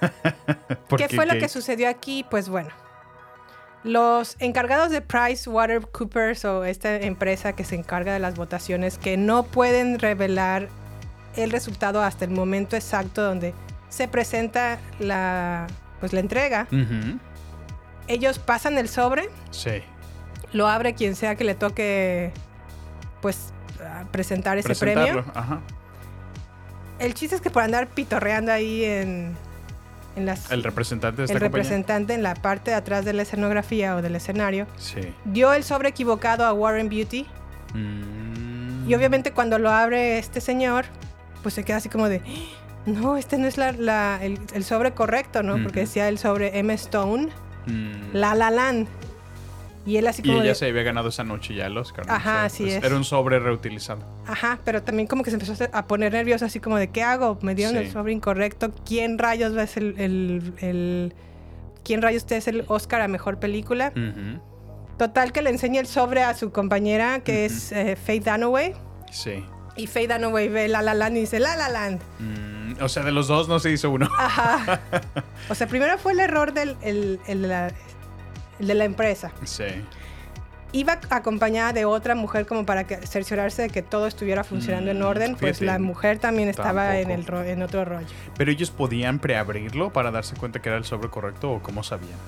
¿Por 0.88 0.98
¿Qué 0.98 1.06
qué 1.06 1.16
fue 1.16 1.26
lo 1.26 1.34
que 1.34 1.48
sucedió 1.48 1.88
aquí? 1.88 2.24
Pues 2.28 2.48
bueno, 2.48 2.70
los 3.84 4.36
encargados 4.38 4.90
de 4.90 5.00
PricewaterhouseCoopers 5.00 6.44
o 6.46 6.64
esta 6.64 6.96
empresa 6.96 7.52
que 7.54 7.64
se 7.64 7.74
encarga 7.74 8.12
de 8.12 8.18
las 8.18 8.34
votaciones 8.34 8.98
que 8.98 9.16
no 9.16 9.44
pueden 9.44 9.98
revelar 9.98 10.68
el 11.36 11.50
resultado 11.50 12.02
hasta 12.02 12.24
el 12.24 12.30
momento 12.30 12.76
exacto 12.76 13.22
donde 13.22 13.54
se 13.88 14.08
presenta 14.08 14.78
la 14.98 15.66
pues 16.00 16.12
la 16.12 16.20
entrega. 16.20 16.66
Ellos 18.08 18.38
pasan 18.38 18.76
el 18.78 18.88
sobre 18.88 19.30
Sí. 19.50 19.82
lo 20.52 20.68
abre 20.68 20.94
quien 20.94 21.14
sea 21.14 21.34
que 21.36 21.44
le 21.44 21.54
toque 21.54 22.32
pues 23.22 23.52
presentar 24.10 24.58
ese 24.58 24.74
premio. 24.74 25.24
Ajá. 25.34 25.60
El 26.98 27.14
chiste 27.14 27.36
es 27.36 27.40
que 27.42 27.50
por 27.50 27.62
andar 27.62 27.88
pitorreando 27.88 28.52
ahí 28.52 28.84
en, 28.84 29.34
en 30.16 30.26
las 30.26 30.50
El 30.50 30.62
representante 30.62 31.22
de 31.22 31.24
esta 31.24 31.34
el 31.34 31.40
compañía. 31.42 31.62
representante 31.64 32.14
en 32.14 32.22
la 32.22 32.34
parte 32.34 32.70
de 32.70 32.76
atrás 32.76 33.04
de 33.04 33.12
la 33.12 33.22
escenografía 33.22 33.96
o 33.96 34.02
del 34.02 34.14
escenario 34.16 34.66
Sí. 34.76 35.00
dio 35.24 35.52
el 35.52 35.64
sobre 35.64 35.88
equivocado 35.88 36.44
a 36.44 36.52
Warren 36.52 36.88
Beauty 36.88 37.26
Mm. 37.74 38.88
y 38.88 38.94
obviamente 38.94 39.32
cuando 39.32 39.58
lo 39.58 39.70
abre 39.70 40.18
este 40.18 40.40
señor 40.40 40.84
pues 41.42 41.54
se 41.54 41.64
queda 41.64 41.78
así 41.78 41.88
como 41.88 42.08
de 42.08 42.22
no, 42.86 43.16
este 43.16 43.36
no 43.38 43.46
es 43.48 43.56
la, 43.58 43.72
la- 43.72 44.18
el, 44.22 44.38
el 44.52 44.62
sobre 44.62 44.92
correcto, 44.92 45.42
¿no? 45.42 45.60
Porque 45.62 45.80
decía 45.80 46.08
el 46.08 46.18
sobre 46.18 46.58
M. 46.58 46.72
Stone, 46.74 47.28
Mm. 47.66 48.12
La 48.12 48.34
La 48.34 48.50
Land. 48.50 48.86
Y 49.86 49.96
él 49.98 50.06
así 50.06 50.22
Y 50.24 50.28
como 50.28 50.38
ella 50.40 50.48
de, 50.50 50.54
se 50.54 50.66
había 50.68 50.82
ganado 50.82 51.08
esa 51.10 51.24
noche 51.24 51.54
ya 51.54 51.66
el 51.66 51.76
Oscar. 51.76 52.06
¿no? 52.06 52.12
Ajá, 52.14 52.30
O 52.30 52.34
sea, 52.34 52.44
así 52.44 52.62
pues, 52.64 52.76
es. 52.76 52.84
Era 52.84 52.96
un 52.96 53.04
sobre 53.04 53.38
reutilizado. 53.38 54.02
Ajá, 54.26 54.58
pero 54.64 54.82
también 54.82 55.06
como 55.06 55.22
que 55.22 55.30
se 55.30 55.36
empezó 55.36 55.54
a 55.72 55.86
poner 55.86 56.12
nervioso, 56.12 56.44
así 56.46 56.58
como 56.60 56.76
de, 56.76 56.88
¿qué 56.88 57.02
hago? 57.02 57.38
Me 57.42 57.54
dieron 57.54 57.74
Sí. 57.74 57.80
el 57.80 57.90
sobre 57.92 58.12
incorrecto. 58.12 58.72
¿Quién 58.86 59.18
rayos 59.18 59.56
va 59.56 59.62
a 59.62 59.66
ser 59.66 59.82
el, 59.82 60.00
el- 60.00 60.54
el- 60.60 61.14
¿quién 61.84 62.00
rayos 62.00 62.24
te 62.24 62.36
es 62.38 62.48
el 62.48 62.64
Oscar 62.68 63.02
a 63.02 63.08
mejor 63.08 63.38
película? 63.38 63.92
Total 64.98 65.32
que 65.32 65.42
le 65.42 65.50
enseña 65.50 65.80
el 65.80 65.86
sobre 65.86 66.22
a 66.22 66.34
su 66.34 66.50
compañera, 66.52 67.20
que 67.20 67.44
es 67.44 67.72
eh, 67.72 67.96
Faith 67.96 68.24
Dunaway. 68.24 68.74
Sí. 69.10 69.44
Y 69.76 69.88
Faith 69.88 70.10
Dunaway 70.12 70.48
ve 70.48 70.68
La 70.68 70.82
La 70.82 70.94
Land 70.94 71.16
y 71.16 71.20
dice, 71.20 71.40
La 71.40 71.56
La 71.56 71.68
Land. 71.68 72.00
Mm, 72.20 72.82
o 72.82 72.88
sea, 72.88 73.02
de 73.02 73.10
los 73.10 73.26
dos 73.26 73.48
no 73.48 73.58
se 73.58 73.72
hizo 73.72 73.90
uno. 73.90 74.08
Ajá. 74.16 74.80
o 75.50 75.54
sea, 75.56 75.66
primero 75.66 75.98
fue 75.98 76.12
el 76.12 76.20
error 76.20 76.52
del 76.54 76.76
el, 76.80 77.18
el 77.26 77.42
de, 77.42 77.48
la, 77.48 77.66
el 77.66 77.74
de 78.58 78.74
la 78.74 78.84
empresa. 78.84 79.32
Sí. 79.44 79.64
Iba 80.72 80.98
acompañada 81.10 81.72
de 81.72 81.84
otra 81.84 82.16
mujer 82.16 82.46
como 82.46 82.66
para 82.66 82.84
que, 82.84 82.96
cerciorarse 83.06 83.62
de 83.62 83.68
que 83.70 83.80
todo 83.82 84.08
estuviera 84.08 84.42
funcionando 84.42 84.90
en 84.90 84.98
Mm, 84.98 85.02
orden, 85.04 85.36
pues 85.36 85.58
fíjate, 85.58 85.66
la 85.66 85.78
mujer 85.78 86.18
también 86.18 86.48
estaba 86.48 86.98
en, 86.98 87.12
el, 87.12 87.24
en 87.46 87.62
otro 87.62 87.84
rollo. 87.84 88.08
Pero 88.36 88.50
ellos 88.50 88.72
podían 88.72 89.20
preabrirlo 89.20 89.92
para 89.92 90.10
darse 90.10 90.34
cuenta 90.34 90.60
que 90.60 90.68
era 90.70 90.78
el 90.78 90.84
sobre 90.84 91.10
correcto 91.10 91.52
o 91.52 91.62
cómo 91.62 91.84
sabían. 91.84 92.18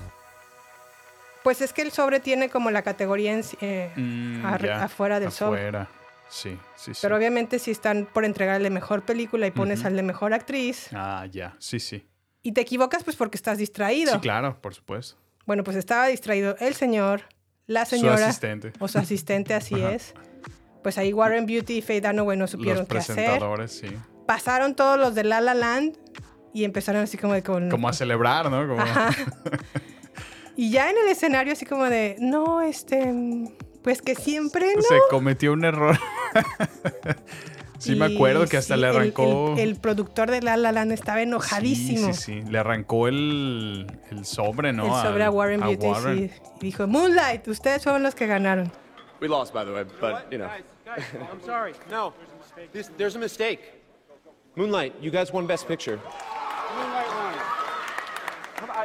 Pues 1.43 1.61
es 1.61 1.73
que 1.73 1.81
el 1.81 1.91
sobre 1.91 2.19
tiene 2.21 2.49
como 2.49 2.71
la 2.71 2.81
categoría 2.81 3.33
en 3.33 3.41
eh, 3.61 3.91
Mm, 3.95 4.41
ya, 4.63 4.83
afuera 4.85 5.19
del 5.19 5.31
sobre. 5.31 5.59
Afuera. 5.67 5.87
Sí, 6.29 6.57
sí, 6.75 6.93
sí. 6.93 6.99
Pero 7.01 7.15
obviamente 7.15 7.57
si 7.59 7.71
están 7.71 8.05
por 8.05 8.25
entregarle 8.25 8.69
mejor 8.69 9.01
película 9.03 9.47
y 9.47 9.51
pones 9.51 9.85
al 9.85 9.95
de 9.95 10.03
mejor 10.03 10.33
actriz 10.33 10.89
Ah, 10.93 11.25
ya. 11.31 11.55
Sí, 11.59 11.79
sí. 11.79 12.05
y 12.43 12.51
te 12.53 12.61
equivocas 12.61 13.03
pues 13.03 13.15
porque 13.15 13.35
estás 13.37 13.57
distraído. 13.57 14.13
Sí, 14.13 14.19
claro, 14.19 14.57
por 14.61 14.73
supuesto. 14.73 15.17
Bueno, 15.47 15.63
pues 15.63 15.75
estaba 15.77 16.05
distraído 16.07 16.55
el 16.59 16.75
señor, 16.75 17.23
la 17.65 17.85
señora 17.85 18.17
Su 18.17 18.23
asistente. 18.25 18.73
o 18.79 18.87
su 18.87 18.99
asistente, 18.99 19.55
así 19.55 19.73
Ajá. 19.75 19.93
es. 19.93 20.13
Pues 20.83 20.97
ahí 20.99 21.11
Warren 21.13 21.47
Beauty 21.47 21.77
y 21.77 21.81
Faye 21.81 22.01
Dunaway 22.01 22.37
no 22.37 22.45
supieron 22.47 22.79
Los 22.81 22.87
qué 22.87 22.97
hacer. 22.99 23.15
presentadores, 23.15 23.71
sí. 23.71 23.87
Pasaron 24.27 24.75
todos 24.75 24.99
los 24.99 25.15
de 25.15 25.23
La 25.23 25.41
La 25.41 25.53
Land 25.55 25.97
y 26.53 26.63
empezaron 26.65 27.01
así 27.01 27.17
como 27.17 27.33
de 27.33 27.41
con... 27.43 27.69
Como 27.69 27.89
a 27.89 27.93
celebrar, 27.93 28.51
¿no? 28.51 28.67
Como... 28.67 28.81
Ajá. 28.81 29.09
Y 30.59 30.71
ya 30.71 30.89
en 30.89 30.97
el 30.97 31.07
escenario 31.09 31.53
así 31.53 31.67
como 31.67 31.85
de, 31.85 32.15
no, 32.19 32.61
este, 32.61 33.13
pues 33.83 34.01
que 34.01 34.15
siempre 34.15 34.73
no. 34.75 34.81
Se 34.81 34.97
cometió 35.11 35.53
un 35.53 35.63
error. 35.63 35.95
sí, 37.93 37.95
me 37.95 38.05
acuerdo 38.05 38.45
que 38.47 38.57
hasta 38.57 38.75
sí, 38.75 38.81
le 38.81 38.89
el- 38.89 38.95
arrancó. 38.95 39.53
El, 39.53 39.59
el 39.59 39.75
productor 39.79 40.29
de 40.31 40.41
La 40.41 40.57
La 40.57 40.71
Land 40.71 40.91
estaba 40.91 41.21
enojadísimo. 41.21 42.13
Sí, 42.13 42.13
sí, 42.13 42.41
sí. 42.43 42.49
Le 42.51 42.59
arrancó 42.59 43.07
el, 43.07 43.87
el 44.11 44.25
sobre, 44.25 44.73
¿no? 44.73 44.85
El 44.85 45.03
sobre 45.03 45.23
a 45.23 45.27
Al- 45.27 45.33
Warren 45.33 45.61
Beauty 45.61 45.85
Warren. 45.87 46.17
sí. 46.29 46.31
Y 46.57 46.59
dijo, 46.65 46.87
Moonlight, 46.87 47.47
ustedes 47.47 47.83
fueron 47.83 48.03
los 48.03 48.15
que 48.15 48.27
ganaron. 48.27 48.71
We 49.19 49.27
lost, 49.27 49.53
by 49.53 49.65
the 49.65 49.71
way, 49.71 49.83
but 49.99 50.31
you 50.31 50.37
know. 50.37 50.47
I'm 51.31 51.41
sorry. 51.45 51.73
No, 51.89 52.13
this, 52.71 52.89
there's 52.97 53.15
a 53.15 53.19
mistake. 53.19 53.59
Moonlight, 54.55 54.93
you 55.01 55.11
guys 55.11 55.31
won 55.33 55.45
Best 55.47 55.67
Picture. 55.67 55.99
Moonlight 56.77 57.07
won. 57.15 57.33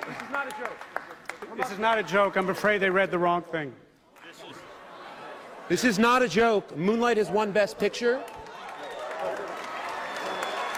This 0.06 0.16
is 0.22 0.30
not 0.30 0.46
a 0.46 0.50
joke. 0.50 1.56
This 1.56 1.70
is 1.70 1.78
not 1.78 1.98
a 1.98 2.02
joke. 2.02 2.36
I'm 2.36 2.48
afraid 2.50 2.80
they 2.80 2.90
read 2.90 3.10
the 3.10 3.18
wrong 3.18 3.42
thing. 3.42 3.72
This 5.68 5.84
is 5.84 5.98
not 5.98 6.22
a 6.22 6.28
joke. 6.28 6.76
Moonlight 6.76 7.16
has 7.18 7.30
won 7.30 7.52
Best 7.52 7.78
Picture. 7.78 8.20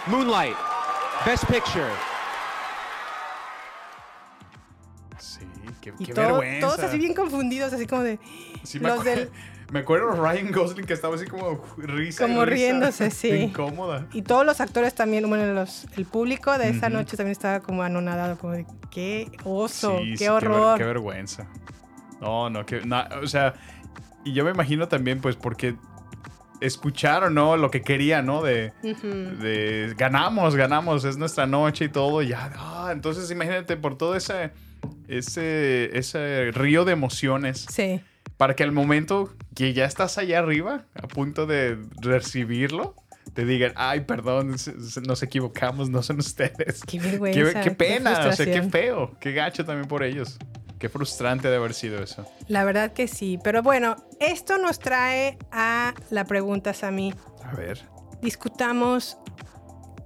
Moonlight, 0.07 0.57
Best 1.25 1.45
Picture. 1.47 1.91
Sí, 5.19 5.41
qué, 5.81 5.95
Y 5.99 6.07
qué 6.07 6.15
todo- 6.15 6.25
vergüenza. 6.39 6.67
todos 6.67 6.81
así 6.81 6.99
bien 6.99 7.15
confundidos, 7.15 7.73
así 7.73 7.87
como 7.87 8.03
de... 8.03 8.19
Sí, 8.63 8.81
me, 8.81 8.89
los 8.89 9.01
acuer- 9.01 9.05
del- 9.17 9.31
me 9.73 9.79
acuerdo 9.81 10.11
Ryan 10.13 10.53
Gosling 10.53 10.87
que 10.87 10.93
estaba 10.93 11.15
así 11.15 11.27
como 11.27 11.63
risa. 11.79 12.25
y 12.25 12.29
Como 12.29 12.45
risa, 12.45 12.55
riéndose, 12.55 13.11
sí. 13.11 13.29
Incómoda. 13.31 14.07
Y 14.13 14.23
todos 14.23 14.45
los 14.45 14.61
actores 14.61 14.95
también, 14.95 15.27
bueno, 15.29 15.47
los, 15.55 15.87
el 15.97 16.05
público 16.05 16.57
de 16.59 16.69
esa 16.71 16.87
Ujú. 16.89 16.97
noche 16.97 17.17
también 17.17 17.33
estaba 17.33 17.61
como 17.61 17.83
anonadado, 17.83 18.37
como 18.39 18.53
de 18.53 18.67
qué 18.91 19.31
oso, 19.45 19.99
Sí, 19.99 20.11
qué 20.13 20.17
sí, 20.19 20.25
ver- 20.25 20.33
horror. 20.33 20.79
Qué, 20.79 20.85
vergüenza. 20.85 21.47
No, 22.21 22.51
no, 22.51 22.67
que, 22.67 22.81
na- 22.85 23.09
o 23.23 23.27
sea, 23.27 23.55
y 24.25 24.33
yo 24.33 24.45
me 24.45 24.51
imagino 24.51 24.89
también, 24.89 25.21
pues, 25.21 25.37
porque 25.37 25.77
escucharon, 26.67 27.35
¿no? 27.35 27.57
Lo 27.57 27.71
que 27.71 27.83
querían, 27.83 28.27
¿no? 28.27 28.43
De, 28.43 28.73
Ujú. 28.83 29.07
de 29.43 29.95
ganamos, 29.97 30.57
ganamos, 30.57 31.05
es 31.05 31.17
nuestra 31.17 31.47
noche 31.47 31.87
y 31.87 31.89
todo, 31.89 32.23
y 32.23 32.29
ya. 32.29 32.51
ah, 32.57 32.91
entonces, 32.93 33.31
imagínate 33.31 33.77
por 33.77 33.97
todo 33.99 34.17
ese, 34.17 34.51
ese, 35.09 35.97
ese 35.97 36.51
río 36.53 36.85
de 36.85 36.93
emociones. 36.93 37.67
Sí. 37.71 38.01
Para 38.37 38.57
que 38.57 38.65
al 38.65 38.73
momento 38.73 39.33
que 39.55 39.73
ya 39.75 39.85
estás 39.85 40.19
allá 40.19 40.41
arriba, 40.41 40.87
a 40.95 41.07
punto 41.07 41.47
de 41.47 41.79
recibirlo, 42.01 42.97
te 43.33 43.45
digan, 43.45 43.73
ay, 43.77 44.01
perdón, 44.01 44.57
nos 45.07 45.23
equivocamos, 45.23 45.89
no 45.91 46.03
son 46.03 46.19
ustedes. 46.19 46.83
Qué 46.87 46.99
vergüenza, 46.99 47.61
Qué, 47.61 47.71
qué 47.71 47.71
pena, 47.71 48.27
o 48.29 48.33
sea, 48.33 48.47
qué 48.47 48.63
feo, 48.63 49.13
qué 49.21 49.33
gacho 49.33 49.65
también 49.65 49.89
por 49.89 50.03
ellos. 50.03 50.39
Qué 50.79 50.89
frustrante 50.89 51.49
de 51.49 51.57
haber 51.57 51.73
sido 51.75 52.03
eso. 52.03 52.27
La 52.49 52.65
verdad 52.65 52.93
que 52.93 53.09
sí. 53.09 53.39
Pero 53.43 53.63
bueno, 53.63 53.97
esto 54.21 54.59
nos 54.59 54.79
trae 54.79 55.39
a 55.51 55.95
la 56.11 56.25
pregunta, 56.25 56.75
Sammy. 56.75 57.15
A 57.45 57.55
ver. 57.55 57.81
Discutamos, 58.21 59.17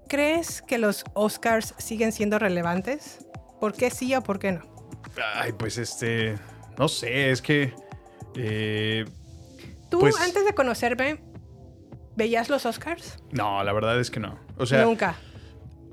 ¿crees 0.09 0.63
que 0.63 0.79
los 0.79 1.05
Oscars 1.15 1.75
siguen 1.79 2.13
siendo 2.13 2.39
relevantes? 2.39 3.27
¿Por 3.61 3.73
qué 3.73 3.91
sí 3.91 4.15
o 4.15 4.23
por 4.23 4.39
qué 4.39 4.53
no? 4.53 4.63
Ay, 5.35 5.53
pues 5.53 5.79
este, 5.79 6.37
no 6.79 6.87
sé, 6.89 7.31
es 7.31 7.43
que... 7.43 7.75
eh, 8.37 9.05
¿Tú 9.91 10.01
Pues- 10.01 10.21
antes 10.21 10.45
de 10.45 10.55
conocerme 10.55 11.21
veías 12.15 12.51
los 12.51 12.67
Oscars? 12.67 13.17
no, 13.33 13.65
la 13.65 13.73
verdad 13.73 13.99
es 13.99 14.11
que 14.11 14.21
no. 14.21 14.39
O 14.59 14.67
sea, 14.67 14.85
Nunca. 14.85 15.17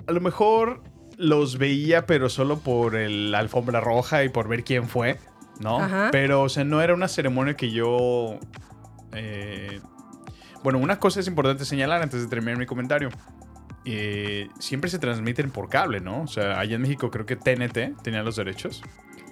a 0.06 0.12
lo 0.12 0.20
mejor 0.22 0.84
los 1.18 1.58
veía, 1.58 2.06
pero 2.06 2.30
solo 2.30 2.60
por 2.60 2.96
el- 2.96 3.32
la 3.32 3.40
alfombra 3.40 3.80
roja 3.82 4.24
y 4.24 4.30
por 4.30 4.48
ver 4.48 4.64
quién 4.64 4.88
fue, 4.88 5.18
¿no? 5.60 5.80
Ajá. 5.80 6.10
Pero, 6.12 6.42
o 6.42 6.50
sea, 6.50 6.64
no 6.64 6.82
era 6.82 6.94
una 6.94 7.08
ceremonia 7.08 7.56
que 7.56 7.72
yo... 7.72 8.40
eh, 9.14 9.80
bueno, 10.64 10.80
una 10.80 11.00
cosa 11.00 11.20
es 11.20 11.28
importante 11.28 11.64
señalar 11.64 12.02
antes 12.02 12.22
de 12.22 12.28
terminar 12.28 12.58
mi 12.58 12.66
comentario. 12.66 13.10
Eh, 13.86 14.50
siempre 14.60 14.90
se 14.90 14.98
transmiten 14.98 15.52
por 15.52 15.70
cable, 15.70 16.00
¿no? 16.00 16.24
O 16.24 16.28
sea, 16.28 16.60
allá 16.60 16.76
en 16.76 16.82
México 16.82 17.12
creo 17.12 17.26
que 17.28 17.36
TNT 17.36 18.02
tenía 18.02 18.24
los 18.24 18.36
derechos. 18.36 18.82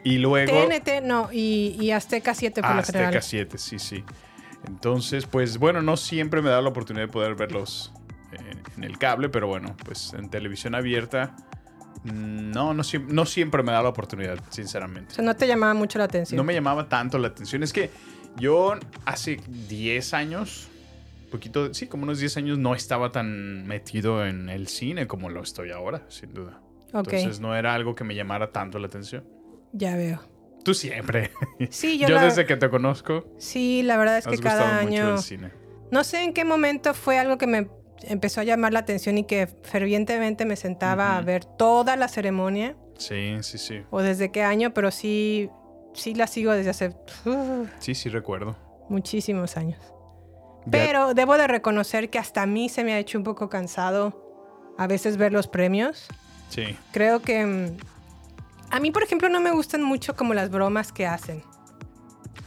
Y 0.04 0.20
luego... 0.20 0.52
TNT 0.68 1.02
no, 1.04 1.30
y, 1.32 1.76
y 1.80 1.90
Azteca 1.92 2.36
7 2.36 2.62
por 2.62 2.70
Ah, 2.70 2.74
lo 2.76 2.80
Azteca 2.82 3.00
general. 3.00 3.24
7, 3.24 3.58
sí, 3.58 3.80
sí. 3.80 4.04
Entonces, 4.68 5.26
pues 5.26 5.58
bueno, 5.58 5.82
no 5.82 5.98
siempre 5.98 6.42
me 6.42 6.50
da 6.50 6.62
la 6.62 6.70
oportunidad 6.70 7.06
de 7.08 7.12
poder 7.12 7.34
verlos 7.36 7.92
eh, 8.32 8.38
en 8.78 8.84
el 8.84 8.98
cable, 9.00 9.30
pero 9.30 9.48
bueno, 9.48 9.76
pues 9.86 10.14
en 10.14 10.30
televisión 10.30 10.76
abierta, 10.76 11.36
no, 12.04 12.74
no, 12.74 12.84
no 13.08 13.26
siempre 13.26 13.64
me 13.64 13.72
da 13.72 13.82
la 13.82 13.89
oportunidad, 13.89 14.38
O 14.39 14.52
sinceramente. 14.54 15.16
sea, 15.16 15.24
no 15.24 15.36
te 15.36 15.48
llamaba 15.48 15.74
mucho 15.74 15.98
la 16.00 16.06
atención. 16.06 16.38
No 16.38 16.44
me 16.44 16.54
llamaba 16.54 16.89
tanto 16.89 17.18
la 17.18 17.28
atención. 17.30 17.64
Es 17.64 17.72
que 17.74 17.89
yo 18.38 18.76
hace 19.06 19.39
10 19.70 20.14
años, 20.14 20.68
poquito, 21.32 21.74
sí, 21.74 21.88
como 21.88 22.04
unos 22.04 22.20
10 22.20 22.38
años, 22.38 22.58
no 22.58 22.76
estaba 22.76 23.12
tan 23.12 23.66
metido 23.68 24.26
en 24.26 24.50
el 24.50 24.68
cine 24.68 25.08
como 25.08 25.30
lo 25.30 25.41
estoy 25.41 25.72
ahora, 25.72 26.04
sin 26.10 26.34
duda. 26.34 26.60
Ok. 26.94 27.14
Entonces 27.14 27.39
no 27.39 27.56
era 27.56 27.74
algo 27.74 27.96
que 27.96 28.04
me 28.04 28.16
llamara 28.16 28.52
tanto 28.52 28.80
la 28.80 28.88
atención. 28.88 29.24
Ya 29.72 29.96
veo. 29.96 30.20
Tú 30.64 30.74
siempre. 30.74 31.32
Sí, 31.72 31.98
yo, 31.98 32.08
yo 32.10 32.16
la- 32.16 32.24
desde 32.26 32.46
que 32.46 32.56
te 32.56 32.70
conozco. 32.70 33.26
Sí, 33.38 33.82
la 33.84 33.98
verdad 33.98 34.18
es 34.20 34.28
que 34.28 34.38
cada 34.38 34.82
mucho 34.84 34.88
año... 34.88 35.08
del 35.10 35.18
cine. 35.20 35.52
No 35.91 36.04
sé 36.04 36.24
en 36.24 36.34
qué 36.34 36.46
momento 36.46 36.94
fue 36.94 37.18
algo 37.20 37.38
que 37.38 37.48
me 37.48 37.68
empezó 38.04 38.41
a 38.41 38.44
llamar 38.44 38.74
la 38.74 38.80
atención 38.80 39.18
y 39.18 39.24
que 39.24 39.48
fervientemente 39.64 40.46
me 40.46 40.56
sentaba 40.56 41.16
a 41.16 41.20
Ujú. 41.20 41.26
ver 41.28 41.46
toda 41.46 41.96
la 41.96 42.08
ceremonia. 42.08 42.76
Sí, 42.98 43.38
sí, 43.41 43.58
sí. 43.58 43.82
O 43.91 44.02
desde 44.02 44.32
qué 44.32 44.44
año, 44.44 44.74
pero 44.74 44.91
sí, 44.91 45.50
sí 45.94 46.14
la 46.16 46.28
sigo 46.28 46.52
desde 46.54 46.70
hace 46.72 46.88
uh, 47.26 47.66
Sí, 47.80 47.96
sí 47.96 48.10
recuerdo. 48.10 48.56
muchísimos 48.89 49.58
años. 49.58 49.80
Ya- 50.66 50.72
Pero 50.72 51.14
debo 51.14 51.38
de 51.38 51.48
reconocer 51.48 52.10
que 52.10 52.20
hasta 52.20 52.41
a 52.44 52.46
mí 52.46 52.70
se 52.70 52.84
me 52.84 52.94
ha 52.94 53.00
hecho 53.00 53.18
un 53.18 53.24
poco 53.24 53.50
cansado 53.50 54.22
a 54.78 54.88
veces 54.88 55.18
ver 55.18 55.34
los 55.34 55.48
premios. 55.48 56.08
Sí. 56.50 56.78
Creo 56.91 57.22
que... 57.22 57.46
mm, 57.46 57.78
A 58.72 58.80
mí, 58.80 58.91
por 58.91 59.04
ejemplo, 59.04 59.28
no 59.30 59.39
me 59.39 59.52
gustan 59.52 59.84
mucho 59.84 60.16
como 60.16 60.34
las 60.34 60.50
bromas 60.50 60.91
que 60.91 61.06
hacen. 61.06 61.44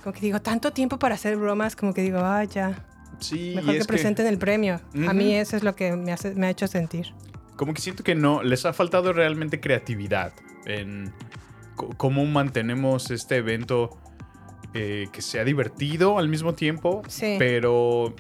Como 0.03 0.13
que 0.15 0.21
digo, 0.21 0.41
tanto 0.41 0.73
tiempo 0.73 0.99
para 0.99 1.15
hacer 1.17 1.37
bromas, 1.37 1.77
como 1.77 1.93
que 1.93 2.03
digo, 2.03 2.19
ah, 2.21 2.43
ya. 2.45 2.85
Sí, 3.21 3.53
Mejor 3.57 3.73
que 3.73 3.79
es 3.79 3.87
que- 3.87 3.93
presenten 3.93 4.27
el 4.27 4.39
premio. 4.39 4.81
A 5.09 5.13
mí 5.13 5.35
eso 5.35 5.57
es 5.57 5.63
lo 5.63 5.75
que 5.75 5.93
me, 5.97 6.13
hace- 6.13 6.35
me 6.35 6.47
ha 6.47 6.51
hecho 6.51 6.67
sentir. 6.67 7.13
Como 7.57 7.73
que 7.73 7.81
siento 7.81 8.05
que 8.05 8.15
no, 8.15 8.43
les 8.43 8.67
ha 8.67 8.73
faltado 8.73 9.13
realmente 9.13 9.61
creatividad 9.61 10.33
en 10.67 11.13
cómo 11.97 12.25
mantenemos 12.27 13.11
este 13.11 13.37
evento 13.37 13.91
eh, 14.75 15.07
que 15.13 15.23
sea 15.23 15.43
divertido 15.45 16.19
al 16.19 16.29
mismo 16.29 16.53
tiempo, 16.55 17.03
Sí. 17.09 17.37
pero, 17.39 18.15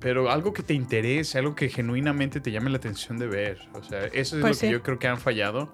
pero 0.00 0.30
algo 0.32 0.52
que 0.52 0.64
te 0.64 0.74
interese, 0.74 1.38
algo 1.38 1.54
que 1.54 1.68
genuinamente 1.68 2.40
te 2.40 2.50
llame 2.50 2.70
la 2.70 2.78
atención 2.78 3.18
de 3.18 3.28
ver. 3.28 3.58
O 3.74 3.84
sea, 3.84 4.06
eso 4.06 4.36
es 4.36 4.40
Pues 4.42 4.56
lo 4.56 4.60
que 4.68 4.72
yo 4.72 4.82
creo 4.82 4.98
que 4.98 5.06
han 5.06 5.18
fallado. 5.18 5.70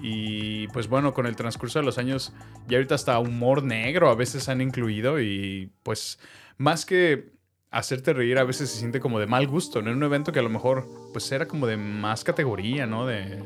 Y 0.00 0.66
pues 0.68 0.88
bueno, 0.88 1.14
con 1.14 1.26
el 1.26 1.36
transcurso 1.36 1.78
de 1.78 1.84
los 1.84 1.98
años, 1.98 2.32
ya 2.66 2.78
ahorita 2.78 2.96
hasta 2.96 3.18
humor 3.20 3.62
negro 3.62 4.10
a 4.10 4.14
veces 4.16 4.48
han 4.48 4.60
incluido 4.60 5.20
y 5.20 5.70
pues 5.84 6.18
más 6.58 6.84
que 6.84 7.32
hacerte 7.74 8.12
reír 8.12 8.38
a 8.38 8.44
veces 8.44 8.70
se 8.70 8.78
siente 8.78 9.00
como 9.00 9.18
de 9.18 9.26
mal 9.26 9.46
gusto, 9.46 9.82
¿no? 9.82 9.90
En 9.90 9.96
un 9.96 10.02
evento 10.04 10.32
que 10.32 10.38
a 10.38 10.42
lo 10.42 10.48
mejor 10.50 10.86
pues 11.12 11.30
era 11.32 11.46
como 11.46 11.66
de 11.66 11.76
más 11.76 12.22
categoría, 12.24 12.86
¿no? 12.86 13.04
De, 13.06 13.42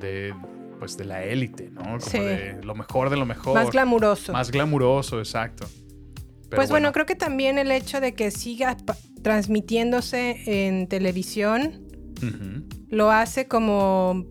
de 0.00 0.34
pues 0.78 0.96
de 0.96 1.04
la 1.04 1.22
élite, 1.24 1.70
¿no? 1.70 1.82
Como 1.82 2.00
Sí. 2.00 2.18
de 2.18 2.60
lo 2.62 2.74
mejor 2.74 3.10
de 3.10 3.16
lo 3.16 3.26
mejor. 3.26 3.54
Más 3.54 3.70
glamuroso. 3.70 4.32
Más 4.32 4.50
glamuroso, 4.50 5.18
exacto. 5.20 5.66
Pero 6.50 6.56
pues 6.60 6.70
bueno, 6.70 6.92
creo 6.92 7.06
que 7.06 7.14
también 7.16 7.58
el 7.58 7.70
hecho 7.70 8.00
de 8.00 8.14
que 8.14 8.30
siga 8.30 8.76
transmitiéndose 9.22 10.66
en 10.66 10.88
televisión 10.88 11.80
lo 12.88 13.10
hace 13.10 13.48
como, 13.48 14.26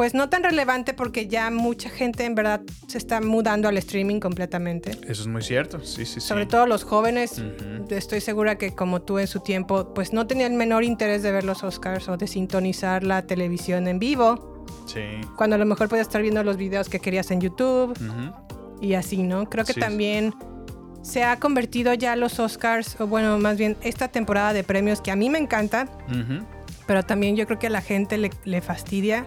pues 0.00 0.14
no 0.14 0.30
tan 0.30 0.42
relevante 0.42 0.94
porque 0.94 1.26
ya 1.28 1.50
mucha 1.50 1.90
gente 1.90 2.24
en 2.24 2.34
verdad 2.34 2.62
se 2.86 2.96
está 2.96 3.20
mudando 3.20 3.68
al 3.68 3.76
streaming 3.76 4.18
completamente. 4.18 4.92
Eso 5.06 5.20
es 5.20 5.26
muy 5.26 5.42
cierto, 5.42 5.78
sí, 5.84 6.06
sí, 6.06 6.14
sí. 6.14 6.20
Sobre 6.22 6.46
todo 6.46 6.64
los 6.66 6.84
jóvenes, 6.84 7.42
estoy 7.90 8.22
segura 8.22 8.56
que 8.56 8.74
como 8.74 9.02
tú 9.02 9.18
en 9.18 9.26
su 9.26 9.40
tiempo, 9.40 9.92
pues 9.92 10.14
no 10.14 10.26
tenían 10.26 10.52
el 10.52 10.56
menor 10.56 10.84
interés 10.84 11.22
de 11.22 11.32
ver 11.32 11.44
los 11.44 11.62
Oscars 11.64 12.08
o 12.08 12.16
de 12.16 12.26
sintonizar 12.28 13.04
la 13.04 13.26
televisión 13.26 13.88
en 13.88 13.98
vivo, 13.98 14.64
Sí. 14.86 15.02
cuando 15.36 15.56
a 15.56 15.58
lo 15.58 15.66
mejor 15.66 15.90
podías 15.90 16.06
estar 16.06 16.22
viendo 16.22 16.42
los 16.44 16.56
videos 16.56 16.88
que 16.88 16.98
querías 16.98 17.30
en 17.30 17.42
YouTube 17.42 17.92
y 18.80 18.94
así, 18.94 19.18
¿no? 19.22 19.50
Creo 19.50 19.66
que 19.66 19.74
Sí. 19.74 19.80
también 19.80 20.32
se 21.02 21.24
ha 21.24 21.38
convertido 21.38 21.92
ya 21.92 22.16
los 22.16 22.40
Oscars, 22.40 22.98
o 23.02 23.06
bueno, 23.06 23.36
más 23.38 23.58
bien 23.58 23.76
esta 23.82 24.08
temporada 24.08 24.54
de 24.54 24.64
premios 24.64 25.02
que 25.02 25.10
a 25.10 25.16
mí 25.16 25.28
me 25.28 25.38
encanta, 25.38 25.88
pero 26.86 27.02
también 27.02 27.36
yo 27.36 27.46
creo 27.46 27.58
que 27.58 27.66
a 27.66 27.70
la 27.70 27.82
gente 27.82 28.16
le, 28.16 28.30
le 28.44 28.62
fastidia 28.62 29.26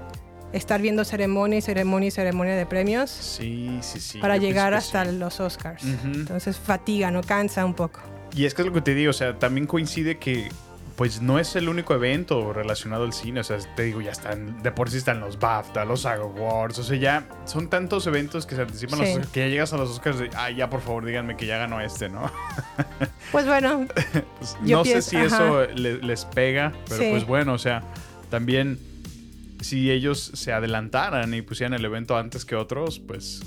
estar 0.53 0.81
viendo 0.81 1.03
ceremonia 1.03 1.57
y 1.59 1.61
ceremonia 1.61 2.07
y 2.07 2.11
ceremonia 2.11 2.55
de 2.55 2.65
premios 2.65 3.09
Sí, 3.09 3.77
sí, 3.81 3.99
sí. 3.99 4.19
para 4.19 4.37
llegar 4.37 4.73
hasta 4.73 5.03
los 5.05 5.39
Oscars. 5.39 5.83
Entonces 5.83 6.57
fatiga, 6.57 7.11
¿no? 7.11 7.21
Cansa 7.21 7.65
un 7.65 7.73
poco. 7.73 7.99
Y 8.35 8.45
es 8.45 8.53
que 8.53 8.61
es 8.61 8.67
lo 8.67 8.73
que 8.73 8.81
te 8.81 8.93
digo, 8.95 9.09
o 9.11 9.13
sea, 9.13 9.37
también 9.37 9.67
coincide 9.67 10.17
que 10.17 10.49
pues 10.95 11.23
no 11.23 11.39
es 11.39 11.55
el 11.55 11.69
único 11.69 11.95
evento 11.95 12.53
relacionado 12.53 13.03
al 13.05 13.13
cine, 13.13 13.39
o 13.39 13.43
sea, 13.43 13.57
te 13.75 13.81
digo, 13.81 13.99
ya 14.01 14.11
están, 14.11 14.61
de 14.61 14.71
por 14.71 14.91
sí 14.91 14.97
están 14.97 15.19
los 15.21 15.39
BAFTA, 15.39 15.85
los 15.85 16.05
Awards, 16.05 16.77
o 16.77 16.83
sea, 16.83 16.95
ya 16.97 17.27
son 17.45 17.67
tantos 17.67 18.05
eventos 18.05 18.45
que 18.45 18.55
se 18.55 18.61
anticipan 18.61 18.99
Sí. 18.99 19.15
los 19.17 19.27
que 19.29 19.39
ya 19.39 19.47
llegas 19.47 19.73
a 19.73 19.77
los 19.77 19.89
Oscars 19.89 20.19
de, 20.19 20.29
ah, 20.35 20.51
ya 20.51 20.69
por 20.69 20.81
favor 20.81 21.03
díganme 21.03 21.35
que 21.35 21.47
ya 21.47 21.57
ganó 21.57 21.81
este, 21.81 22.09
¿no? 22.09 22.31
Pues 23.31 23.47
bueno, 23.47 23.87
Pues, 24.37 24.55
Yo 24.63 24.77
no 24.77 24.83
pienso- 24.83 25.01
sé 25.01 25.09
si 25.09 25.15
ajá. 25.17 25.25
eso 25.27 25.65
le- 25.73 25.97
les 25.97 26.25
pega, 26.25 26.73
pero 26.87 27.01
Sí. 27.01 27.07
pues 27.09 27.25
bueno, 27.25 27.53
o 27.53 27.57
sea, 27.57 27.81
también 28.29 28.77
si 29.63 29.91
ellos 29.91 30.31
se 30.33 30.51
adelantaran 30.53 31.33
y 31.33 31.41
pusieran 31.41 31.73
el 31.73 31.83
evento 31.85 32.17
antes 32.17 32.45
que 32.45 32.55
otros, 32.55 32.99
pues 32.99 33.41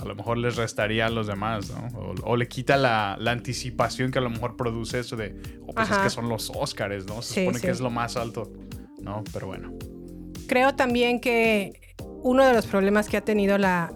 a 0.00 0.04
lo 0.04 0.14
mejor 0.14 0.36
les 0.38 0.56
restaría 0.56 1.06
a 1.06 1.10
los 1.10 1.26
demás, 1.26 1.70
¿no? 1.70 1.98
O, 1.98 2.14
o 2.22 2.36
le 2.36 2.48
quita 2.48 2.76
la, 2.76 3.16
la 3.18 3.30
anticipación 3.32 4.10
que 4.10 4.18
a 4.18 4.22
lo 4.22 4.30
mejor 4.30 4.56
produce 4.56 4.98
eso 4.98 5.16
de, 5.16 5.34
oh, 5.66 5.72
pues 5.74 5.90
es 5.90 5.96
que 5.98 6.10
son 6.10 6.28
los 6.28 6.50
Oscars, 6.54 7.06
¿no? 7.06 7.22
Se 7.22 7.34
Sí, 7.34 7.40
supone 7.40 7.58
sí. 7.58 7.64
que 7.66 7.72
es 7.72 7.80
lo 7.80 7.90
más 7.90 8.16
alto, 8.16 8.52
¿no? 9.00 9.24
Pero 9.32 9.46
bueno. 9.46 9.72
creo 10.46 10.74
también 10.74 11.20
que 11.20 11.80
uno 12.22 12.44
de 12.44 12.52
los 12.52 12.66
problemas 12.66 13.08
que 13.08 13.16
ha 13.16 13.22
tenido 13.24 13.56
la, 13.56 13.92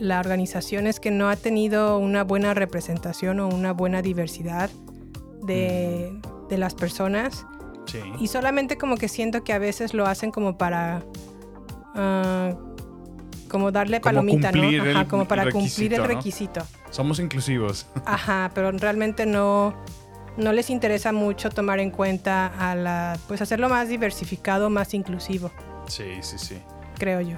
la 0.00 0.20
organización 0.20 0.86
es 0.86 1.00
que 1.00 1.10
no 1.10 1.28
ha 1.30 1.36
tenido 1.36 1.98
una 1.98 2.24
buena 2.24 2.52
representación 2.54 3.40
o 3.40 3.48
una 3.48 3.72
buena 3.72 4.02
diversidad 4.02 4.70
de, 5.46 6.12
de 6.50 6.58
las 6.58 6.74
personas. 6.74 7.46
Sí. 7.88 8.00
Y 8.20 8.28
solamente 8.28 8.78
como 8.78 8.96
que 8.96 9.08
siento 9.08 9.42
que 9.42 9.52
a 9.52 9.58
veces 9.58 9.94
lo 9.94 10.06
hacen 10.06 10.30
como 10.30 10.56
para... 10.56 11.02
ah, 11.94 12.54
como 13.48 13.72
darle 13.72 14.00
Como 14.00 14.14
palomita, 14.14 14.52
¿no? 14.52 14.62
Ajá, 14.62 15.00
el 15.00 15.08
como 15.08 15.26
para 15.26 15.50
cumplir 15.50 15.94
el 15.94 16.04
requisito. 16.04 16.60
Somos 16.90 17.18
inclusivos. 17.18 17.86
Ajá, 18.04 18.50
pero 18.54 18.70
realmente 18.72 19.24
no, 19.24 19.74
no 20.36 20.52
les 20.52 20.70
interesa 20.70 21.12
mucho 21.12 21.50
tomar 21.50 21.80
en 21.80 21.90
cuenta 21.90 22.46
a 22.46 22.74
la... 22.74 23.18
Pues 23.26 23.40
hacerlo 23.40 23.68
más 23.68 23.88
diversificado, 23.88 24.68
más 24.70 24.92
inclusivo, 24.94 25.50
sí, 25.86 26.04
sí, 26.20 26.38
sí. 26.38 26.58
creo 26.98 27.22
yo. 27.22 27.36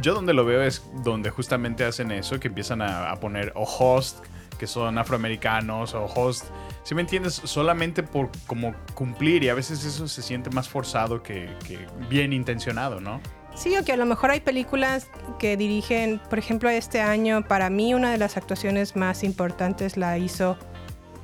Yo 0.00 0.14
donde 0.14 0.32
lo 0.32 0.44
veo 0.44 0.62
es 0.62 0.82
donde 1.02 1.30
justamente 1.30 1.84
hacen 1.84 2.12
eso, 2.12 2.38
que 2.38 2.48
empiezan 2.48 2.80
a, 2.80 3.10
a 3.10 3.16
poner 3.16 3.52
o 3.56 3.64
host 3.64 4.24
que 4.58 4.66
son 4.66 4.98
afroamericanos 4.98 5.94
o 5.94 6.04
host, 6.04 6.44
si 6.88 6.94
me 6.94 7.02
entiendes, 7.02 7.34
solamente 7.34 8.02
por 8.02 8.30
como 8.46 8.74
cumplir 8.94 9.44
y 9.44 9.50
a 9.50 9.54
veces 9.54 9.84
eso 9.84 10.08
se 10.08 10.22
siente 10.22 10.48
más 10.48 10.70
forzado 10.70 11.22
que, 11.22 11.54
que 11.66 11.86
bien 12.08 12.32
intencionado, 12.32 12.98
¿no? 12.98 13.20
Sí, 13.54 13.76
o 13.76 13.84
que 13.84 13.92
a 13.92 13.98
lo 13.98 14.06
mejor 14.06 14.30
hay 14.30 14.40
películas 14.40 15.10
que 15.38 15.58
dirigen, 15.58 16.18
por 16.30 16.38
ejemplo, 16.38 16.70
este 16.70 17.02
año, 17.02 17.44
para 17.46 17.68
mí 17.68 17.92
una 17.92 18.10
de 18.10 18.16
las 18.16 18.38
actuaciones 18.38 18.96
más 18.96 19.22
importantes 19.22 19.98
la 19.98 20.16
hizo 20.16 20.56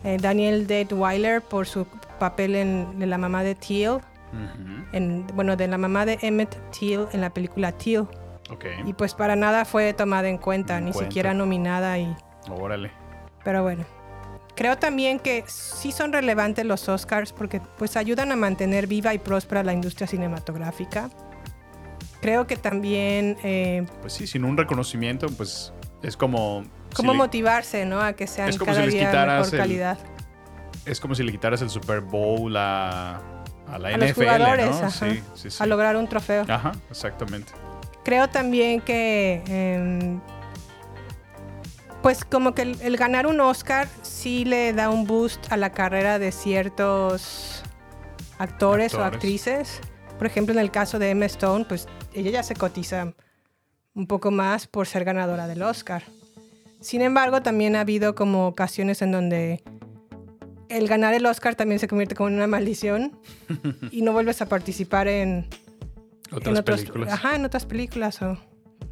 eh, 0.04 0.18
Daniel 0.20 0.66
Deadweiler 0.66 1.40
por 1.40 1.66
su 1.66 1.86
papel 2.18 2.56
en, 2.56 2.98
de 2.98 3.06
la 3.06 3.16
mamá 3.16 3.42
de 3.42 3.54
Teal, 3.54 4.02
en, 4.92 5.26
bueno, 5.28 5.56
de 5.56 5.66
la 5.66 5.78
mamá 5.78 6.04
de 6.04 6.18
Emmett 6.20 6.60
Till 6.72 7.06
en 7.14 7.22
la 7.22 7.30
película 7.32 7.72
Till. 7.72 8.00
Ok. 8.50 8.66
Y 8.84 8.92
pues 8.92 9.14
para 9.14 9.34
nada 9.34 9.64
fue 9.64 9.94
tomada 9.94 10.28
en 10.28 10.36
cuenta, 10.36 10.76
En 10.76 10.84
ni 10.84 10.92
cuenta. 10.92 11.08
siquiera 11.08 11.32
nominada 11.32 11.98
y... 11.98 12.14
Órale. 12.50 12.90
Pero 13.44 13.62
bueno. 13.62 13.86
Creo 14.56 14.78
también 14.78 15.18
que 15.18 15.44
sí 15.48 15.90
son 15.90 16.12
relevantes 16.12 16.64
los 16.64 16.88
Oscars 16.88 17.32
porque 17.32 17.60
pues 17.76 17.96
ayudan 17.96 18.30
a 18.32 18.36
mantener 18.36 18.86
viva 18.86 19.12
y 19.12 19.18
próspera 19.18 19.62
la 19.64 19.72
industria 19.72 20.06
cinematográfica. 20.06 21.10
Creo 22.20 22.46
que 22.46 22.56
también 22.56 23.36
eh, 23.42 23.84
Pues 24.00 24.12
sí, 24.12 24.26
sin 24.26 24.44
un 24.44 24.56
reconocimiento, 24.56 25.26
pues 25.36 25.72
es 26.02 26.16
como... 26.16 26.62
si 26.90 26.96
cómo 26.96 27.12
le- 27.12 27.18
motivarse, 27.18 27.84
¿no? 27.84 28.00
A 28.00 28.12
que 28.14 28.26
sean 28.26 28.48
Es 28.48 28.56
como 28.58 28.70
cada 28.72 28.80
si 28.80 28.86
les 28.86 28.94
día 28.94 29.10
mejor 29.26 29.54
el- 29.54 29.58
calidad. 29.60 29.98
Es 30.86 31.00
como 31.00 31.14
si 31.14 31.22
le 31.22 31.32
quitaras 31.32 31.60
el 31.62 31.70
Super 31.70 32.00
Bowl 32.00 32.56
a, 32.56 33.16
a 33.68 33.78
la 33.78 33.88
A 33.88 33.92
NFL, 33.96 34.00
los 34.00 34.12
jugadores, 34.14 34.66
¿no? 34.70 34.76
ajá, 34.86 34.90
Sí, 34.90 35.22
sí, 35.34 35.50
sí. 35.50 35.56
a 35.62 35.66
lograr 35.66 35.96
un 35.96 36.06
trofeo. 36.08 36.44
Ajá, 36.48 36.72
exactamente. 36.90 37.52
Creo 38.04 38.28
también 38.28 38.80
que, 38.82 39.42
em, 39.48 40.20
pues 42.04 42.22
como 42.22 42.54
que 42.54 42.60
el, 42.60 42.76
el 42.82 42.98
ganar 42.98 43.26
un 43.26 43.40
Oscar 43.40 43.88
sí 44.02 44.44
le 44.44 44.74
da 44.74 44.90
un 44.90 45.06
boost 45.06 45.50
a 45.50 45.56
la 45.56 45.72
carrera 45.72 46.18
de 46.18 46.32
ciertos 46.32 47.62
actores, 48.36 48.92
o 48.92 49.02
actrices. 49.02 49.80
Por 50.18 50.26
ejemplo, 50.26 50.52
en 50.52 50.60
el 50.60 50.70
caso 50.70 50.98
de 50.98 51.08
Emma 51.08 51.24
Stone, 51.24 51.64
pues 51.64 51.88
ella 52.12 52.30
ya 52.30 52.42
se 52.42 52.56
cotiza 52.56 53.14
un 53.94 54.06
poco 54.06 54.30
más 54.30 54.66
por 54.66 54.86
ser 54.86 55.06
ganadora 55.06 55.46
del 55.46 55.62
Oscar. 55.62 56.02
Sin 56.78 57.00
embargo, 57.00 57.40
también 57.40 57.74
ha 57.74 57.80
habido 57.80 58.14
como 58.14 58.48
ocasiones 58.48 59.00
en 59.00 59.10
donde 59.10 59.64
el 60.68 60.86
ganar 60.86 61.14
el 61.14 61.24
Oscar 61.24 61.54
también 61.54 61.78
se 61.78 61.88
convierte 61.88 62.14
como 62.14 62.28
en 62.28 62.34
una 62.34 62.46
maldición 62.46 63.18
y 63.90 64.02
no 64.02 64.12
vuelves 64.12 64.42
a 64.42 64.46
participar 64.50 65.08
en, 65.08 65.46
Otras 66.30 66.48
en 66.48 66.58
otros, 66.58 66.80
películas. 66.80 67.14
Ajá, 67.14 67.36
en 67.36 67.46
otras 67.46 67.64
películas 67.64 68.20
o 68.20 68.36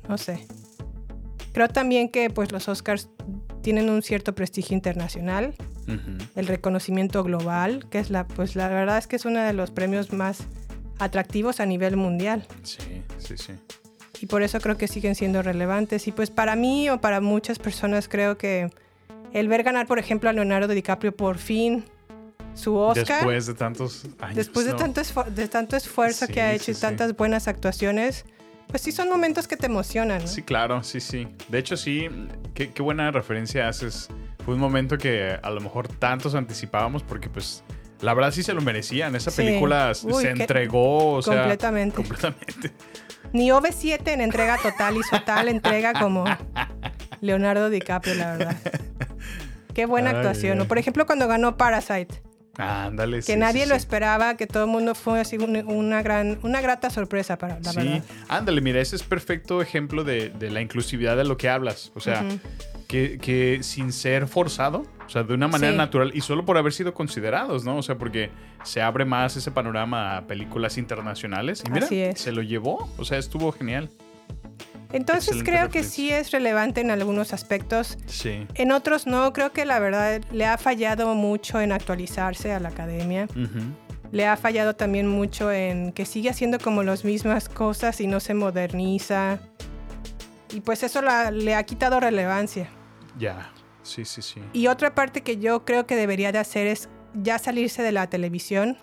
no 0.08 0.16
sé. 0.16 0.46
Creo 1.53 1.68
también 1.68 2.09
que 2.09 2.30
pues 2.30 2.50
los 2.53 2.68
Oscars 2.68 3.09
tienen 3.62 3.90
un 3.90 4.03
cierto 4.03 4.34
prestigio 4.34 4.74
internacional, 4.74 5.55
el 6.36 6.46
reconocimiento 6.46 7.22
global, 7.24 7.86
que 7.90 7.98
es 7.98 8.09
la 8.11 8.26
pues 8.26 8.57
la 8.57 8.68
verdad 8.68 8.98
es 8.98 9.07
que 9.07 9.16
es 9.16 9.24
uno 9.24 9.40
de 9.40 9.53
los 9.53 9.70
premios 9.70 10.12
más 10.12 10.38
atractivos 10.98 11.61
a 11.61 11.66
nivel 11.66 11.96
mundial 11.96 12.46
Sí, 12.62 12.78
sí, 13.18 13.36
sí. 13.36 13.53
y 14.20 14.26
por 14.26 14.42
eso 14.42 14.61
creo 14.61 14.78
que 14.78 14.86
siguen 14.88 15.14
siendo 15.16 15.42
relevantes 15.42 16.07
y 16.07 16.12
pues 16.12 16.30
para 16.30 16.55
mí 16.55 16.88
o 16.88 17.00
para 17.00 17.20
muchas 17.20 17.59
personas 17.59 18.09
creo 18.09 18.38
que 18.38 18.70
el 19.32 19.48
ver 19.48 19.64
ganar 19.64 19.86
por 19.88 19.98
ejemplo 19.98 20.30
a 20.30 20.32
Leonardo 20.32 20.68
DiCaprio 20.72 21.14
por 21.14 21.38
fin 21.38 21.84
su 22.55 22.76
Oscar 22.76 23.18
Después 23.18 23.46
de 23.46 23.55
tantos 23.55 24.05
años. 24.20 24.36
después 24.36 24.66
de 24.66 24.74
tanto, 24.74 25.03
de 25.34 25.48
tanto 25.48 25.76
esfuerzo 25.76 26.26
Sí, 26.26 26.32
que 26.32 26.42
ha 26.42 26.50
sí, 26.50 26.57
hecho 26.57 26.70
y 26.70 26.74
sí. 26.74 26.80
tantas 26.80 27.16
buenas 27.16 27.48
actuaciones, 27.48 28.24
pues 28.73 28.83
sí 28.83 28.91
son 28.91 29.09
momentos 29.09 29.47
que 29.47 29.57
te 29.57 29.66
emocionan. 29.66 30.23
¿no? 30.23 30.27
Sí, 30.27 30.43
claro, 30.43 30.83
sí, 30.83 30.99
sí. 31.01 31.29
De 31.49 31.59
hecho, 31.59 31.77
sí, 31.77 32.09
qué, 32.55 32.73
qué 32.73 32.83
buena 32.83 33.11
referencia 33.12 33.68
haces. 33.68 34.09
Fue 34.45 34.55
un 34.55 34.61
momento 34.61 34.99
que 34.99 35.39
a 35.41 35.51
lo 35.51 35.61
mejor 35.61 35.87
tantos 35.87 36.35
anticipábamos 36.35 37.05
porque 37.05 37.29
pues 37.29 37.62
la 38.01 38.12
verdad 38.14 38.33
sí 38.33 38.43
se 38.43 38.55
lo 38.55 38.61
merecían. 38.62 39.14
Esa 39.14 39.31
Sí. 39.31 39.43
película 39.43 39.93
Uy, 40.03 40.14
se 40.23 40.31
entregó, 40.31 41.12
o 41.12 41.23
sea, 41.23 41.35
completamente. 41.43 41.95
completamente. 41.97 42.73
Ni 43.33 43.51
OV7 43.51 44.09
en 44.09 44.20
entrega 44.23 44.59
total 44.59 44.97
y 44.97 45.03
su 45.05 45.16
tal 45.25 45.49
entrega 45.49 45.93
como 45.93 46.25
Leonardo 47.20 47.70
DiCaprio, 47.70 48.14
la 48.16 48.37
verdad. 48.37 48.57
Qué 49.75 49.87
buena 49.87 50.11
Ay, 50.11 50.16
actuación. 50.16 50.61
O 50.61 50.64
por 50.66 50.79
ejemplo, 50.79 51.07
cuando 51.07 51.29
ganó 51.29 51.57
Parasite, 51.57 52.23
Ándale, 52.59 53.16
que 53.18 53.22
sí, 53.22 53.36
nadie 53.36 53.62
sí, 53.64 53.68
lo 53.68 53.74
sí. 53.74 53.78
esperaba, 53.78 54.36
que 54.36 54.46
todo 54.46 54.64
el 54.64 54.70
mundo 54.70 54.94
fue 54.94 55.20
así 55.20 55.36
un- 55.38 55.57
una, 55.66 56.03
gran, 56.03 56.38
una 56.42 56.61
grata 56.61 56.90
sorpresa 56.90 57.38
para 57.38 57.59
la 57.61 57.70
Sí, 57.72 57.76
verdad. 57.78 58.03
ándale, 58.28 58.61
mira, 58.61 58.80
ese 58.80 58.96
es 58.96 59.03
perfecto 59.03 59.62
ejemplo 59.62 60.05
de, 60.05 60.28
de 60.30 60.50
la 60.50 60.61
inclusividad 60.61 61.16
de 61.16 61.24
lo 61.24 61.36
que 61.38 61.48
hablas. 61.48 61.90
O 61.94 62.00
sea, 62.00 62.24
que, 62.88 63.18
que 63.18 63.61
sin 63.62 63.90
ser 63.92 64.26
forzado, 64.26 64.84
o 65.07 65.09
sea, 65.09 65.22
de 65.22 65.32
una 65.32 65.48
manera 65.48 65.72
Sí. 65.72 65.78
natural 65.78 66.11
y 66.14 66.20
solo 66.20 66.44
por 66.44 66.59
haber 66.59 66.74
sido 66.74 66.92
considerados, 66.92 67.64
¿no? 67.64 67.76
O 67.78 67.82
sea, 67.82 67.96
porque 67.96 68.30
se 68.64 68.82
abre 68.82 69.05
más 69.07 69.34
ese 69.36 69.50
panorama 69.50 70.18
a 70.18 70.26
películas 70.26 70.76
internacionales. 70.76 71.62
Y 71.66 71.70
mira, 71.70 71.86
Así 71.86 72.00
es. 72.00 72.20
se 72.20 72.32
lo 72.32 72.42
llevó, 72.42 72.92
o 72.98 73.05
sea, 73.07 73.16
estuvo 73.18 73.50
genial. 73.53 73.88
Entonces 74.93 75.28
Excelente 75.36 75.51
creo 75.51 75.68
que 75.70 75.82
sí 75.84 76.11
es 76.11 76.30
relevante 76.30 76.80
en 76.80 76.90
algunos 76.90 77.32
aspectos. 77.32 77.97
Sí. 78.07 78.47
En 78.55 78.72
otros 78.72 79.07
no, 79.07 79.32
creo 79.32 79.53
que 79.53 79.64
la 79.64 79.78
verdad 79.78 80.20
le 80.32 80.45
ha 80.47 80.59
fallado 80.59 81.14
mucho 81.14 81.61
en 81.61 81.72
actualizarse 81.72 82.53
a 82.53 82.61
la 82.61 82.68
academia. 82.68 83.26
Le 84.11 84.26
ha 84.26 84.36
fallado 84.36 84.76
también 84.76 85.09
mucho 85.09 85.51
en 85.51 85.93
que 85.93 86.05
sigue 86.05 86.28
haciendo 86.28 86.59
como 86.59 86.82
las 86.82 87.05
mismas 87.05 87.49
cosas 87.49 88.01
y 88.03 88.07
no 88.07 88.20
se 88.20 88.34
moderniza. 88.34 89.38
Y 90.53 90.61
pues 90.61 90.82
eso 90.82 91.01
la- 91.01 91.30
le 91.30 91.55
ha 91.55 91.62
quitado 91.62 91.99
relevancia. 91.99 92.68
Ya. 93.18 93.51
Sí, 93.82 94.05
sí, 94.05 94.20
sí. 94.22 94.40
Y 94.53 94.66
otra 94.68 94.95
parte 94.95 95.22
que 95.22 95.38
yo 95.38 95.64
creo 95.64 95.86
que 95.86 95.97
debería 95.97 96.30
de 96.30 96.38
hacer 96.38 96.66
es 96.66 96.88
ya 97.14 97.38
salirse 97.38 97.82
de 97.82 97.90
la 97.93 98.07
televisión, 98.09 98.76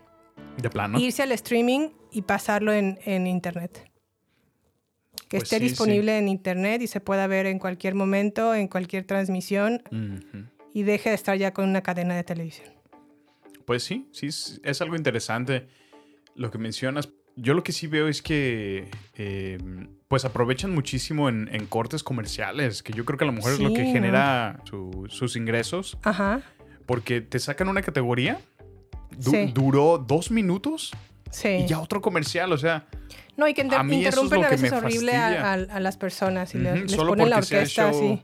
De 0.58 0.70
plano. 0.70 1.00
irse 1.00 1.22
al 1.24 1.32
streaming 1.32 1.90
y 2.12 2.24
pasarlo 2.24 2.74
en, 2.74 3.00
en 3.06 3.28
internet. 3.28 3.89
Que 5.30 5.38
Pues 5.38 5.44
esté 5.44 5.58
sí, 5.60 5.64
disponible 5.70 6.18
en 6.18 6.28
internet 6.28 6.82
y 6.82 6.88
se 6.88 7.00
pueda 7.00 7.28
ver 7.28 7.46
en 7.46 7.60
cualquier 7.60 7.94
momento, 7.96 8.54
en 8.56 8.68
cualquier 8.68 9.06
transmisión 9.06 9.82
y 10.74 10.84
deje 10.84 11.10
de 11.10 11.16
estar 11.16 11.38
ya 11.38 11.54
con 11.54 11.70
una 11.70 11.82
cadena 11.82 12.16
de 12.16 12.24
televisión. 12.24 12.68
Pues 13.66 13.84
sí, 13.84 14.08
sí, 14.12 14.28
es, 14.64 14.82
algo 14.82 14.96
interesante 14.96 15.68
lo 16.36 16.50
que 16.50 16.58
mencionas. 16.58 17.10
Yo 17.36 17.54
lo 17.54 17.64
que 17.64 17.72
sí 17.72 17.86
veo 17.88 18.08
es 18.08 18.22
que 18.24 18.90
eh, 19.16 19.60
pues 20.08 20.26
aprovechan 20.26 20.74
muchísimo 20.74 21.30
en, 21.30 21.48
en 21.54 21.68
cortes 21.68 22.02
comerciales, 22.04 22.82
que 22.82 22.92
yo 22.92 23.06
creo 23.06 23.18
que 23.20 23.24
a 23.26 23.28
lo 23.28 23.34
mejor 23.34 23.54
es 23.54 23.60
lo 23.60 23.72
que 23.74 23.86
genera 23.86 24.60
su- 24.68 25.06
sus 25.10 25.36
ingresos, 25.36 25.98
Ajá. 26.02 26.42
porque 26.88 27.22
te 27.22 27.38
sacan 27.38 27.68
una 27.70 27.84
categoría, 27.84 28.40
du- 29.16 29.52
duró 29.54 30.00
dos 30.00 30.32
minutos 30.32 30.92
Sí. 31.30 31.50
y 31.50 31.68
ya 31.68 31.80
otro 31.80 32.02
comercial, 32.02 32.52
o 32.52 32.58
sea, 32.58 32.88
No, 33.40 33.48
y 33.48 33.54
que 33.54 33.62
inter- 33.62 33.80
A 33.80 33.84
es 33.84 33.92
interrumpen 33.92 34.42
lo 34.42 34.48
a 34.48 34.50
veces 34.50 34.72
horrible 34.74 35.16
a, 35.16 35.54
a- 35.54 35.54
a 35.54 35.80
las 35.80 35.98
personas 35.98 36.54
y 36.54 36.60
les 36.60 36.92
solo 36.92 37.12
ponen 37.12 37.30
la 37.30 37.38
orquesta 37.38 37.90
así. 37.90 38.22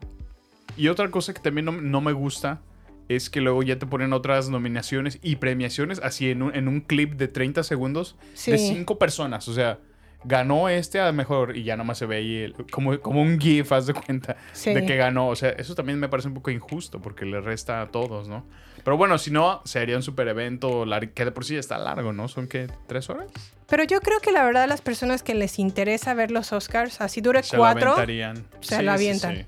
Y 0.78 0.90
otra 0.90 1.10
cosa 1.10 1.34
que 1.34 1.40
también 1.42 1.66
no, 1.66 1.72
no 1.72 2.02
me 2.02 2.12
gusta 2.12 2.62
es 3.08 3.30
que 3.30 3.40
luego 3.40 3.64
ya 3.64 3.80
te 3.80 3.86
ponen 3.86 4.14
otras 4.14 4.50
nominaciones 4.50 5.20
y 5.22 5.38
premiaciones 5.38 6.00
así 6.04 6.30
en 6.32 6.42
un, 6.42 6.56
en 6.56 6.68
un 6.68 6.82
clip 6.82 7.14
de 7.14 7.28
30 7.28 7.64
segundos 7.64 8.16
de 8.46 8.58
cinco 8.58 8.98
personas. 9.00 9.48
O 9.48 9.54
sea, 9.54 9.80
ganó 10.24 10.70
este 10.70 11.00
a 11.00 11.06
lo 11.06 11.14
mejor 11.14 11.56
y 11.56 11.64
ya 11.64 11.78
nomás 11.78 12.00
se 12.00 12.08
ve 12.08 12.18
ahí 12.18 12.36
el- 12.38 12.56
como, 12.72 13.00
como 13.00 13.22
un 13.22 13.40
GIF, 13.40 13.72
haz 13.72 13.86
de 13.86 13.94
cuenta, 13.94 14.36
Sí. 14.54 14.74
de 14.74 14.86
que 14.86 14.96
ganó. 14.98 15.28
O 15.30 15.36
sea, 15.36 15.50
eso 15.52 15.76
también 15.76 16.00
me 16.00 16.10
parece 16.10 16.28
un 16.28 16.34
poco 16.34 16.50
injusto 16.52 17.00
porque 17.00 17.26
le 17.26 17.40
resta 17.42 17.82
a 17.82 17.88
todos, 17.90 18.28
¿no? 18.28 18.44
Pero 18.86 18.96
bueno, 18.98 19.18
si 19.18 19.32
no, 19.32 19.62
sería 19.66 19.98
un 19.98 20.04
super 20.04 20.28
evento 20.30 20.86
que 21.14 21.26
de 21.26 21.32
por 21.32 21.44
sí 21.44 21.58
está 21.58 21.78
largo, 21.78 22.14
¿no? 22.14 22.28
¿Son 22.30 22.48
qué? 22.48 22.68
¿Tres 22.88 23.10
horas? 23.10 23.28
Pero 23.68 23.84
yo 23.84 24.00
creo 24.00 24.20
que 24.20 24.32
la 24.32 24.44
verdad 24.46 24.68
las 24.70 24.82
personas 24.82 25.24
que 25.24 25.34
les 25.36 25.58
interesa 25.60 26.14
ver 26.14 26.30
los 26.32 26.54
Oscars, 26.54 27.02
así 27.02 27.20
dure 27.20 27.42
Se 27.44 27.58
cuatro, 27.58 27.82
lo 27.88 27.92
aventarían. 27.94 28.46
se 28.62 28.78
Sí, 28.78 28.84
lo 28.84 28.92
sí, 28.92 28.96
avientan. 28.96 29.36
sí. 29.38 29.46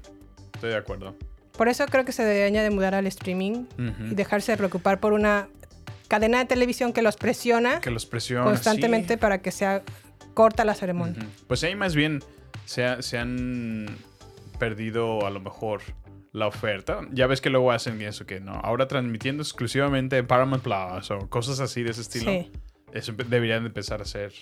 Estoy 0.56 0.72
de 0.72 0.76
acuerdo. 0.78 1.16
Por 1.56 1.70
eso 1.70 1.86
creo 1.86 2.04
que 2.04 2.12
se 2.12 2.24
debería 2.26 2.64
de 2.64 2.70
mudar 2.72 2.96
al 2.96 3.06
streaming 3.08 3.66
y 4.12 4.16
dejarse 4.16 4.52
de 4.54 4.58
preocupar 4.58 5.00
por 5.00 5.14
una 5.14 5.48
cadena 6.08 6.40
de 6.40 6.46
televisión 6.46 6.92
que 6.94 7.02
los 7.04 7.16
presiona 7.16 7.80
Que 7.80 7.92
los 7.92 8.06
presiona. 8.08 8.44
constantemente 8.44 9.14
sí. 9.16 9.20
para 9.20 9.42
que 9.44 9.52
sea 9.52 9.84
corta 10.34 10.66
la 10.66 10.74
ceremonia. 10.74 11.28
Pues 11.48 11.64
ahí 11.64 11.76
más 11.76 11.94
bien 11.96 12.24
se, 12.66 12.86
ha- 12.86 13.02
se 13.04 13.18
han 13.20 13.98
perdido 14.58 15.26
a 15.28 15.30
lo 15.30 15.40
mejor 15.40 15.82
la 16.34 16.48
oferta. 16.48 17.02
Ya 17.12 17.28
ves 17.28 17.42
que 17.42 17.50
luego 17.50 17.72
hacen 17.72 18.02
eso 18.02 18.26
que 18.26 18.40
no. 18.40 18.54
Ahora 18.54 18.88
transmitiendo 18.88 19.42
exclusivamente 19.44 20.18
en 20.18 20.28
Paramount 20.28 20.64
Plus 20.64 21.12
o 21.12 21.30
cosas 21.30 21.60
así 21.60 21.84
de 21.84 21.92
ese 21.92 22.02
estilo. 22.02 22.32
Sí. 22.32 22.52
Eso 22.94 23.14
deberían 23.14 23.64
de 23.64 23.68
empezar 23.68 24.00
a 24.00 24.04
hacer. 24.04 24.34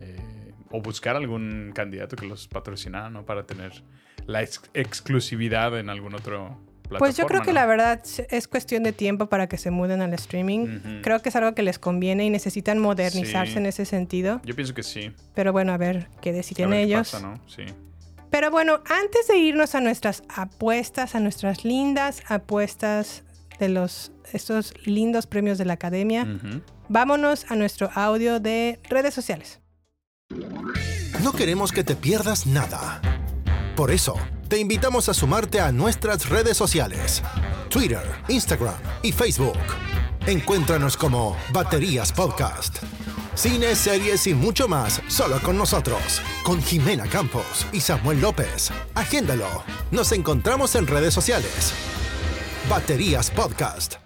eh, 0.00 0.52
o 0.70 0.80
buscar 0.82 1.14
algún 1.16 1.70
candidato 1.74 2.16
que 2.16 2.26
los 2.26 2.48
patrocinara, 2.48 3.08
¿no? 3.08 3.24
Para 3.24 3.46
tener 3.46 3.84
la 4.26 4.42
ex- 4.42 4.62
exclusividad 4.74 5.78
en 5.78 5.88
algún 5.88 6.14
otro. 6.14 6.58
Pues 6.98 7.16
yo 7.16 7.26
creo 7.26 7.40
que 7.42 7.48
¿no? 7.48 7.54
la 7.54 7.66
verdad 7.66 8.02
es 8.30 8.48
cuestión 8.48 8.82
de 8.82 8.92
tiempo 8.92 9.28
para 9.28 9.48
que 9.48 9.56
se 9.56 9.70
muden 9.70 10.02
al 10.02 10.12
streaming. 10.14 11.00
Creo 11.02 11.20
que 11.22 11.28
es 11.30 11.36
algo 11.36 11.54
que 11.54 11.62
les 11.62 11.78
conviene 11.78 12.26
y 12.26 12.30
necesitan 12.30 12.78
modernizarse 12.78 13.52
Sí. 13.52 13.58
en 13.58 13.66
ese 13.66 13.84
sentido. 13.86 14.40
Yo 14.44 14.54
pienso 14.54 14.74
que 14.74 14.82
sí. 14.82 15.12
Pero 15.34 15.52
bueno, 15.52 15.72
a 15.72 15.78
ver 15.78 16.08
qué 16.20 16.30
A 16.30 16.32
deciden 16.34 16.70
ver 16.70 16.80
qué 16.80 16.84
ellos. 16.84 17.10
pasa, 17.12 17.26
¿no? 17.26 17.40
Sí. 17.48 17.62
Pero 18.34 18.50
bueno, 18.50 18.80
antes 18.90 19.28
de 19.28 19.38
irnos 19.38 19.76
a 19.76 19.80
nuestras 19.80 20.24
apuestas, 20.28 21.14
a 21.14 21.20
nuestras 21.20 21.64
lindas 21.64 22.20
apuestas 22.26 23.22
de 23.60 23.68
los 23.68 24.10
estos 24.32 24.74
lindos 24.84 25.28
premios 25.28 25.56
de 25.56 25.64
la 25.64 25.74
academia, 25.74 26.26
vámonos 26.88 27.48
a 27.48 27.54
nuestro 27.54 27.92
audio 27.94 28.40
de 28.40 28.80
redes 28.90 29.14
sociales. 29.14 29.60
No 31.22 31.30
queremos 31.30 31.70
que 31.70 31.84
te 31.84 31.94
pierdas 31.94 32.44
nada. 32.44 33.00
Por 33.76 33.92
eso, 33.92 34.16
te 34.48 34.58
invitamos 34.58 35.08
a 35.08 35.14
sumarte 35.14 35.60
a 35.60 35.72
nuestras 35.72 36.28
redes 36.28 36.56
sociales. 36.56 37.22
Twitter, 37.68 38.02
Instagram 38.28 38.74
y 39.02 39.12
Facebook. 39.12 39.58
Encuéntranos 40.26 40.96
como 40.96 41.36
Baterías 41.52 42.12
Podcast. 42.12 42.78
Cine, 43.34 43.74
series 43.74 44.26
y 44.26 44.34
mucho 44.34 44.68
más 44.68 45.02
solo 45.08 45.40
con 45.40 45.56
nosotros. 45.58 46.20
Con 46.44 46.62
Jimena 46.62 47.06
Campos 47.06 47.66
y 47.72 47.80
Samuel 47.80 48.20
López. 48.20 48.70
Agéndalo. 48.94 49.64
Nos 49.90 50.12
encontramos 50.12 50.74
en 50.76 50.86
redes 50.86 51.12
sociales. 51.14 51.72
Baterías 52.68 53.30
Podcast. 53.30 53.96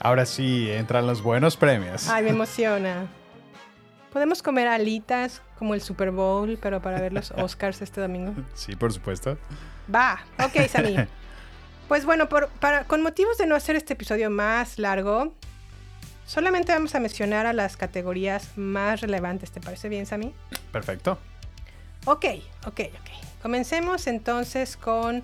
Ahora 0.00 0.26
sí, 0.26 0.70
entran 0.70 1.06
los 1.06 1.22
buenos 1.22 1.56
premios. 1.56 2.08
Ay, 2.08 2.24
me 2.24 2.30
emociona. 2.30 3.06
Podemos 4.12 4.42
comer 4.42 4.68
alitas 4.68 5.42
como 5.58 5.74
el 5.74 5.80
Super 5.82 6.10
Bowl, 6.12 6.58
pero 6.62 6.80
para 6.80 7.00
ver 7.00 7.12
los 7.12 7.30
Oscars 7.36 7.82
este 7.82 8.00
domingo. 8.00 8.32
Sí, 8.54 8.76
por 8.76 8.92
supuesto. 8.92 9.36
Va, 9.92 10.20
ok, 10.42 10.66
Sammy. 10.68 10.96
Pues 11.88 12.04
bueno, 12.04 12.28
por- 12.28 12.48
para, 12.48 12.84
con 12.84 13.02
motivos 13.02 13.38
de 13.38 13.46
no 13.46 13.54
hacer 13.54 13.74
este 13.76 13.94
episodio 13.94 14.30
más 14.30 14.78
largo, 14.78 15.34
solamente 16.26 16.72
vamos 16.72 16.94
a 16.94 17.00
mencionar 17.00 17.46
a 17.46 17.52
las 17.52 17.76
categorías 17.76 18.56
más 18.56 19.00
relevantes. 19.00 19.50
¿Te 19.50 19.60
parece 19.60 19.88
bien, 19.88 20.06
Sammy? 20.06 20.34
Perfecto. 20.72 21.18
Ok, 22.04 22.24
ok, 22.66 22.80
ok. 23.00 23.42
Comencemos 23.42 24.06
entonces 24.06 24.76
con 24.76 25.22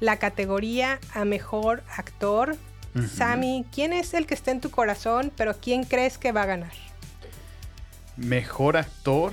la 0.00 0.18
categoría 0.18 0.98
a 1.14 1.24
mejor 1.24 1.82
actor. 1.96 2.56
Sammy, 3.06 3.64
¿quién 3.72 3.92
es 3.92 4.14
el 4.14 4.26
que 4.26 4.34
está 4.34 4.50
en 4.50 4.60
tu 4.60 4.70
corazón, 4.70 5.30
pero 5.36 5.54
quién 5.54 5.84
crees 5.84 6.18
que 6.18 6.32
va 6.32 6.42
a 6.42 6.46
ganar? 6.46 6.72
Mejor 8.16 8.76
actor. 8.76 9.32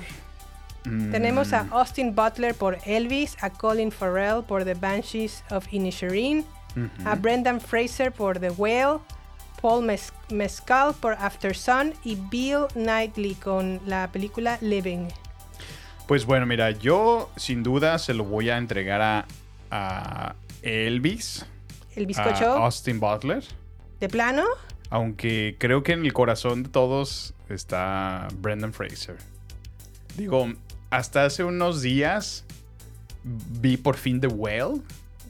Mm, 0.86 1.12
Tenemos 1.12 1.54
a 1.54 1.68
Austin 1.72 2.14
Butler 2.14 2.54
por 2.54 2.78
Elvis, 2.86 3.36
a 3.42 3.50
Colin 3.50 3.92
Farrell 3.92 4.44
por 4.44 4.64
The 4.64 4.76
Banshees 4.76 5.44
of 5.50 5.66
Inisherin, 5.72 6.46
a 7.06 7.16
Brendan 7.16 7.60
Fraser 7.62 8.12
por 8.12 8.38
The 8.40 8.52
Whale, 8.52 9.00
Paul 9.62 9.86
Mes- 9.86 10.12
Mescal 10.30 10.94
por 11.00 11.14
After 11.14 11.56
Sun 11.56 11.94
y 12.04 12.16
Bill 12.16 12.66
Knightley 12.74 13.34
con 13.36 13.80
la 13.88 14.12
película 14.12 14.58
Living. 14.62 15.08
Pues 16.08 16.26
bueno, 16.26 16.46
mira, 16.46 16.70
yo 16.72 17.32
sin 17.38 17.64
duda 17.64 17.98
se 17.98 18.14
lo 18.14 18.26
voy 18.26 18.50
a 18.52 18.58
entregar 18.58 19.02
a, 19.02 19.26
a 19.72 20.36
Elvis. 20.62 21.46
El 21.96 22.04
a 22.04 22.08
bizcocho, 22.08 22.52
Austin 22.58 23.00
Butler. 23.00 23.44
de 24.00 24.10
plano, 24.10 24.44
Aunque 24.90 25.56
creo 25.60 25.84
que 25.84 25.94
en 25.94 26.06
el 26.06 26.14
corazón 26.14 26.64
de 26.64 26.70
todos 26.70 27.34
está 27.50 28.28
Brendan 28.40 28.74
Fraser. 28.74 29.18
Digo, 30.18 30.48
hasta 30.90 31.26
hace 31.26 31.44
unos 31.44 31.82
días 31.82 32.46
vi 33.24 33.78
por 33.78 33.98
fin 33.98 34.20
The 34.22 34.28
Whale. 34.28 34.82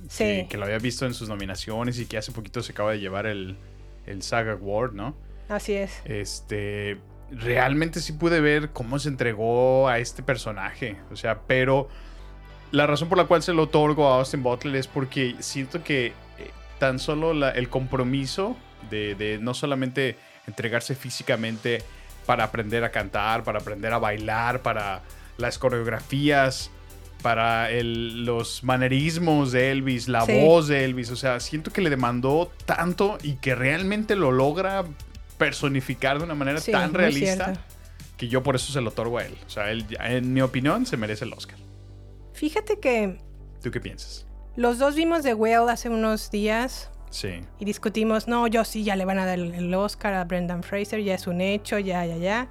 Sí. 0.09 0.23
Que, 0.23 0.47
que 0.49 0.57
lo 0.57 0.65
había 0.65 0.77
visto 0.77 1.05
en 1.05 1.13
sus 1.13 1.29
nominaciones 1.29 1.97
y 1.99 2.05
que 2.05 2.17
hace 2.17 2.31
poquito 2.31 2.61
se 2.61 2.73
acaba 2.73 2.91
de 2.91 2.99
llevar 2.99 3.25
el, 3.25 3.57
el 4.05 4.21
SAG 4.21 4.49
Award, 4.49 4.93
¿no? 4.93 5.15
así 5.49 5.73
es. 5.73 6.01
Este. 6.05 6.97
Realmente 7.31 7.99
sí 8.01 8.13
pude 8.13 8.39
ver 8.39 8.69
cómo 8.71 8.99
se 8.99 9.09
entregó 9.09 9.87
a 9.87 9.97
este 9.97 10.21
personaje. 10.21 10.97
O 11.11 11.15
sea, 11.15 11.41
pero 11.47 11.87
la 12.71 12.85
razón 12.85 13.09
por 13.09 13.17
la 13.17 13.25
cual 13.25 13.41
se 13.41 13.51
lo 13.53 13.63
otorgo 13.63 14.07
a 14.07 14.19
Austin 14.19 14.43
Butler 14.43 14.75
es 14.75 14.85
porque 14.85 15.35
siento 15.39 15.83
que 15.83 16.13
tan 16.79 16.99
solo 16.99 17.33
la- 17.33 17.51
el 17.51 17.69
compromiso 17.69 18.55
de, 18.89 19.15
de 19.15 19.37
no 19.39 19.53
solamente 19.53 20.17
entregarse 20.47 20.95
físicamente 20.95 21.81
para 22.25 22.43
aprender 22.45 22.83
a 22.83 22.91
cantar, 22.91 23.43
para 23.43 23.59
aprender 23.59 23.93
a 23.93 23.97
bailar, 23.99 24.61
para 24.61 25.01
las 25.37 25.57
coreografías, 25.57 26.69
para 27.21 27.71
el- 27.71 28.25
los 28.25 28.63
manerismos 28.63 29.51
de 29.51 29.71
Elvis, 29.71 30.07
la 30.07 30.21
Sí. 30.25 30.39
voz 30.45 30.67
de 30.67 30.85
Elvis. 30.85 31.09
O 31.11 31.15
sea, 31.15 31.39
siento 31.39 31.71
que 31.71 31.81
le 31.81 31.89
demandó 31.89 32.51
tanto 32.65 33.17
y 33.23 33.35
que 33.35 33.55
realmente 33.55 34.15
lo 34.15 34.31
logra 34.31 34.83
personificar 35.37 36.17
de 36.19 36.23
una 36.23 36.35
manera 36.35 36.59
Sí, 36.61 36.71
tan 36.71 36.93
realista 36.93 37.53
que 38.17 38.27
yo 38.27 38.41
por 38.43 38.55
eso 38.55 38.71
se 38.71 38.79
lo 38.81 38.89
otorgo 38.89 39.17
a 39.17 39.25
él. 39.25 39.35
O 39.45 39.49
sea, 39.49 39.71
él, 39.71 39.85
en 39.99 40.33
mi 40.33 40.41
opinión, 40.41 40.85
se 40.85 40.97
merece 40.97 41.25
el 41.25 41.33
Oscar. 41.33 41.57
Fíjate 42.33 42.79
que 42.79 43.17
¿Tú 43.61 43.71
qué 43.71 43.79
piensas? 43.81 44.24
Los 44.55 44.77
dos 44.77 44.95
vimos 44.95 45.23
The 45.23 45.33
Whale 45.33 45.71
hace 45.71 45.89
unos 45.89 46.31
días 46.31 46.89
Sí. 47.09 47.41
y 47.59 47.65
discutimos, 47.65 48.27
no, 48.27 48.45
yo 48.47 48.65
sí, 48.65 48.83
ya 48.83 48.95
le 48.97 49.05
van 49.05 49.19
a 49.19 49.25
dar 49.25 49.39
el- 49.39 49.73
Oscar 49.73 50.13
a 50.13 50.23
Brendan 50.25 50.63
Fraser, 50.63 51.01
ya 51.01 51.15
es 51.15 51.27
un 51.27 51.39
hecho, 51.39 51.79
ya, 51.79 52.05
ya, 52.05 52.17
ya. 52.17 52.49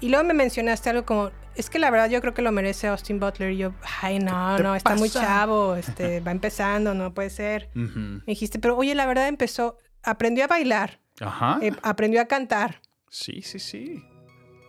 Y 0.00 0.08
luego 0.08 0.24
me 0.24 0.34
mencionaste 0.34 0.90
algo 0.90 1.04
como, 1.04 1.30
es 1.56 1.68
que 1.68 1.80
la 1.80 1.90
verdad 1.90 2.08
yo 2.08 2.20
creo 2.20 2.32
que 2.34 2.42
lo 2.42 2.52
merece 2.52 2.86
Austin 2.86 3.18
Butler. 3.18 3.50
Y 3.52 3.56
yo, 3.56 3.72
ay, 4.02 4.20
no, 4.20 4.50
¿Qué 4.56 4.62
te 4.62 4.62
no, 4.62 4.74
está 4.76 4.94
muy 4.94 5.10
chavo, 5.10 5.74
este, 5.76 6.20
va 6.20 6.30
empezando, 6.30 6.94
no 6.94 7.12
puede 7.12 7.30
ser. 7.30 7.70
Me 7.74 8.22
dijiste, 8.26 8.60
pero 8.60 8.76
oye, 8.76 8.94
la 8.94 9.06
verdad 9.06 9.26
empezó, 9.26 9.78
aprendió 10.04 10.44
a 10.44 10.46
bailar. 10.48 11.00
Ajá. 11.20 11.58
Eh, 11.60 11.72
aprendió 11.82 12.20
a 12.20 12.26
cantar. 12.26 12.80
Sí, 13.10 13.42
sí, 13.42 13.58
sí. 13.58 14.04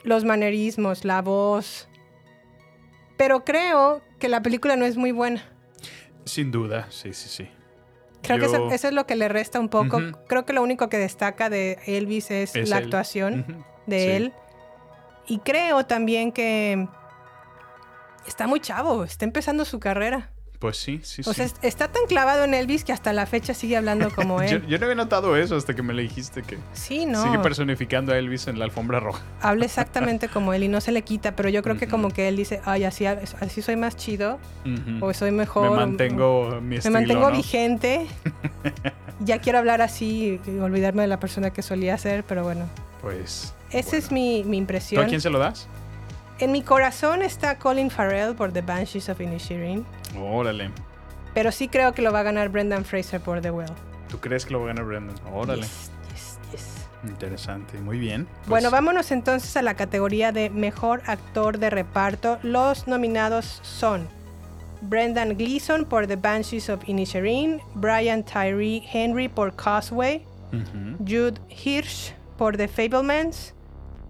Los 0.04 0.26
manerismos, 0.26 1.06
la 1.06 1.22
voz. 1.22 1.88
Pero 3.18 3.44
creo 3.46 4.02
que 4.18 4.30
la 4.30 4.42
película 4.42 4.76
no 4.76 4.86
es 4.86 4.98
muy 4.98 5.12
buena. 5.12 5.44
Sin 6.30 6.52
duda, 6.52 6.88
sí, 6.92 7.14
sí, 7.14 7.28
sí. 7.30 7.50
Creo 8.22 8.38
que 8.38 8.46
eso, 8.46 8.70
eso 8.72 8.88
es 8.90 8.94
lo 8.94 9.08
que 9.08 9.16
le 9.16 9.30
resta 9.30 9.60
un 9.60 9.70
poco. 9.70 10.00
Creo 10.28 10.46
que 10.46 10.54
lo 10.54 10.62
único 10.62 10.90
que 10.90 10.98
destaca 10.98 11.50
de 11.50 11.80
Elvis 11.86 12.30
es, 12.32 12.56
Es 12.56 12.70
la 12.70 12.78
él. 12.78 12.84
actuación 12.84 13.66
de 13.88 14.00
Sí. 14.00 14.06
él. 14.12 14.34
Y 15.28 15.40
creo 15.40 15.86
también 15.86 16.32
que 16.32 16.88
está 18.28 18.46
muy 18.48 18.60
chavo, 18.60 19.04
está 19.04 19.26
empezando 19.26 19.64
su 19.66 19.80
carrera. 19.80 20.32
Pues 20.60 20.76
sí, 20.76 21.00
sí, 21.04 21.22
O 21.22 21.32
sí. 21.32 21.36
sea, 21.36 21.46
es- 21.46 21.56
está 21.62 21.88
tan 21.88 22.04
clavado 22.06 22.44
en 22.44 22.54
Elvis 22.54 22.84
que 22.84 22.92
hasta 22.92 23.14
la 23.14 23.26
fecha 23.26 23.54
sigue 23.54 23.78
hablando 23.78 24.10
como 24.14 24.42
él. 24.42 24.66
yo 24.68 24.78
no 24.78 24.86
había 24.88 24.96
notado 24.96 25.38
eso 25.38 25.56
hasta 25.56 25.74
que 25.74 25.82
me 25.82 25.94
le 25.94 26.02
dijiste 26.02 26.44
que 26.44 26.58
Sí, 26.74 27.06
no. 27.06 27.24
sigue 27.24 27.40
personificando 27.40 28.12
a 28.12 28.18
Elvis 28.18 28.48
en 28.48 28.60
la 28.60 28.66
alfombra 28.66 29.00
roja. 29.00 29.22
Habla 29.42 29.64
exactamente 29.66 30.28
como 30.28 30.54
él 30.54 30.64
y 30.64 30.68
no 30.68 30.82
se 30.82 30.92
le 30.92 31.02
quita, 31.04 31.34
pero 31.34 31.48
yo 31.48 31.64
creo 31.64 31.78
que 31.78 31.88
como 31.88 32.10
que 32.10 32.28
él 32.28 32.36
dice, 32.36 32.60
ay, 32.66 32.84
así, 32.84 33.06
así 33.06 33.62
soy 33.62 33.78
más 33.78 33.96
chido, 33.96 34.38
o 35.00 35.14
soy 35.14 35.32
mejor. 35.32 35.64
Me 35.64 35.70
o- 35.70 35.76
mantengo 35.76 36.50
mi 36.62 36.62
me 36.62 36.76
estilo, 36.76 36.94
mantengo 36.94 37.30
¿no? 37.30 37.38
vigente. 37.38 38.06
ya 39.22 39.40
quiero 39.40 39.60
hablar 39.60 39.82
así 39.82 40.42
y 40.46 40.60
olvidarme 40.60 41.04
de 41.04 41.08
la 41.08 41.22
persona 41.22 41.52
que 41.52 41.62
solía 41.62 41.98
ser, 41.98 42.26
pero 42.26 42.44
bueno. 42.44 42.66
Pues. 43.02 43.54
Esa 43.72 43.96
es 43.96 44.12
mi, 44.12 44.44
mi 44.44 44.58
¿Tú 44.58 44.62
impresión. 44.62 45.06
a 45.06 45.08
quién 45.08 45.22
se 45.22 45.30
lo 45.30 45.40
das? 45.40 45.68
En 46.40 46.52
mi 46.52 46.62
corazón 46.62 47.22
está 47.22 47.58
Colin 47.60 47.90
Farrell 47.92 48.34
por 48.36 48.52
The 48.54 48.62
Banshees 48.62 49.10
of 49.10 49.20
Inisherin, 49.20 49.86
Órale. 50.18 50.72
pero 51.34 51.52
sí 51.52 51.68
creo 51.68 51.94
que 51.94 52.02
lo 52.02 52.14
va 52.14 52.22
a 52.22 52.24
ganar 52.24 52.50
Brendan 52.50 52.86
Fraser 52.86 53.20
por 53.20 53.42
The 53.42 53.52
Well. 53.52 53.72
¿Tú 54.10 54.20
crees 54.20 54.46
que 54.46 54.54
lo 54.54 54.60
va 54.60 54.66
a 54.66 54.68
ganar 54.70 54.86
Brendan? 54.86 55.16
Órale. 55.34 55.62
Yes, 55.64 55.92
yes, 56.14 56.40
yes. 56.52 56.88
Interesante, 57.10 57.78
muy 57.80 58.00
bien. 58.00 58.26
Pues, 58.26 58.48
Bueno, 58.50 58.72
vámonos 58.72 59.12
entonces 59.12 59.56
a 59.58 59.62
la 59.62 59.74
categoría 59.76 60.32
de 60.32 60.50
Mejor 60.50 61.02
Actor 61.08 61.58
de 61.60 61.70
Reparto. 61.70 62.40
Los 62.42 62.88
nominados 62.88 63.60
son 63.64 64.08
Brendan 64.82 65.38
Gleeson 65.38 65.84
por 65.86 66.08
The 66.08 66.16
Banshees 66.16 66.70
of 66.70 66.88
Inisherin, 66.88 67.62
Brian 67.76 68.24
Tyree 68.24 68.82
Henry 68.92 69.28
por 69.28 69.54
Causeway. 69.56 70.26
Jude 71.06 71.36
Hirsch 71.50 72.14
por 72.38 72.58
The 72.58 72.68
Fablemans, 72.68 73.54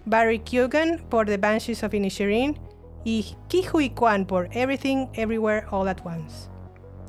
Barry 0.06 0.39
Keoghan 0.39 1.00
por 1.10 1.26
The 1.26 1.38
Banshees 1.38 1.84
of 1.84 1.93
Inisherin 1.93 2.58
y 3.04 3.36
Ki 3.47 3.66
Hui 3.72 3.89
Kwan 3.89 4.26
por 4.26 4.50
Everything 4.52 5.08
Everywhere 5.14 5.66
All 5.72 5.88
at 5.88 6.02
Once. 6.06 6.50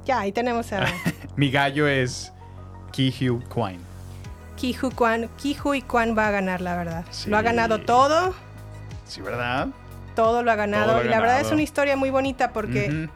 Ya, 0.04 0.20
ahí 0.20 0.32
tenemos 0.32 0.72
a 0.72 0.86
Mi 1.36 1.50
gallo 1.50 1.86
es 1.86 2.32
Ki 2.92 3.10
Hugh 3.10 3.42
Kwan. 3.48 3.78
Ki 4.56 4.74
Hui 4.80 4.90
Kwan. 4.90 5.28
Ki 5.36 5.56
Hui 5.62 5.82
Kwan 5.82 6.16
va 6.16 6.28
a 6.28 6.30
ganar, 6.30 6.60
la 6.60 6.76
verdad. 6.76 7.04
Sí. 7.10 7.30
Lo 7.30 7.36
ha 7.36 7.42
ganado 7.42 7.80
todo. 7.80 8.34
Sí, 9.06 9.20
¿verdad? 9.20 9.68
todo 10.14 10.42
lo 10.42 10.50
ha 10.50 10.56
ganado. 10.56 10.92
Lo 10.92 10.98
ha 10.98 11.04
y 11.04 11.08
la 11.08 11.20
verdad 11.20 11.36
es 11.36 11.44
ganado. 11.44 11.54
una 11.54 11.62
historia 11.62 11.96
muy 11.96 12.10
bonita 12.10 12.52
porque... 12.52 13.08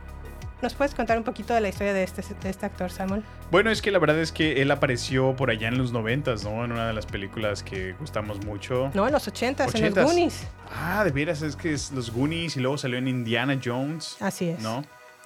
¿Nos 0.63 0.75
puedes 0.75 0.95
contar 0.95 1.19
un 1.19 1.25
poquito 1.25 1.53
de 1.53 1.61
la 1.61 1.69
historia 1.69 1.93
de 1.93 2.03
este, 2.03 2.23
de 2.23 2.49
este 2.49 2.67
actor, 2.67 2.91
Samuel? 2.91 3.23
Bueno, 3.51 3.71
es 3.71 3.83
que 3.83 3.91
la 3.91 3.99
verdad 3.99 4.19
es 4.19 4.33
que 4.33 4.63
él 4.63 4.71
apareció 4.71 5.37
por 5.37 5.51
allá 5.51 5.69
en 5.69 5.77
los 5.77 5.93
noventas, 5.93 6.45
¿no? 6.45 6.65
En 6.65 6.73
una 6.73 6.87
de 6.87 6.93
las 6.93 7.07
películas 7.07 7.63
que 7.63 7.93
gustamos 7.95 8.45
mucho. 8.45 8.91
No, 8.95 9.07
en 9.07 9.13
los 9.13 9.29
80s, 9.29 9.49
en 9.49 9.57
los 9.59 9.75
Ochentas. 9.75 10.05
Goonies. 10.05 10.47
Ah, 10.75 11.05
de 11.05 11.11
veras, 11.11 11.43
es 11.43 11.57
que 11.57 11.73
es 11.73 11.93
los 11.93 12.11
Goonies 12.11 12.57
y 12.57 12.61
luego 12.61 12.79
salió 12.79 12.99
en 12.99 13.09
Indiana 13.09 13.61
Jones. 13.63 14.17
Así 14.21 14.49
es. 14.49 14.61
¿No? 14.61 14.85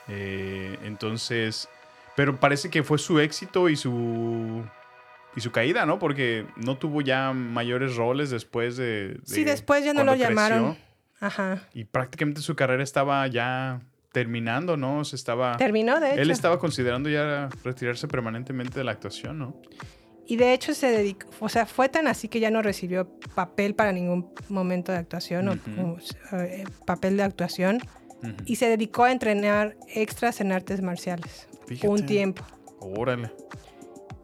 Eh, 0.09 0.79
entonces, 0.85 1.68
pero 2.16 2.41
parece 2.41 2.70
que 2.70 2.83
fue 2.83 2.99
su 2.99 3.20
éxito 3.20 3.68
y 3.68 3.76
su 3.76 4.64
y 5.37 5.41
su 5.41 5.53
caída, 5.53 5.87
¿no? 5.87 5.99
Porque 5.99 6.47
no 6.57 6.76
tuvo 6.76 7.01
ya 7.01 7.33
mayores 7.33 7.97
roles 7.97 8.31
después 8.31 8.76
de. 8.76 9.09
de 9.09 9.20
Sí, 9.24 9.45
después 9.45 9.85
ya 9.85 9.93
no 9.93 10.05
lo 10.05 10.14
llamaron. 10.14 10.76
Ajá. 11.20 11.62
Y 11.74 11.85
prácticamente 11.85 12.41
su 12.41 12.55
carrera 12.55 12.83
estaba 12.83 13.26
ya 13.26 13.81
terminando, 14.13 14.77
¿no? 14.77 15.05
Se 15.05 15.17
estaba. 15.17 15.57
Terminó, 15.57 16.01
de 16.01 16.13
hecho. 16.13 16.23
Él 16.23 16.31
estaba 16.31 16.59
considerando 16.59 17.09
ya 17.09 17.49
retirarse 17.65 18.09
permanentemente 18.09 18.79
de 18.79 18.85
la 18.85 18.93
actuación, 18.93 19.39
¿no? 19.39 19.61
Y 20.27 20.37
de 20.37 20.53
hecho 20.53 20.75
se 20.75 20.89
dedicó, 20.89 21.27
o 21.41 21.49
sea, 21.49 21.65
fue 21.65 21.89
tan 21.89 22.07
así 22.07 22.29
que 22.29 22.39
ya 22.39 22.51
no 22.51 22.61
recibió 22.61 23.09
papel 23.35 23.75
para 23.75 23.93
ningún 23.93 24.31
momento 24.51 24.93
de 24.93 24.99
actuación 24.99 25.49
o 25.49 25.97
eh, 26.37 26.65
papel 26.85 27.17
de 27.17 27.23
actuación 27.23 27.81
y 28.45 28.57
se 28.57 28.69
dedicó 28.69 29.05
a 29.05 29.13
entrenar 29.13 29.77
extras 29.95 30.43
en 30.43 30.53
artes 30.53 30.83
marciales 30.83 31.49
Fíjate. 31.67 31.89
un 31.89 32.05
tiempo. 32.05 32.45
Órale. 32.79 33.33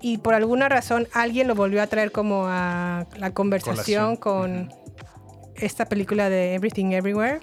Y 0.03 0.18
por 0.18 0.35
alguna 0.35 0.68
razón 0.68 1.09
alguien 1.14 1.49
lo 1.49 1.55
volvió 1.55 1.80
a 1.80 1.87
traer 1.87 2.12
como 2.12 2.45
a 2.49 3.07
la 3.16 3.32
conversación 3.32 4.16
Colación. 4.16 4.66
con 4.66 4.74
esta 5.55 5.87
película 5.87 6.28
de 6.28 6.55
Everything 6.55 6.93
Everywhere. 6.93 7.41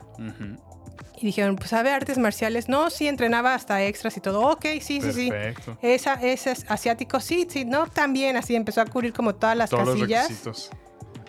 Y 1.22 1.26
dijeron, 1.28 1.56
pues 1.56 1.70
sabe 1.70 1.92
artes 1.92 2.18
marciales. 2.18 2.68
No, 2.68 2.90
sí, 2.90 3.08
entrenaba 3.08 3.54
hasta 3.54 3.84
extras 3.86 4.18
y 4.18 4.22
todo. 4.22 4.42
Ok, 4.50 4.66
sí, 4.82 5.00
sí, 5.02 5.12
sí. 5.14 5.30
Perfecto. 5.30 5.78
Esa, 5.82 6.16
ese 6.16 6.52
es 6.52 6.66
asiático, 6.70 7.20
sí, 7.20 7.46
sí, 7.50 7.64
no, 7.64 7.86
también. 7.88 8.36
Así 8.38 8.56
empezó 8.56 8.82
a 8.82 8.86
cubrir 8.86 9.14
como 9.14 9.36
todas 9.36 9.56
las 9.56 9.70
Todos 9.70 9.86
los 9.86 9.96
casillas. 10.00 10.24
requisitos. 10.24 10.72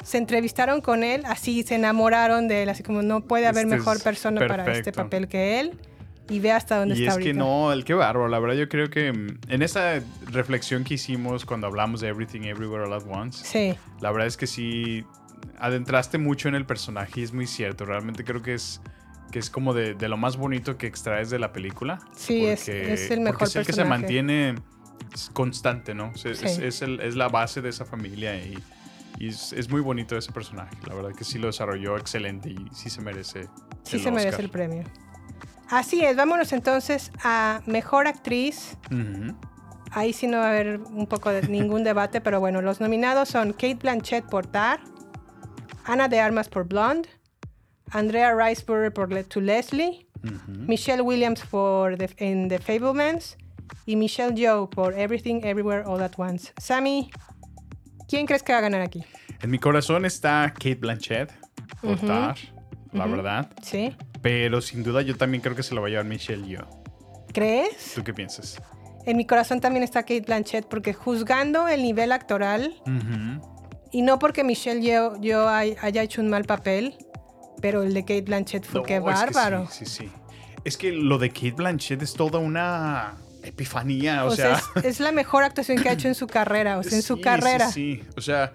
Se 0.02 0.18
entrevistaron 0.18 0.80
con 0.80 1.04
él, 1.04 1.22
así 1.26 1.62
se 1.62 1.74
enamoraron 1.76 2.48
de 2.48 2.62
él, 2.64 2.70
así 2.70 2.82
como 2.82 3.02
no 3.02 3.20
puede 3.20 3.46
haber 3.46 3.66
Este 3.66 3.76
mejor 3.76 4.02
persona 4.02 4.40
para 4.48 4.62
este 4.62 4.72
perfecto. 4.72 5.02
papel 5.02 5.28
que 5.28 5.60
él. 5.60 5.78
Y 6.30 6.40
ve 6.40 6.52
hasta 6.52 6.78
dónde 6.78 6.94
Y 6.94 6.98
está 7.00 7.08
es 7.08 7.12
ahorita. 7.14 7.30
que 7.30 7.34
no, 7.34 7.72
el 7.72 7.84
que 7.84 7.94
bárbaro. 7.94 8.28
La 8.28 8.38
verdad, 8.38 8.56
yo 8.56 8.68
creo 8.68 8.88
que 8.88 9.12
mm, 9.12 9.38
en 9.48 9.60
esa 9.62 10.00
reflexión 10.26 10.84
que 10.84 10.94
hicimos 10.94 11.44
cuando 11.44 11.66
hablamos 11.66 12.00
de 12.00 12.08
Everything 12.08 12.42
Everywhere 12.44 12.84
All 12.84 12.94
at 12.94 13.02
Once, 13.08 13.44
Sí, 13.44 13.76
la 14.00 14.10
verdad 14.10 14.26
es 14.28 14.36
que 14.38 14.46
sí 14.46 15.04
adentraste 15.58 16.18
mucho 16.18 16.48
en 16.48 16.54
el 16.54 16.64
personaje 16.64 17.20
y 17.20 17.24
es 17.24 17.32
muy 17.32 17.46
cierto. 17.46 17.84
Realmente 17.84 18.24
creo 18.24 18.40
que 18.40 18.54
es, 18.54 18.80
que 19.32 19.40
es 19.40 19.50
como 19.50 19.74
de, 19.74 19.94
de 19.94 20.08
lo 20.08 20.16
más 20.16 20.36
bonito 20.36 20.76
que 20.78 20.86
extraes 20.86 21.30
de 21.30 21.40
la 21.40 21.52
película. 21.52 21.98
Sí, 22.14 22.44
es- 22.46 22.68
es 22.68 23.10
el 23.10 23.20
mejor 23.20 23.40
porque 23.40 23.50
es 23.50 23.56
el 23.56 23.66
que 23.66 23.72
se 23.72 23.84
mantiene 23.84 24.54
constante, 25.32 25.94
¿no? 25.94 26.12
Es, 26.24 26.38
Sí. 26.38 26.46
es 26.62 26.82
el- 26.82 27.00
es 27.00 27.16
la 27.16 27.28
base 27.28 27.60
de 27.60 27.70
esa 27.70 27.84
familia 27.84 28.36
y, 28.36 28.56
y 29.18 29.28
es, 29.28 29.68
muy 29.70 29.80
bonito 29.80 30.16
ese 30.16 30.30
personaje. 30.32 30.76
La 30.86 30.94
verdad 30.94 31.10
que 31.16 31.24
sí 31.24 31.38
lo 31.38 31.48
desarrolló 31.48 31.96
excelente 31.96 32.50
y 32.50 32.56
sí 32.72 32.88
se 32.90 33.00
merece. 33.00 33.48
sí 33.82 33.96
el 33.96 34.02
se 34.02 34.10
merece 34.12 34.40
el 34.42 34.48
premio. 34.50 34.84
Así 35.68 36.04
es, 36.04 36.14
vámonos 36.16 36.52
entonces 36.52 37.10
a 37.24 37.62
Mejor 37.66 38.06
Actriz. 38.06 38.76
Ahí 39.90 40.12
sí 40.12 40.26
no 40.26 40.38
va 40.38 40.46
a 40.46 40.50
haber 40.50 40.78
un 40.80 41.06
poco 41.06 41.30
de 41.30 41.42
ningún 41.48 41.84
debate, 41.84 42.20
pero 42.20 42.38
bueno, 42.40 42.60
los 42.62 42.80
nominados 42.80 43.28
son 43.30 43.52
Kate 43.52 43.74
Blanchett 43.80 44.24
por 44.26 44.46
Tar, 44.46 44.80
Ana 45.84 46.08
de 46.08 46.20
Armas 46.20 46.48
por 46.48 46.64
Blonde, 46.68 47.08
Andrea 47.92 48.34
Riseborough 48.34 48.92
por 48.92 49.12
Le- 49.12 49.24
To 49.24 49.40
Leslie, 49.40 50.06
Michelle 50.48 51.02
Williams 51.02 51.42
por 51.50 51.96
the, 51.96 52.08
en 52.18 52.48
The 52.48 52.58
Fablemans 52.58 53.36
y 53.86 53.96
Michelle 53.96 54.34
Yeoh 54.34 54.68
por 54.70 54.94
Everything 54.98 55.40
Everywhere 55.42 55.84
All 55.86 56.02
at 56.02 56.12
Once. 56.16 56.52
Sammy, 56.60 57.10
¿quién 58.08 58.26
crees 58.26 58.42
que 58.42 58.52
va 58.52 58.58
a 58.58 58.62
ganar 58.62 58.80
aquí? 58.82 59.04
En 59.40 59.50
mi 59.50 59.58
corazón 59.58 60.04
está 60.04 60.52
Kate 60.54 60.76
Blanchett 60.76 61.32
por. 61.80 61.98
Tar, 61.98 62.36
la 62.92 63.06
verdad. 63.06 63.50
¿Sí? 63.62 63.96
Pero 64.20 64.60
sin 64.60 64.82
duda 64.84 65.02
yo 65.02 65.16
también 65.16 65.42
creo 65.42 65.56
que 65.56 65.62
se 65.64 65.74
lo 65.74 65.80
va 65.80 65.88
a 65.88 65.90
llevar 65.90 66.04
Michelle 66.06 66.46
Yeoh. 66.46 66.68
¿Crees? 67.32 67.92
¿Tú 67.94 68.04
qué 68.04 68.14
piensas? 68.14 68.60
En 69.04 69.16
mi 69.16 69.26
corazón 69.26 69.60
también 69.60 69.82
está 69.82 70.02
Kate 70.02 70.20
Blanchett 70.20 70.66
porque 70.68 70.92
juzgando 70.94 71.66
el 71.66 71.82
nivel 71.82 72.12
actoral, 72.12 72.72
y 73.90 74.02
no 74.02 74.18
porque 74.20 74.44
Michelle 74.44 74.80
Yeoh, 74.80 75.20
Yeoh 75.20 75.48
hay- 75.48 75.76
haya 75.82 76.02
hecho 76.02 76.20
un 76.22 76.28
mal 76.30 76.44
papel, 76.44 76.96
pero 77.62 77.82
el 77.82 77.94
de 77.94 78.02
Kate 78.02 78.20
Blanchett 78.22 78.66
fue 78.66 78.80
No, 78.80 78.86
que 78.86 78.96
es 78.96 79.00
que 79.00 79.04
bárbaro. 79.06 79.66
sí, 79.70 79.86
sí, 79.86 80.04
sí. 80.04 80.10
Es 80.64 80.76
que 80.76 80.92
lo 80.92 81.16
de 81.18 81.30
Kate 81.30 81.52
Blanchett 81.52 82.02
es 82.02 82.12
toda 82.12 82.38
una 82.38 83.14
epifanía, 83.42 84.24
o, 84.24 84.28
O 84.28 84.36
sea, 84.36 84.56
sea... 84.58 84.70
es, 84.76 84.84
es 84.84 85.00
la 85.00 85.10
mejor 85.12 85.42
actuación 85.44 85.78
que 85.82 85.88
ha 85.88 85.92
hecho 85.92 86.08
en 86.08 86.14
su 86.14 86.26
carrera, 86.26 86.78
o 86.78 86.82
sea, 86.82 86.96
en 86.98 87.02
su 87.02 87.20
carrera. 87.20 87.70
Sí, 87.70 88.00
sí. 88.02 88.08
O 88.16 88.20
sea, 88.20 88.52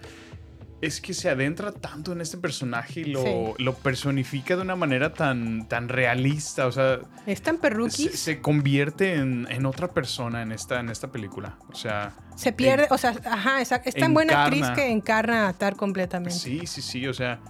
es 0.80 1.00
que 1.00 1.12
se 1.12 1.28
adentra 1.28 1.72
tanto 1.72 2.12
en 2.12 2.20
este 2.20 2.38
personaje 2.38 3.00
y 3.00 3.04
lo, 3.06 3.22
Sí. 3.24 3.30
lo 3.58 3.74
personifica 3.74 4.54
de 4.56 4.62
una 4.62 4.76
manera 4.76 5.12
tan, 5.12 5.66
tan 5.68 5.88
realista. 5.88 6.66
O 6.66 6.72
sea, 6.72 7.00
Es 7.26 7.42
tan 7.42 7.56
se, 7.56 7.60
perruquis. 7.60 8.10
Se, 8.12 8.16
se 8.16 8.40
convierte 8.40 9.14
en, 9.16 9.46
en 9.50 9.66
otra 9.66 9.88
persona 9.88 10.40
en 10.40 10.52
esta, 10.52 10.78
en 10.80 10.88
esta 10.88 11.08
película. 11.10 11.58
O 11.70 11.74
sea. 11.74 12.14
pierde, 12.56 12.86
o 12.90 12.96
sea, 12.96 13.12
ajá, 13.26 13.60
esa- 13.60 13.82
es 13.84 13.94
tan 13.96 14.14
buena 14.14 14.44
actriz 14.44 14.66
que 14.70 14.88
encarna 14.90 15.48
a 15.48 15.52
Tar 15.52 15.74
completamente. 15.76 16.38
Sí, 16.38 16.66
sí, 16.66 16.80
sí. 16.80 17.06
O 17.08 17.12
sea, 17.12 17.40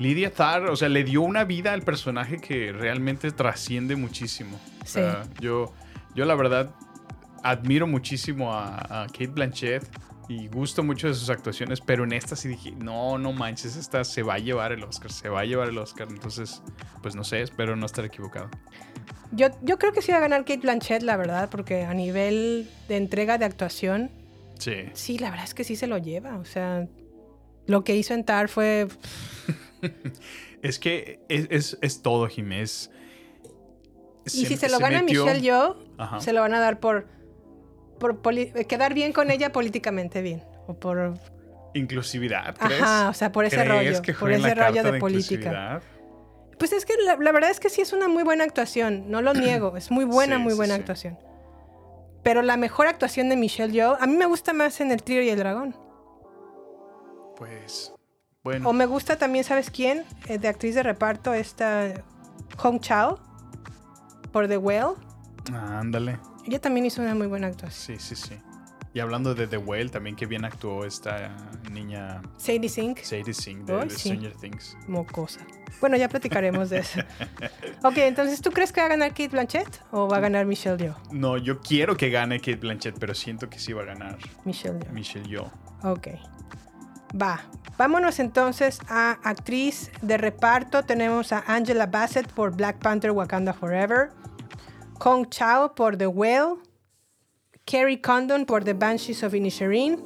Lydia 0.00 0.32
Tarr, 0.32 0.70
o 0.70 0.76
sea, 0.76 0.88
le 0.88 1.04
dio 1.04 1.22
una 1.22 1.44
vida 1.44 1.72
al 1.72 1.82
personaje 1.82 2.38
que 2.38 2.72
realmente 2.72 3.30
trasciende 3.30 3.94
muchísimo. 3.96 4.58
O 4.82 4.86
sea, 4.86 5.22
yo, 5.40 5.72
yo 6.16 6.24
la 6.24 6.34
verdad 6.34 6.70
admiro 7.44 7.86
muchísimo 7.86 8.52
a, 8.52 9.02
a 9.02 9.06
Kate 9.06 9.28
Blanchett 9.28 9.84
y 10.28 10.48
gusto 10.48 10.82
mucho 10.82 11.06
de 11.08 11.14
sus 11.14 11.28
actuaciones, 11.28 11.80
pero 11.80 12.04
en 12.04 12.12
esta 12.12 12.34
sí 12.34 12.48
dije, 12.48 12.72
no, 12.72 13.18
no 13.18 13.32
manches, 13.32 13.76
esta 13.76 14.02
se 14.04 14.22
va 14.22 14.34
a 14.34 14.38
llevar 14.38 14.72
el 14.72 14.82
Oscar, 14.84 15.12
se 15.12 15.28
va 15.28 15.40
a 15.40 15.44
llevar 15.44 15.68
el 15.68 15.76
Oscar. 15.78 16.08
Entonces, 16.10 16.62
pues 17.02 17.14
no 17.14 17.22
sé, 17.22 17.42
espero 17.42 17.76
no 17.76 17.84
estar 17.86 18.04
equivocado. 18.04 18.48
Yo, 19.32 19.48
yo 19.62 19.78
creo 19.78 19.92
que 19.92 20.02
sí 20.02 20.10
va 20.12 20.18
a 20.18 20.22
ganar 20.22 20.40
Kate 20.40 20.60
Blanchett, 20.60 21.02
la 21.02 21.16
verdad, 21.16 21.50
porque 21.50 21.84
a 21.84 21.94
nivel 21.94 22.68
de 22.88 22.96
entrega 22.96 23.38
de 23.38 23.44
actuación, 23.44 24.10
Sí. 24.58 24.74
sí, 24.92 25.18
la 25.18 25.30
verdad 25.30 25.44
es 25.46 25.54
que 25.54 25.64
sí 25.64 25.74
se 25.76 25.86
lo 25.86 25.98
lleva. 25.98 26.36
O 26.38 26.44
sea, 26.44 26.86
Lo 27.66 27.82
que 27.84 27.96
hizo 27.96 28.14
en 28.14 28.24
Tar 28.24 28.48
fue... 28.48 28.88
Es 30.62 30.78
que 30.78 31.20
es, 31.28 31.46
es, 31.50 31.78
es 31.80 32.02
todo, 32.02 32.26
Jiménez. 32.28 32.90
Y 34.26 34.46
si 34.46 34.56
se 34.56 34.68
lo 34.68 34.78
gana 34.78 35.02
Michelle 35.02 35.52
Ajá. 35.96 36.20
se 36.20 36.32
lo 36.32 36.42
van 36.42 36.54
a 36.54 36.60
dar 36.60 36.80
por, 36.80 37.06
por 37.98 38.20
quedar 38.66 38.92
bien 38.94 39.12
con 39.12 39.30
ella 39.30 39.52
políticamente 39.52 40.20
bien. 40.22 40.42
O 40.66 40.74
por... 40.74 41.14
Inclusividad, 41.74 42.56
¿crees? 42.56 42.82
Ajá, 42.82 43.08
o 43.08 43.14
sea, 43.14 43.32
por 43.32 43.44
ese 43.44 43.56
¿Crees 43.56 43.68
rollo, 43.68 44.02
que 44.02 44.12
por 44.12 44.32
ese 44.32 44.54
rollo 44.54 44.82
de 44.82 44.98
política. 44.98 45.80
Pues 46.58 46.72
es 46.72 46.84
que 46.84 46.94
la, 47.02 47.16
la 47.16 47.32
verdad 47.32 47.50
es 47.50 47.58
que 47.58 47.70
sí 47.70 47.80
es 47.80 47.92
una 47.92 48.08
muy 48.08 48.22
buena 48.22 48.44
actuación, 48.44 49.10
no 49.10 49.22
lo 49.22 49.32
niego, 49.32 49.76
es 49.76 49.90
muy 49.90 50.04
buena, 50.04 50.36
Sí, 50.36 50.42
muy 50.42 50.54
buena 50.54 50.74
sí. 50.74 50.80
actuación. 50.80 51.18
Pero 52.22 52.42
la 52.42 52.58
mejor 52.58 52.86
actuación 52.86 53.30
de 53.30 53.36
Michelle 53.36 53.72
Yeoh, 53.72 53.96
a 53.98 54.06
mí 54.06 54.14
me 54.14 54.26
gusta 54.26 54.52
más 54.52 54.80
en 54.82 54.92
El 54.92 55.02
Trío 55.02 55.22
y 55.22 55.30
el 55.30 55.38
Dragón. 55.38 55.74
Pues, 57.36 57.94
bueno. 58.42 58.68
O 58.68 58.72
me 58.72 58.86
gusta 58.86 59.16
también, 59.16 59.44
¿sabes 59.44 59.70
quién? 59.70 60.04
Eh, 60.28 60.38
de 60.38 60.48
actriz 60.48 60.74
de 60.74 60.82
reparto, 60.82 61.34
esta 61.34 61.92
Hong 62.58 62.80
Chao, 62.80 63.18
por 64.32 64.48
The 64.48 64.56
Whale. 64.58 64.94
Ah, 65.52 65.78
ándale. 65.80 66.18
Ella 66.46 66.60
también 66.60 66.86
hizo 66.86 67.02
una 67.02 67.14
muy 67.14 67.26
buena 67.26 67.48
actuación. 67.48 67.98
Sí, 67.98 68.14
sí, 68.14 68.28
sí. 68.28 68.34
Y 68.92 68.98
hablando 68.98 69.34
de 69.36 69.46
The 69.46 69.58
Whale, 69.58 69.88
también 69.88 70.16
que 70.16 70.26
bien 70.26 70.44
actuó 70.44 70.84
esta 70.84 71.30
niña 71.70 72.20
Sadie 72.38 72.68
Sink, 72.68 72.98
Sadie 73.02 73.32
Singh 73.32 73.64
de, 73.64 73.74
Ay, 73.80 73.88
de 73.88 73.94
sí. 73.94 74.08
Stranger 74.08 74.32
Things. 74.36 74.76
mocosa. 74.88 75.40
Bueno, 75.80 75.96
ya 75.96 76.08
platicaremos 76.08 76.70
de 76.70 76.78
eso. 76.78 76.98
ok, 77.84 77.98
entonces, 77.98 78.40
¿tú 78.40 78.50
crees 78.50 78.72
que 78.72 78.80
va 78.80 78.86
a 78.86 78.90
ganar 78.90 79.10
Kate 79.10 79.28
Blanchett 79.28 79.80
o 79.92 80.08
va 80.08 80.16
a 80.16 80.20
ganar 80.20 80.44
Michelle 80.44 80.76
Yeoh? 80.76 80.96
No, 81.12 81.36
yo 81.38 81.60
quiero 81.60 81.96
que 81.96 82.10
gane 82.10 82.38
Kate 82.40 82.56
Blanchett, 82.56 82.98
pero 82.98 83.14
siento 83.14 83.48
que 83.48 83.60
sí 83.60 83.72
va 83.72 83.82
a 83.82 83.86
ganar 83.86 84.18
Michelle 84.44 84.80
Yeoh. 84.80 84.92
Michelle 84.92 85.28
Yeoh. 85.28 85.50
Ok. 85.84 86.08
Va. 87.18 87.40
Vámonos 87.78 88.18
entonces 88.18 88.78
a 88.88 89.12
actriz 89.24 89.90
de 90.02 90.18
reparto. 90.18 90.82
Tenemos 90.82 91.32
a 91.32 91.42
Angela 91.46 91.86
Bassett 91.86 92.30
por 92.32 92.54
Black 92.54 92.78
Panther 92.78 93.10
Wakanda 93.10 93.52
Forever. 93.52 94.10
Kong 94.98 95.28
Chao 95.30 95.74
por 95.74 95.96
The 95.96 96.06
Whale. 96.06 96.56
Kerry 97.64 98.00
Condon 98.00 98.44
por 98.44 98.64
The 98.64 98.74
Banshees 98.74 99.22
of 99.22 99.34
Inisherin. 99.34 99.98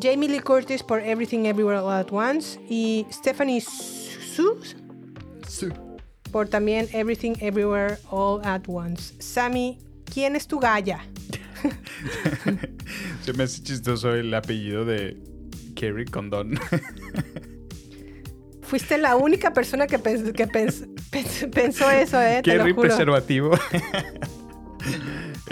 Jamie 0.00 0.28
Lee 0.28 0.40
Curtis 0.40 0.82
por 0.82 1.00
Everything 1.00 1.46
Everywhere 1.46 1.78
All 1.78 1.92
at 1.92 2.12
Once. 2.12 2.58
Y 2.68 3.06
Stephanie 3.10 3.60
Su 3.60 4.58
por 6.34 6.48
también 6.48 6.88
Everything 6.92 7.34
Everywhere 7.40 7.96
All 8.10 8.44
at 8.44 8.62
Once. 8.66 9.14
Sammy, 9.20 9.78
¿quién 10.12 10.34
es 10.34 10.48
tu 10.48 10.58
galla? 10.58 11.00
Se 13.24 13.32
me 13.32 13.44
hace 13.44 13.62
chistoso 13.62 14.12
el 14.14 14.34
apellido 14.34 14.84
de 14.84 15.16
Kerry 15.84 16.06
Condon. 16.06 16.58
Fuiste 18.62 18.96
la 18.96 19.16
única 19.16 19.52
persona 19.52 19.86
que, 19.86 19.98
pens- 20.00 20.32
que 20.32 20.48
pens- 20.48 20.86
pens- 21.10 21.50
pensó 21.50 21.90
eso, 21.90 22.20
¿eh? 22.20 22.40
Te 22.42 22.52
Kerry 22.52 22.70
lo 22.70 22.74
juro. 22.76 22.88
preservativo. 22.88 23.50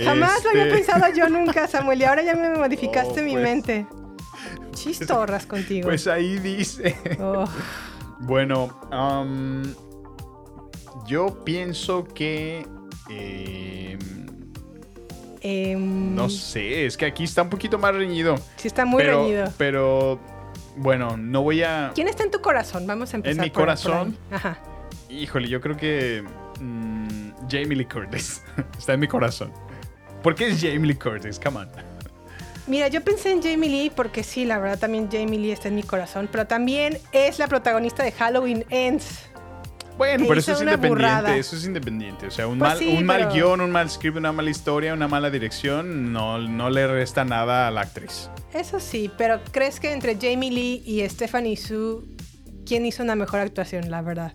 Jamás 0.03 0.43
lo 0.45 0.51
había 0.51 0.65
Este, 0.65 0.77
pensado 0.77 1.05
yo 1.15 1.29
nunca, 1.37 1.67
Samuel, 1.69 2.01
y 2.01 2.05
ahora 2.05 2.23
ya 2.23 2.35
me 2.35 2.49
modificaste 2.59 3.21
Oh, 3.21 3.25
mi 3.25 3.33
pues. 3.33 3.43
mente. 3.45 3.87
Chistorras 4.73 5.45
contigo. 5.47 5.87
Pues 5.89 6.07
ahí 6.07 6.39
dice. 6.39 6.97
Oh, 7.21 7.45
Bueno, 8.21 8.75
yo 11.07 11.45
pienso 11.45 12.05
que... 12.05 12.67
eh, 13.11 13.99
em, 15.43 16.15
no 16.15 16.29
sé, 16.31 16.87
es 16.87 16.97
que 16.97 17.07
aquí 17.07 17.25
está 17.25 17.43
un 17.43 17.51
poquito 17.51 17.79
más 17.79 17.95
reñido. 17.95 18.37
Sí, 18.57 18.69
está 18.69 18.85
muy 18.85 19.03
pero, 19.03 19.23
reñido. 19.23 19.53
Pero, 19.59 20.19
bueno, 20.77 21.17
no 21.17 21.43
voy 21.43 21.63
a... 21.63 21.93
¿Quién 21.95 22.09
está 22.09 22.23
en 22.25 22.31
tu 22.31 22.41
corazón? 22.41 22.87
Vamos 22.87 23.13
a 23.13 23.17
empezar. 23.17 23.43
mi 23.45 23.51
por- 23.51 23.55
por 23.55 23.63
corazón? 23.65 24.17
Ajá. 24.31 24.59
Híjole, 25.11 25.49
yo 25.49 25.61
creo 25.61 25.77
que 25.77 26.25
mm, 26.61 27.33
Jamie 27.51 27.77
Lee 27.77 27.85
Curtis 27.87 28.43
está 28.79 28.95
en 28.95 29.01
mi 29.01 29.09
corazón. 29.09 29.53
¿Por 30.23 30.35
qué 30.35 30.49
es 30.49 30.61
Jamie 30.61 30.87
Lee 30.87 30.95
Curtis? 30.95 31.39
Come 31.43 31.59
on. 31.61 31.69
Mira, 32.69 32.87
yo 32.89 33.03
pensé 33.03 33.33
en 33.33 33.43
Jamie 33.43 33.69
Lee 33.69 33.91
porque 33.95 34.23
sí, 34.23 34.45
la 34.45 34.59
verdad 34.61 34.79
también 34.79 35.09
Jamie 35.11 35.39
Lee 35.39 35.51
está 35.51 35.67
en 35.69 35.75
mi 35.75 35.83
corazón, 35.83 36.29
pero 36.31 36.47
también 36.47 36.97
es 37.11 37.41
la 37.41 37.49
protagonista 37.49 38.05
de 38.05 38.13
Halloween 38.13 38.65
Ends. 38.71 39.27
Bueno, 39.99 40.25
pero 40.27 40.41
eso 40.41 40.53
es 40.53 40.61
independiente, 40.61 40.89
burrada. 40.89 41.37
eso 41.37 41.55
es 41.57 41.65
independiente. 41.67 42.27
O 42.27 42.31
sea, 42.31 42.47
un, 42.47 42.59
Pues 42.59 42.71
mal, 42.71 42.79
sí, 42.79 42.89
un 42.97 43.05
mal 43.05 43.29
guion, 43.33 43.61
un 43.61 43.71
mal 43.71 43.89
script, 43.91 44.17
una 44.17 44.33
mala 44.33 44.51
historia, 44.51 44.95
una 44.95 45.07
mala 45.09 45.31
dirección, 45.31 46.13
no, 46.13 46.39
no 46.39 46.71
le 46.71 46.87
resta 46.87 47.25
nada 47.25 47.69
a 47.69 47.71
la 47.71 47.83
actriz. 47.83 48.29
Eso 48.55 48.81
sí, 48.81 49.11
pero 49.19 49.41
¿crees 49.53 49.79
que 49.81 49.93
entre 49.93 50.17
Jamie 50.21 50.51
Lee 50.51 50.83
y 50.85 51.07
Stephanie 51.09 51.57
Su, 51.57 52.05
quién 52.67 52.85
hizo 52.87 53.03
una 53.03 53.15
mejor 53.15 53.41
actuación, 53.41 53.91
la 53.91 54.03
verdad? 54.03 54.33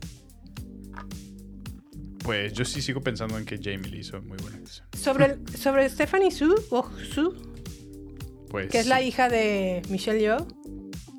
Pues 2.24 2.52
yo 2.54 2.66
sí 2.66 2.82
sigo 2.82 3.02
pensando 3.02 3.38
en 3.38 3.46
que 3.46 3.58
Jamie 3.58 3.90
Lee 3.90 4.00
hizo 4.00 4.22
muy 4.22 4.38
buena 4.38 4.58
actuación. 4.58 4.88
Sobre, 4.98 5.26
el- 5.26 5.48
sobre 5.58 5.88
Stephanie 5.90 6.32
Su, 6.32 6.54
o 6.70 6.90
Su, 7.14 7.34
Pues, 8.50 8.70
que 8.70 8.80
es 8.80 8.88
la 8.88 9.02
hija 9.02 9.30
de 9.30 9.82
Michelle 9.90 10.20
Yeoh, 10.20 10.46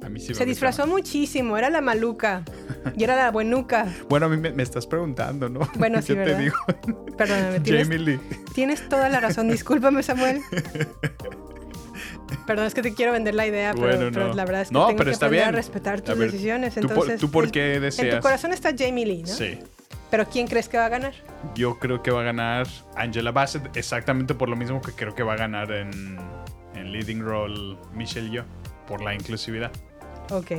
a 0.09 0.11
mí 0.11 0.21
sí 0.21 0.29
me 0.31 0.35
se 0.35 0.45
disfrazó 0.45 0.87
muchísimo, 0.87 1.57
era 1.57 1.71
la 1.71 1.81
maluca 1.81 2.43
y 2.97 3.05
era 3.05 3.15
la 3.17 3.31
buenuca. 3.31 3.87
Bueno, 4.09 4.27
a 4.27 4.29
mí 4.29 4.37
me, 4.37 4.51
me 4.53 4.63
estás 4.63 4.87
preguntando, 4.87 5.49
¿no? 5.49 5.61
Bueno, 5.77 6.03
sí, 6.03 6.09
Yo 6.09 6.15
te 6.15 6.21
¿verdad? 6.21 6.39
digo. 6.41 6.57
Perdóname, 7.17 7.61
tienes, 7.65 7.83
Jamie 7.87 7.99
Lee. 7.99 8.21
tienes 8.55 8.89
toda 8.89 9.09
la 9.09 9.21
razón, 9.21 9.49
discúlpame 9.49 10.03
Samuel. 10.03 10.41
Perdón, 12.47 12.67
es 12.67 12.75
que 12.75 12.83
te 12.83 12.95
quiero 12.95 13.13
vender 13.13 13.35
la 13.35 13.47
idea, 13.47 13.73
pero, 13.75 13.87
Bueno, 13.87 14.11
pero 14.13 14.29
no. 14.29 14.35
la 14.35 14.45
verdad 14.45 14.63
es 14.63 14.69
que 14.69 14.75
No, 14.75 14.87
tengo 14.87 14.99
pero 14.99 15.09
que 15.11 15.13
está 15.13 15.27
a 15.27 15.51
respetar 15.51 16.01
tus 16.01 16.11
A 16.11 16.19
ver, 16.19 16.31
decisiones. 16.31 16.75
¿tú 16.75 16.81
por- 16.83 16.91
Entonces, 16.91 17.21
tú 17.21 17.31
por 17.31 17.45
el- 17.45 17.51
qué 17.53 17.75
En 17.77 17.83
deseas? 17.83 18.17
tu 18.17 18.23
corazón 18.23 18.53
está 18.53 18.71
Jamie 18.77 19.07
Lee, 19.07 19.23
¿no? 19.23 19.29
Sí. 19.29 19.59
Pero 20.11 20.27
¿quién 20.27 20.47
crees 20.47 20.69
que 20.69 20.79
va 20.79 20.87
a 20.87 20.89
ganar? 20.89 21.13
Yo 21.55 21.79
creo 21.79 22.03
que 22.03 22.11
va 22.11 22.21
a 22.23 22.25
ganar 22.25 22.67
Angela 22.97 23.31
Bassett 23.31 23.77
exactamente 23.77 24.35
por 24.35 24.49
lo 24.49 24.57
mismo 24.57 24.81
que 24.81 24.93
creo 24.93 25.15
que 25.15 25.23
va 25.23 25.35
a 25.35 25.37
ganar 25.37 25.71
en, 25.71 26.19
en 26.75 26.93
leading 26.93 27.21
role 27.21 27.77
Michelle 27.93 28.31
Yeoh 28.31 28.45
por 28.87 29.03
la 29.03 29.13
inclusividad. 29.15 29.71
Ok. 30.31 30.53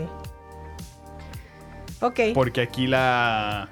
Ok. 2.01 2.19
Porque 2.33 2.61
aquí 2.61 2.87
la 2.87 3.69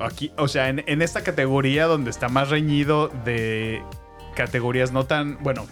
aquí, 0.00 0.32
o 0.36 0.48
sea, 0.48 0.68
en, 0.68 0.82
en 0.86 1.02
esta 1.02 1.22
categoría 1.22 1.86
donde 1.86 2.10
está 2.10 2.28
más 2.28 2.50
reñido 2.50 3.08
de 3.24 3.82
categorías 4.34 4.92
no 4.92 5.06
tan, 5.06 5.38
bueno, 5.42 5.66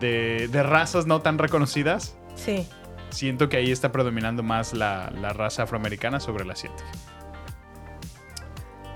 de, 0.00 0.48
de 0.50 0.62
razas 0.62 1.06
no 1.06 1.20
tan 1.20 1.38
reconocidas, 1.38 2.16
Sí. 2.34 2.66
siento 3.10 3.48
que 3.48 3.56
ahí 3.58 3.70
está 3.70 3.92
predominando 3.92 4.42
más 4.42 4.72
la, 4.72 5.10
la 5.14 5.32
raza 5.32 5.64
afroamericana 5.64 6.20
sobre 6.20 6.44
la 6.44 6.52
asiática. 6.54 6.88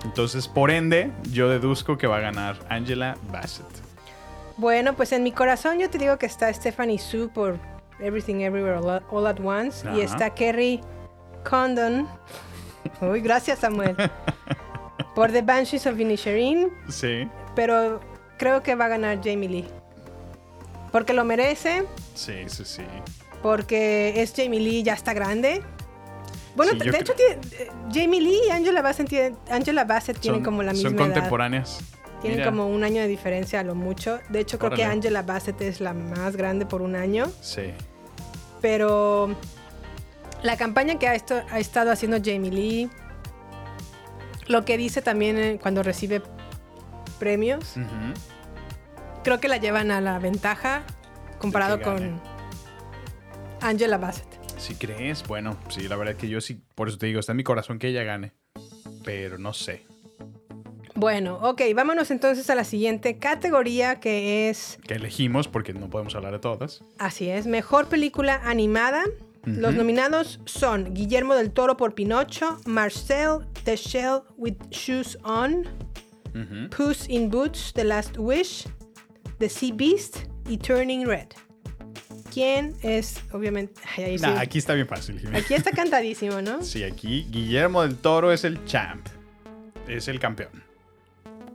Entonces, 0.05 0.49
por 0.49 0.71
ende, 0.71 1.13
yo 1.31 1.49
deduzco 1.49 1.97
que 1.97 2.07
va 2.07 2.17
a 2.17 2.21
ganar 2.21 2.57
Angela 2.69 3.17
Bassett. 3.31 3.67
Bueno, 4.57 4.95
pues 4.95 5.13
en 5.13 5.23
mi 5.23 5.33
corazón 5.33 5.79
yo 5.79 5.89
te 5.91 5.99
digo 5.99 6.19
que 6.19 6.27
está 6.27 6.53
Stephanie 6.53 6.99
Su 6.99 7.29
por 7.31 7.59
Everything 8.03 8.41
Everywhere 8.43 8.79
All 9.11 9.27
at, 9.27 9.41
Once 9.41 9.87
y 9.97 10.01
está 10.01 10.31
Kerry 10.35 10.81
Condon. 11.49 12.09
Uy, 13.01 13.21
gracias 13.21 13.61
Samuel. 13.61 13.97
por 15.15 15.31
The 15.31 15.43
Banshees 15.43 15.87
of 15.87 15.99
Inisherin, 15.99 16.69
Sí, 16.89 17.29
pero 17.55 18.01
creo 18.39 18.63
que 18.63 18.75
va 18.75 18.87
a 18.87 18.89
ganar 18.89 19.19
Jamie 19.23 19.49
Lee. 19.49 19.67
Porque 20.91 21.13
lo 21.15 21.25
merece, 21.25 21.85
sí, 22.15 22.35
sí, 22.49 22.65
sí. 22.65 22.83
porque 23.43 24.21
es 24.23 24.33
Jamie 24.37 24.61
Lee, 24.61 24.83
ya 24.83 24.95
está 24.95 25.13
grande. 25.15 25.63
Bueno, 26.55 26.73
Sí, 26.73 26.91
de 26.91 26.99
hecho, 26.99 27.15
tiene- 27.15 27.39
eh, 27.59 27.71
Jamie 27.93 28.21
Lee 28.21 28.41
y 28.47 28.51
Angela 28.51 28.83
Bassett, 28.83 29.09
tienen- 29.09 29.39
Angela 29.51 29.85
Bassett 29.85 30.19
tienen 30.19 30.43
como 30.45 30.63
la 30.63 30.73
misma 30.73 30.91
Son 30.91 30.99
edad. 30.99 31.07
contemporáneas. 31.07 31.81
Tienen 32.21 32.39
Mira, 32.41 32.51
como 32.51 32.69
un 32.69 32.85
año 32.85 33.01
de 33.01 33.09
diferencia 33.09 33.61
a 33.61 33.63
lo 33.65 33.75
mucho. 33.75 34.21
De 34.29 34.41
hecho, 34.41 34.59
creo 34.59 34.71
que. 34.73 34.85
Angela 34.85 35.23
Bassett 35.23 35.61
es 35.63 35.81
la 35.81 35.93
más 35.95 36.37
grande 36.37 36.67
por 36.67 36.83
un 36.83 36.95
año. 36.95 37.27
Sí. 37.41 37.73
Pero 38.63 39.37
la 40.43 40.57
campaña 40.57 40.99
que 40.99 41.09
ha, 41.09 41.15
estado 41.15 41.91
haciendo 41.91 42.19
Jamie 42.25 42.51
Lee, 42.51 42.91
lo 44.47 44.65
que 44.65 44.79
dice 44.79 45.03
también 45.03 45.39
eh, 45.39 45.59
cuando 45.61 45.83
recibe 45.83 46.23
premios, 47.19 47.75
creo 49.23 49.41
que 49.41 49.49
la 49.49 49.59
llevan 49.59 49.91
a 49.91 50.01
la 50.01 50.19
ventaja 50.19 50.85
comparado 51.39 51.83
con 51.83 52.21
Angela 53.61 53.99
Bassett. 53.99 54.29
Si 54.59 54.77
crees, 54.77 55.25
bueno, 55.27 55.57
sí, 55.69 55.89
la 55.89 55.97
verdad 55.97 56.15
que 56.15 56.29
yo 56.29 56.41
sí, 56.41 56.63
por 56.75 56.89
eso 56.89 56.97
te 56.97 57.07
digo, 57.07 57.19
está 57.19 57.33
en 57.33 57.37
mi 57.39 57.45
corazón 57.45 57.79
que 57.79 57.89
ella 57.89 58.05
gane. 58.05 58.33
Pero 59.05 59.39
no 59.39 59.53
sé. 59.53 59.85
Bueno, 61.03 61.39
ok, 61.43 61.61
vámonos 61.75 62.11
entonces 62.13 62.49
a 62.49 62.55
la 62.55 62.63
siguiente 62.65 63.19
categoría 63.19 63.99
que 64.01 64.49
es, 64.49 64.79
Que 64.87 64.95
elegimos 64.95 65.49
porque 65.49 65.75
no 65.75 65.91
podemos 65.91 66.15
hablar 66.15 66.33
de 66.33 66.39
todas. 66.39 66.83
así 66.99 67.29
es, 67.29 67.47
mejor 67.47 67.89
película 67.89 68.41
animada. 68.45 69.03
Los 69.45 69.75
nominados 69.75 70.39
son 70.45 70.95
Guillermo 70.95 71.35
del 71.35 71.51
Toro 71.51 71.77
por 71.77 71.95
Pinocho, 71.97 72.59
Marcel 72.65 73.41
The 73.65 73.75
Shell 73.75 74.21
with 74.37 74.55
Shoes 74.71 75.19
On, 75.25 75.67
Ujú. 76.35 76.71
Puss 76.71 77.09
in 77.09 77.29
Boots, 77.29 77.73
The 77.75 77.83
Last 77.83 78.17
Wish, 78.19 78.69
The 79.39 79.49
Sea 79.49 79.73
Beast 79.75 80.19
y 80.49 80.57
Turning 80.59 81.05
Red. 81.07 81.27
¿Quién 82.33 82.75
es, 82.83 83.21
obviamente... 83.33 83.81
ay, 83.99 84.17
sí. 84.19 84.25
Nah, 84.25 84.39
aquí 84.41 84.59
está 84.59 84.75
bien 84.75 84.87
fácil, 84.87 85.19
Jimena. 85.19 85.39
Aquí 85.39 85.55
está 85.55 85.73
cantadísimo, 85.73 86.41
¿no? 86.41 86.63
Sí, 86.63 86.85
aquí 86.85 87.27
Guillermo 87.29 87.83
del 87.83 87.97
Toro 87.97 88.31
es 88.33 88.45
el 88.45 88.65
champ. 88.65 89.05
Es 89.89 90.07
el 90.07 90.21
campeón. 90.21 90.62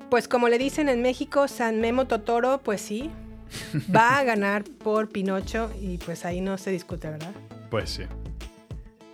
Pues 0.10 0.28
como 0.28 0.48
le 0.48 0.58
dicen 0.58 0.90
en 0.90 1.02
México, 1.02 1.48
San 1.48 1.82
Memo 1.82 2.06
Totoro, 2.06 2.60
pues 2.64 2.82
sí, 2.82 3.12
va 3.96 4.20
a 4.20 4.24
ganar 4.24 4.64
por 4.64 5.10
Pinocho 5.10 5.72
y 5.82 5.98
pues 5.98 6.26
ahí 6.26 6.42
no 6.42 6.58
se 6.58 6.72
discute, 6.72 7.10
¿verdad? 7.10 7.32
Pues 7.70 7.90
sí. 7.90 8.04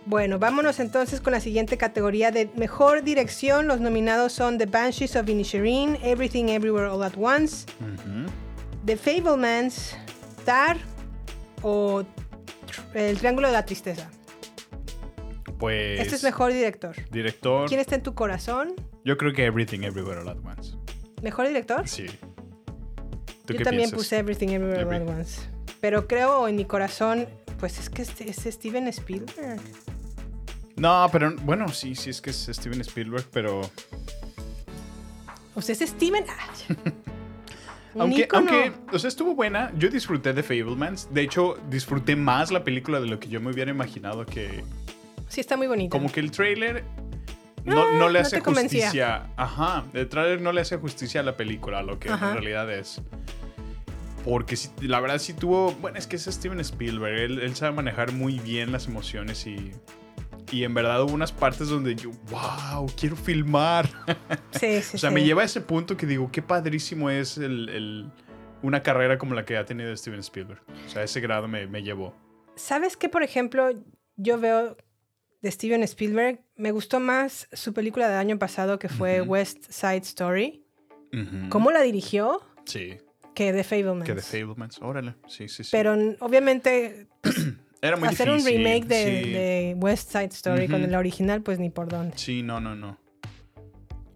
Bueno, 0.06 0.38
vámonos 0.38 0.80
entonces 0.80 1.20
con 1.20 1.32
la 1.32 1.40
siguiente 1.40 1.78
categoría 1.78 2.30
de 2.30 2.50
mejor 2.56 3.02
dirección. 3.02 3.66
Los 3.66 3.80
nominados 3.80 4.32
son 4.32 4.58
The 4.58 4.66
Banshees 4.66 5.16
of 5.16 5.28
Inisherin, 5.28 5.96
Everything 6.02 6.48
Everywhere 6.48 6.88
All 6.88 7.02
at 7.02 7.14
Once. 7.16 7.66
The 8.84 8.96
Fablemans, 8.98 9.96
Tar 10.44 10.76
o 11.62 12.04
El 12.92 13.16
Triángulo 13.16 13.48
de 13.48 13.54
la 13.54 13.64
Tristeza. 13.64 14.10
Pues. 15.58 15.98
Este 16.00 16.16
es 16.16 16.22
mejor 16.22 16.52
director. 16.52 16.94
Director. 17.10 17.66
¿Quién 17.66 17.80
está 17.80 17.94
en 17.94 18.02
tu 18.02 18.14
corazón? 18.14 18.74
Yo 19.06 19.16
creo 19.16 19.32
que 19.32 19.46
Everything 19.46 19.84
Everywhere 19.84 20.20
All 20.20 20.28
at 20.28 20.36
Once. 20.44 20.76
¿Mejor 21.24 21.48
director? 21.48 21.88
Sí. 21.88 22.04
¿Tú 23.46 23.54
Yo 23.54 23.58
qué 23.58 23.64
también 23.64 23.88
piensas? 23.90 23.98
puse 23.98 24.18
Everything 24.18 24.48
Everywhere 24.48 24.84
All 24.84 24.94
at 24.94 25.00
Every- 25.00 25.10
Once. 25.20 25.40
Pero 25.80 26.06
creo 26.06 26.46
en 26.48 26.56
mi 26.56 26.66
corazón, 26.66 27.26
pues 27.58 27.78
es 27.78 27.88
que 27.88 28.02
es, 28.02 28.20
es 28.20 28.54
Steven 28.54 28.86
Spielberg. 28.88 29.58
No, 30.76 31.08
pero 31.10 31.34
bueno, 31.42 31.68
sí, 31.68 31.94
sí 31.94 32.10
es 32.10 32.20
que 32.20 32.28
es 32.30 32.50
Steven 32.52 32.80
Spielberg, 32.82 33.24
pero. 33.32 33.62
O 35.54 35.62
sea, 35.62 35.72
es 35.72 35.80
Steven. 35.88 36.24
Un 37.94 38.00
Aunque, 38.02 38.28
aunque, 38.32 38.72
o 38.92 38.98
sea, 38.98 39.06
estuvo 39.08 39.34
buena. 39.36 39.72
Yo 39.78 39.88
disfruté 39.88 40.32
de 40.32 40.42
Fablemans. 40.42 41.08
De 41.14 41.22
hecho, 41.22 41.56
disfruté 41.70 42.16
más 42.16 42.50
la 42.50 42.64
película 42.64 42.98
de 43.00 43.06
lo 43.06 43.20
que 43.20 43.28
yo 43.28 43.40
me 43.40 43.50
hubiera 43.52 43.70
imaginado 43.70 44.26
que. 44.26 44.64
Sí, 45.28 45.40
está 45.40 45.56
muy 45.56 45.68
bonito. 45.68 45.90
Como 45.96 46.10
que 46.10 46.18
el 46.20 46.30
trailer 46.32 46.82
no, 47.64 47.92
no 47.98 48.08
le 48.08 48.20
no 48.20 48.26
hace 48.26 48.40
convencía. 48.42 48.82
justicia. 48.86 49.26
Ajá. 49.36 49.84
El 49.92 50.08
trailer 50.08 50.40
no 50.40 50.52
le 50.52 50.60
hace 50.60 50.76
justicia 50.76 51.20
a 51.20 51.24
la 51.24 51.36
película, 51.36 51.78
a 51.78 51.82
lo 51.82 51.98
que 51.98 52.08
Ajá. 52.10 52.28
en 52.28 52.34
realidad 52.34 52.72
es. 52.72 53.00
Porque 54.24 54.56
sí, 54.56 54.70
la 54.80 55.00
verdad 55.00 55.18
sí 55.18 55.34
tuvo. 55.34 55.72
Bueno, 55.72 55.98
es 55.98 56.06
que 56.06 56.16
es 56.16 56.24
Steven 56.24 56.60
Spielberg. 56.60 57.18
Él, 57.18 57.38
él 57.40 57.54
sabe 57.56 57.72
manejar 57.76 58.12
muy 58.12 58.38
bien 58.38 58.72
las 58.72 58.86
emociones 58.86 59.46
y. 59.46 59.72
Y 60.50 60.62
en 60.64 60.72
verdad 60.74 61.02
hubo 61.02 61.12
unas 61.14 61.32
partes 61.32 61.68
donde 61.68 61.94
yo, 61.96 62.10
wow, 62.30 62.86
quiero 62.98 63.16
filmar. 63.16 63.88
Sí, 64.52 64.80
sí, 64.82 64.96
o 64.96 64.98
sea, 64.98 65.08
sí. 65.10 65.14
me 65.14 65.24
lleva 65.24 65.42
a 65.42 65.46
ese 65.46 65.60
punto 65.60 65.96
que 65.96 66.06
digo, 66.06 66.30
qué 66.30 66.40
padrísimo 66.42 67.10
es 67.10 67.38
el, 67.38 67.68
el- 67.70 68.10
una 68.62 68.82
carrera 68.82 69.18
como 69.18 69.34
la 69.34 69.44
que 69.44 69.56
ha 69.56 69.64
tenido 69.64 69.94
Steven 69.96 70.20
Spielberg. 70.20 70.60
O 70.86 70.88
sea, 70.88 71.02
ese 71.02 71.20
grado 71.20 71.48
me, 71.48 71.66
me 71.66 71.82
llevó. 71.82 72.14
¿Sabes 72.54 72.96
qué, 72.96 73.08
por 73.08 73.22
ejemplo, 73.24 73.70
yo 74.16 74.38
veo 74.38 74.76
de 75.44 75.50
Steven 75.52 75.82
Spielberg? 75.84 76.40
Me 76.56 76.72
gustó 76.72 76.98
más 76.98 77.46
su 77.52 77.72
película 77.72 78.08
del 78.08 78.16
año 78.18 78.38
pasado 78.38 78.78
que 78.78 78.88
fue 78.88 79.20
West 79.20 79.70
Side 79.70 79.98
Story. 79.98 80.64
¿Cómo 81.50 81.70
la 81.70 81.82
dirigió? 81.82 82.40
Sí. 82.64 82.96
Que 83.34 83.52
The 83.52 83.62
Fablemans. 83.62 84.04
Que 84.06 84.14
The 84.14 84.22
Fablemans. 84.22 84.80
Órale. 84.82 85.14
Sí, 85.28 85.48
sí, 85.48 85.62
sí. 85.62 85.70
Pero 85.70 85.94
obviamente 86.20 87.06
Era 87.82 87.96
muy 87.96 88.08
hacer 88.08 88.28
difícil. 88.28 88.56
un 88.58 88.64
remake 88.64 88.86
de, 88.86 89.22
sí. 89.24 89.30
de 89.30 89.76
West 89.78 90.10
Side 90.10 90.30
Story 90.32 90.66
con 90.66 90.90
la 90.90 90.98
original, 90.98 91.42
pues 91.42 91.58
ni 91.58 91.68
por 91.70 91.88
dónde. 91.88 92.16
Sí, 92.16 92.42
no, 92.42 92.58
no, 92.60 92.74
no. 92.74 92.98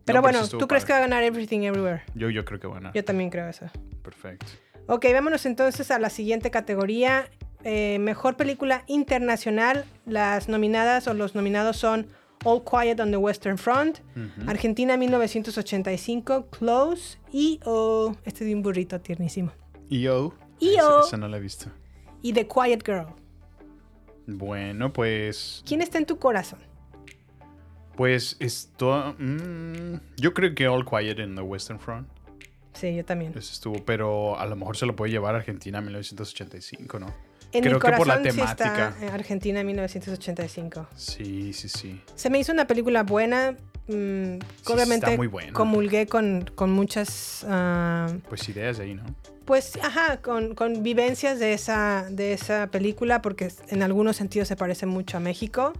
Pero 0.07 0.19
No, 0.19 0.23
bueno, 0.23 0.49
¿tú 0.49 0.67
crees 0.67 0.87
que 0.87 0.93
va 0.93 0.99
a 0.99 1.03
ganar 1.03 1.23
Everything 1.23 1.61
Everywhere? 1.61 2.03
Yo, 2.15 2.31
yo 2.31 2.45
creo 2.47 2.59
que 2.59 2.67
van 2.67 2.87
a. 2.87 2.93
Yo 2.95 3.05
también 3.05 3.29
creo 3.29 3.47
eso. 3.49 3.67
Perfecto. 4.03 4.47
Ok, 4.87 5.05
vámonos 5.13 5.45
entonces 5.45 5.91
a 5.91 5.99
la 5.99 6.09
siguiente 6.09 6.51
categoría. 6.51 7.29
Eh, 7.65 7.99
mejor 7.99 8.37
película 8.37 8.85
internacional. 8.87 9.85
Las 10.07 10.49
nominadas 10.49 11.09
o 11.09 11.15
los 11.15 11.35
nominados 11.35 11.77
son 11.77 12.07
All 12.45 12.63
Quiet 12.63 13.01
on 13.01 13.11
the 13.11 13.17
Western 13.17 13.59
Front, 13.59 13.99
Ujú. 14.17 14.49
Argentina 14.49 14.97
1985, 14.97 16.47
Close 16.51 17.19
y 17.33 17.59
oh, 17.65 18.15
este 18.25 18.45
de 18.45 18.55
un 18.55 18.63
burrito 18.63 19.01
tiernísimo. 19.01 19.51
EO. 19.91 20.33
EO. 20.61 21.01
Esa, 21.01 21.09
esa 21.09 21.17
no 21.17 21.27
la 21.29 21.39
he 21.39 21.41
visto. 21.41 21.67
Y 22.23 22.33
The 22.33 22.47
Quiet 22.47 22.85
Girl. 22.87 23.07
Bueno, 24.27 24.93
pues. 24.93 25.63
¿Quién 25.67 25.81
está 25.81 25.99
en 25.99 26.07
tu 26.07 26.19
corazón? 26.19 26.61
Pues 27.97 28.37
esto. 28.39 29.15
mm, 29.19 29.95
yo 30.17 30.33
creo 30.35 30.55
que 30.55 30.69
All 30.69 30.85
Quiet 30.85 31.19
in 31.19 31.35
the 31.35 31.43
Western 31.43 31.81
Front. 31.81 32.09
Sí, 32.75 32.95
yo 32.95 33.05
también. 33.05 33.33
Ese 33.33 33.53
estuvo, 33.53 33.85
pero 33.85 34.39
a 34.39 34.47
lo 34.47 34.55
mejor 34.55 34.77
se 34.77 34.87
lo 34.87 34.95
puede 34.95 35.11
llevar 35.11 35.35
a 35.35 35.39
Argentina 35.39 35.79
en 35.79 35.85
1985, 35.87 37.01
¿no? 37.01 37.13
En 37.53 37.63
creo 37.63 37.75
mi 37.75 37.81
que 37.81 37.87
corazón 37.87 37.99
por 37.99 38.07
la 38.25 38.31
sí 38.31 38.37
temática. 38.37 38.89
está 38.91 39.07
eh, 39.07 39.11
Argentina 39.11 39.63
1985. 39.65 40.87
Sí, 40.97 41.53
sí, 41.53 41.69
sí. 41.69 42.01
Se 42.15 42.29
me 42.31 42.39
hizo 42.39 42.53
una 42.53 42.67
película 42.67 43.03
buena. 43.05 43.53
mm, 43.89 43.93
Sí, 44.39 44.73
obviamente 44.73 45.07
está 45.07 45.17
muy 45.17 45.27
buena. 45.29 45.53
comulgué 45.53 46.07
con, 46.07 46.51
con 46.55 46.71
muchas 46.71 47.45
ah, 47.49 48.09
Pues 48.29 48.49
ideas 48.49 48.79
de 48.79 48.85
ahí, 48.85 48.95
¿no? 48.95 49.05
Pues, 49.47 49.79
ajá, 49.83 50.19
con, 50.19 50.55
con 50.55 50.83
vivencias 50.83 51.39
de 51.39 51.55
esa, 51.55 52.07
de 52.11 52.35
esa 52.35 52.67
película, 52.67 53.23
porque 53.23 53.51
en 53.69 53.83
algunos 53.83 54.17
sentidos 54.17 54.47
se 54.49 54.57
parece 54.57 54.85
mucho 54.85 55.17
a 55.17 55.21
México. 55.21 55.73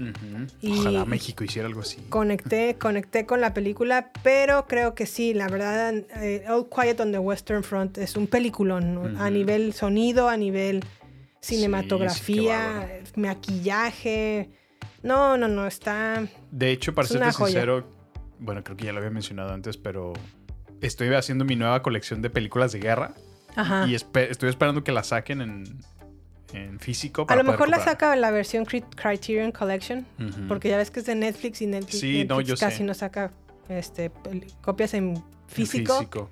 Ujú. 0.00 0.46
Y- 0.60 0.80
Ojalá 0.80 1.04
México 1.04 1.44
hiciera 1.44 1.68
algo 1.68 1.82
así. 1.82 1.98
Conecté, 2.08 2.74
conecté 2.80 3.24
con 3.26 3.40
la 3.40 3.54
película, 3.54 4.10
pero 4.24 4.66
creo 4.66 4.96
que 4.96 5.06
sí, 5.06 5.34
la 5.34 5.46
verdad, 5.46 5.94
eh, 6.20 6.44
All 6.48 6.66
Quiet 6.68 6.98
on 6.98 7.12
the 7.12 7.20
Western 7.20 7.62
Front 7.62 7.98
es 7.98 8.16
un 8.16 8.26
peliculón, 8.26 8.94
¿no? 8.94 9.20
a 9.22 9.30
nivel 9.30 9.72
sonido, 9.72 10.28
a 10.28 10.36
nivel 10.36 10.82
Sí, 11.42 11.56
cinematografía, 11.56 13.00
maquillaje. 13.16 14.48
No, 15.02 15.36
no, 15.36 15.48
no, 15.48 15.66
está... 15.66 16.24
De 16.52 16.70
hecho, 16.70 16.94
para 16.94 17.08
joya. 17.08 17.32
sincero, 17.32 17.88
bueno, 18.38 18.62
creo 18.62 18.76
que 18.76 18.84
ya 18.84 18.92
lo 18.92 18.98
había 18.98 19.10
mencionado 19.10 19.52
antes, 19.52 19.76
pero 19.76 20.12
estoy 20.80 21.12
haciendo 21.14 21.44
mi 21.44 21.56
nueva 21.56 21.82
colección 21.82 22.22
de 22.22 22.30
películas 22.30 22.70
de 22.70 22.78
guerra 22.78 23.12
Ajá. 23.56 23.86
y 23.88 23.94
espe- 23.94 24.28
estoy 24.30 24.50
esperando 24.50 24.84
que 24.84 24.92
la 24.92 25.02
saquen 25.02 25.40
en, 25.40 25.64
en 26.52 26.78
físico. 26.78 27.26
A 27.28 27.34
lo 27.34 27.42
mejor 27.42 27.68
la 27.68 27.80
saca 27.80 28.14
la 28.14 28.30
versión 28.30 28.64
Cri- 28.64 28.84
Criterion 28.94 29.50
Collection, 29.50 30.06
porque 30.46 30.68
ya 30.68 30.76
ves 30.76 30.92
que 30.92 31.00
es 31.00 31.06
de 31.06 31.16
Netflix 31.16 31.60
y 31.60 31.66
Netflix, 31.66 31.98
Sí, 31.98 32.24
no, 32.28 32.40
yo 32.40 32.56
sé. 32.56 32.64
casi 32.64 32.84
no 32.84 32.94
saca 32.94 33.32
este, 33.68 34.12
copias 34.60 34.94
en 34.94 35.14
En 35.16 35.22
físico, 35.48 35.98
físico. 35.98 36.30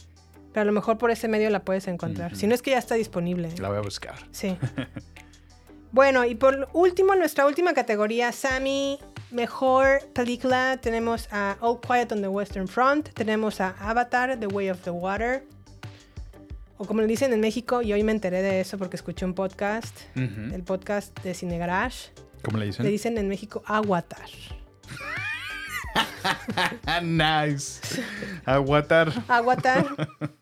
Pero 0.52 0.62
a 0.62 0.64
lo 0.64 0.72
mejor 0.72 0.98
por 0.98 1.10
ese 1.10 1.28
medio 1.28 1.50
la 1.50 1.64
puedes 1.64 1.86
encontrar. 1.88 2.36
Si 2.36 2.46
no 2.46 2.54
es 2.54 2.62
que 2.62 2.72
ya 2.72 2.78
está 2.78 2.94
disponible. 2.94 3.48
¿eh? 3.48 3.54
La 3.58 3.68
voy 3.68 3.78
a 3.78 3.82
buscar. 3.82 4.14
Sí. 4.32 4.56
bueno, 5.92 6.24
y 6.24 6.34
por 6.34 6.68
último, 6.72 7.14
nuestra 7.14 7.46
última 7.46 7.72
categoría, 7.72 8.32
Sammy, 8.32 8.98
mejor 9.30 10.00
película, 10.12 10.78
tenemos 10.80 11.28
a 11.30 11.56
All 11.60 11.80
Quiet 11.80 12.12
on 12.12 12.20
the 12.20 12.28
Western 12.28 12.68
Front, 12.68 13.10
tenemos 13.14 13.60
a 13.60 13.76
Avatar, 13.78 14.38
The 14.38 14.46
Way 14.48 14.70
of 14.70 14.80
the 14.80 14.90
Water, 14.90 15.44
o 16.78 16.84
como 16.84 17.00
le 17.02 17.06
dicen 17.06 17.32
en 17.32 17.40
México, 17.40 17.82
y 17.82 17.92
hoy 17.92 18.02
me 18.02 18.12
enteré 18.12 18.42
de 18.42 18.60
eso 18.60 18.78
porque 18.78 18.96
escuché 18.96 19.24
un 19.24 19.34
podcast, 19.34 19.96
el 20.16 20.62
podcast 20.64 21.18
de 21.22 21.34
Cine 21.34 21.58
Garage, 21.58 22.10
¿Cómo 22.42 22.58
le 22.58 22.66
dicen? 22.66 22.84
le 22.84 22.90
dicen 22.90 23.18
en 23.18 23.28
México 23.28 23.62
Aguatar. 23.66 24.28
Nice. 27.02 27.80
Aguatar. 28.44 29.12
Aguatar. 29.28 30.08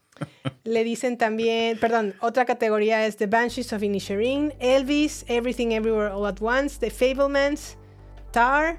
Le 0.64 0.84
dicen 0.84 1.18
también, 1.18 1.78
perdón, 1.78 2.14
otra 2.20 2.44
categoría 2.44 3.06
es 3.06 3.16
The 3.16 3.26
Banshees 3.26 3.72
of 3.72 3.82
Inisherin, 3.82 4.54
Elvis, 4.60 5.24
Everything 5.28 5.68
Everywhere 5.72 6.12
All 6.12 6.26
at 6.26 6.36
Once, 6.40 6.78
The 6.78 6.90
Fablemans, 6.90 7.76
Tar, 8.32 8.78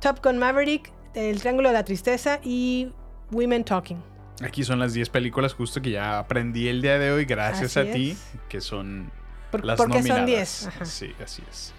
Top 0.00 0.22
Gun 0.24 0.38
Maverick, 0.38 0.92
El 1.14 1.40
Triángulo 1.40 1.68
de 1.68 1.74
la 1.74 1.84
Tristeza 1.84 2.40
y 2.42 2.92
Women 3.32 3.64
Talking. 3.64 4.02
Aquí 4.42 4.62
son 4.62 4.78
las 4.78 4.92
10 4.94 5.08
películas 5.10 5.52
justo 5.54 5.82
que 5.82 5.90
ya 5.90 6.18
aprendí 6.20 6.68
el 6.68 6.80
día 6.80 6.98
de 6.98 7.10
hoy 7.10 7.24
gracias 7.24 7.76
Así 7.76 7.88
a 7.88 7.92
ti, 7.92 8.16
que 8.48 8.60
son 8.60 9.10
Por- 9.50 9.64
las 9.64 9.76
porque 9.76 9.94
son 10.02 10.08
nominadas. 10.08 10.26
10, 10.26 10.66
ajá. 10.68 10.84
Sí, 10.84 11.12
así 11.22 11.42
es. 11.50 11.72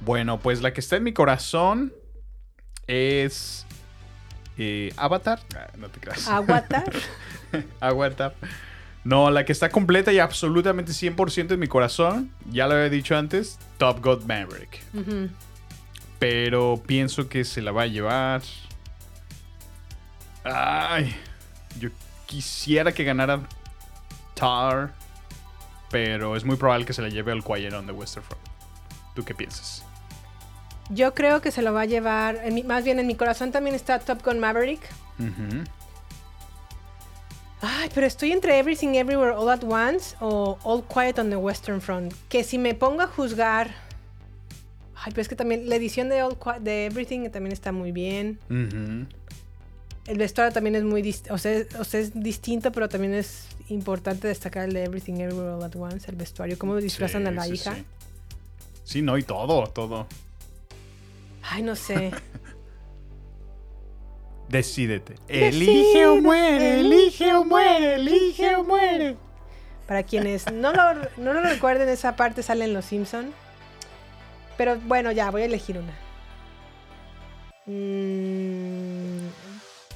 Bueno, 0.00 0.38
pues 0.38 0.62
la 0.62 0.72
que 0.72 0.80
está 0.80 0.96
en 0.96 1.02
mi 1.02 1.12
corazón 1.12 1.92
es 2.86 3.66
eh, 4.58 4.92
Avatar. 4.96 5.40
Ah, 5.56 5.68
no 5.78 5.88
te 5.88 6.00
creas. 6.00 6.28
Aguatar. 6.28 6.92
Avatar. 7.80 8.34
No, 9.02 9.30
la 9.30 9.44
que 9.44 9.52
está 9.52 9.70
completa 9.70 10.12
y 10.12 10.18
absolutamente 10.18 10.92
100% 10.92 11.52
en 11.52 11.60
mi 11.60 11.68
corazón, 11.68 12.30
ya 12.50 12.66
lo 12.66 12.74
había 12.74 12.90
dicho 12.90 13.16
antes, 13.16 13.58
Top 13.78 14.04
Gun 14.04 14.26
Maverick. 14.26 14.82
Pero 16.18 16.82
pienso 16.86 17.28
que 17.28 17.44
se 17.44 17.62
la 17.62 17.72
va 17.72 17.82
a 17.82 17.86
llevar. 17.86 18.42
Ay, 20.44 21.14
yo 21.78 21.88
quisiera 22.26 22.92
que 22.92 23.04
ganara 23.04 23.40
Tar, 24.34 24.92
pero 25.90 26.36
es 26.36 26.44
muy 26.44 26.56
probable 26.56 26.84
que 26.84 26.92
se 26.92 27.00
la 27.00 27.08
lleve 27.08 27.32
al 27.32 27.42
Quiet 27.42 27.72
on 27.72 27.86
the 27.86 27.92
Western 27.92 28.24
Front. 28.24 28.42
¿Tú 29.14 29.24
qué 29.24 29.34
piensas? 29.34 29.84
Yo 30.90 31.14
creo 31.14 31.40
que 31.40 31.50
se 31.52 31.62
lo 31.62 31.72
va 31.72 31.82
a 31.82 31.84
llevar, 31.86 32.40
en 32.44 32.54
mi- 32.54 32.62
más 32.64 32.84
bien 32.84 32.98
en 32.98 33.06
mi 33.06 33.14
corazón 33.14 33.52
también 33.52 33.74
está 33.76 33.98
Top 34.00 34.24
Gun 34.24 34.38
Maverick. 34.40 34.80
Ujú. 35.18 35.64
Ay, 37.62 37.90
pero 37.94 38.06
estoy 38.06 38.32
entre 38.32 38.58
Everything 38.58 38.94
Everywhere 38.94 39.32
All 39.36 39.50
at 39.50 39.62
Once 39.64 40.16
o 40.20 40.58
All 40.64 40.82
Quiet 40.84 41.18
on 41.18 41.28
the 41.30 41.36
Western 41.36 41.80
Front. 41.80 42.14
Que 42.28 42.42
si 42.42 42.58
me 42.58 42.74
pongo 42.74 43.02
a 43.02 43.06
juzgar. 43.06 43.70
Ay, 45.02 45.12
pero 45.12 45.22
es 45.22 45.28
que 45.28 45.36
también 45.36 45.68
la 45.68 45.76
edición 45.76 46.08
de, 46.08 46.22
All 46.22 46.38
Qui- 46.38 46.58
de 46.60 46.86
Everything 46.86 47.28
también 47.30 47.52
está 47.52 47.70
muy 47.72 47.92
bien. 47.92 48.38
Ujú. 48.48 49.06
El 50.06 50.18
vestuario 50.18 50.52
también 50.52 50.74
es 50.74 50.82
muy 50.84 51.14
o 51.30 51.38
sea, 51.38 51.52
es- 51.52 51.74
o 51.76 51.84
sea, 51.84 52.00
es 52.00 52.18
distinto, 52.18 52.72
pero 52.72 52.88
también 52.88 53.14
es 53.14 53.46
importante 53.68 54.26
destacar 54.26 54.64
el 54.64 54.72
de 54.72 54.84
Everything 54.84 55.14
Everywhere 55.20 55.50
All 55.52 55.62
at 55.62 55.76
Once, 55.76 56.10
el 56.10 56.16
vestuario, 56.16 56.58
cómo 56.58 56.76
disfrazan 56.76 57.22
Sí, 57.22 57.28
a 57.28 57.30
la 57.30 57.44
sí, 57.44 57.52
hija. 57.52 57.74
Sí. 57.74 57.84
Sí, 58.84 59.02
no, 59.02 59.16
y 59.18 59.22
todo, 59.22 59.66
todo. 59.68 60.06
Ay, 61.42 61.62
no 61.62 61.76
sé. 61.76 62.12
Decídete. 64.48 65.14
Elige 65.28 66.06
o 66.06 66.16
muere, 66.20 66.80
elige 66.80 67.32
o 67.34 67.44
muere, 67.44 67.94
elige 67.94 68.56
o 68.56 68.64
muere. 68.64 69.16
Para 69.86 70.02
quienes 70.02 70.50
no 70.52 70.72
lo, 70.72 70.94
no 71.16 71.32
lo 71.32 71.40
recuerden, 71.40 71.88
esa 71.88 72.16
parte 72.16 72.42
sale 72.42 72.64
en 72.64 72.74
Los 72.74 72.84
Simpson. 72.86 73.32
Pero 74.56 74.76
bueno, 74.80 75.12
ya, 75.12 75.30
voy 75.30 75.42
a 75.42 75.44
elegir 75.44 75.78
una. 75.78 75.92
Mm, 77.66 79.28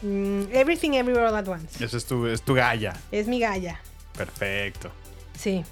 mm, 0.03 0.49
Everything 0.53 0.93
Everywhere 0.93 1.27
All 1.27 1.37
at 1.37 1.49
Once. 1.49 1.85
Esa 1.85 1.97
es 1.97 2.07
tu, 2.07 2.27
es 2.27 2.41
tu 2.43 2.55
galla. 2.55 2.95
Es 3.11 3.27
mi 3.27 3.41
galla. 3.41 3.81
Perfecto. 4.17 4.91
Sí. 5.37 5.65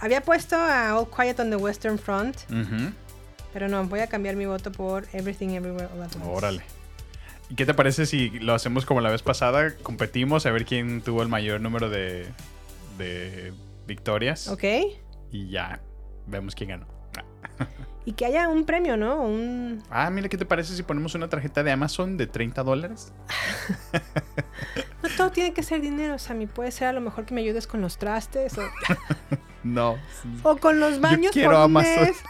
Había 0.00 0.22
puesto 0.22 0.54
a 0.56 0.96
All 0.96 1.08
Quiet 1.08 1.40
on 1.40 1.50
the 1.50 1.56
Western 1.56 1.98
Front. 1.98 2.36
Pero 3.52 3.68
no, 3.68 3.84
voy 3.86 4.00
a 4.00 4.06
cambiar 4.06 4.36
mi 4.36 4.46
voto 4.46 4.72
por 4.72 5.06
Everything 5.12 5.50
Everywhere 5.50 5.88
All 5.94 6.02
at 6.02 6.14
Once. 6.16 6.28
Órale. 6.28 6.62
¿Y 7.50 7.54
qué 7.54 7.64
te 7.64 7.74
parece 7.74 8.06
si 8.06 8.30
lo 8.30 8.54
hacemos 8.54 8.84
como 8.84 9.00
la 9.00 9.10
vez 9.10 9.22
pasada? 9.22 9.74
Competimos 9.82 10.44
a 10.46 10.50
ver 10.50 10.66
quién 10.66 11.00
tuvo 11.00 11.22
el 11.22 11.28
mayor 11.28 11.60
número 11.60 11.88
de, 11.88 12.26
de 12.98 13.52
victorias. 13.86 14.48
Ok. 14.48 14.64
Y 15.32 15.48
ya, 15.48 15.80
vemos 16.26 16.54
quién 16.54 16.70
ganó. 16.70 16.86
Y 18.08 18.12
que 18.12 18.24
haya 18.24 18.48
un 18.48 18.64
premio, 18.64 18.96
¿no? 18.96 19.20
Un... 19.20 19.82
Ah, 19.90 20.08
mira, 20.08 20.30
¿qué 20.30 20.38
te 20.38 20.46
parece 20.46 20.74
si 20.74 20.82
ponemos 20.82 21.14
una 21.14 21.28
tarjeta 21.28 21.62
de 21.62 21.70
Amazon 21.72 22.16
de 22.16 22.26
30 22.26 22.62
dólares? 22.62 23.12
No 25.02 25.10
todo 25.14 25.30
tiene 25.30 25.52
que 25.52 25.62
ser 25.62 25.82
dinero, 25.82 26.18
Sammy. 26.18 26.46
Puede 26.46 26.70
ser 26.70 26.88
a 26.88 26.92
lo 26.94 27.02
mejor 27.02 27.26
que 27.26 27.34
me 27.34 27.42
ayudes 27.42 27.66
con 27.66 27.82
los 27.82 27.98
trastes 27.98 28.56
o, 28.56 28.62
No. 29.62 29.98
o 30.42 30.56
con 30.56 30.80
los 30.80 31.00
baños 31.02 31.32
quiero 31.32 31.50
por 31.50 31.58
un 31.58 31.64
Amazon. 31.64 32.04
mes. 32.04 32.22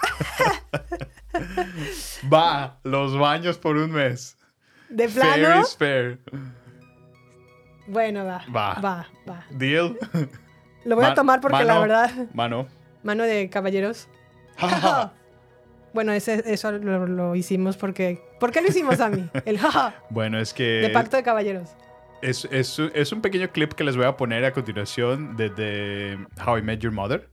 Va, 2.33 2.81
los 2.83 3.17
baños 3.17 3.57
por 3.59 3.77
un 3.77 3.93
mes. 3.93 4.37
De 4.89 5.09
Fair 5.09 5.45
plano. 5.45 5.61
is 5.61 5.77
fair. 5.77 6.19
Bueno, 7.87 8.25
va. 8.25 8.45
Va. 8.53 8.75
Va, 8.81 9.07
va. 9.31 9.45
Deal. 9.51 9.97
Lo 10.85 10.97
voy 10.97 11.05
a 11.05 11.09
Ma- 11.11 11.15
tomar 11.15 11.41
porque 11.41 11.63
la 11.63 11.79
verdad. 11.79 12.11
Mano. 12.35 12.67
Mano 13.05 13.23
de 13.23 13.49
caballeros. 13.49 14.09
bueno, 15.93 16.13
ese, 16.13 16.43
eso 16.47 16.73
lo, 16.73 17.07
lo 17.07 17.35
hicimos 17.35 17.77
porque. 17.77 18.21
¿Por 18.41 18.53
qué 18.53 18.61
lo 18.61 18.69
hicimos, 18.69 18.97
Sammy? 18.97 19.29
El 19.45 19.59
jaja 19.59 19.95
Bueno, 20.11 20.39
es 20.39 20.53
que 20.53 20.65
de 20.65 20.91
pacto 20.91 21.17
de 21.17 21.23
caballeros. 21.23 21.71
es, 22.23 22.47
es, 22.51 22.79
es 22.95 23.13
un 23.13 23.21
pequeño 23.21 23.49
clip 23.51 23.73
que 23.73 23.85
les 23.85 23.97
voy 23.97 24.07
a 24.07 24.17
poner 24.17 24.45
a 24.45 24.53
continuación 24.53 25.37
de, 25.37 25.51
de 25.51 26.19
How 26.45 26.59
I 26.59 26.63
Met 26.63 26.81
Your 26.81 26.93
Mother. 26.93 27.29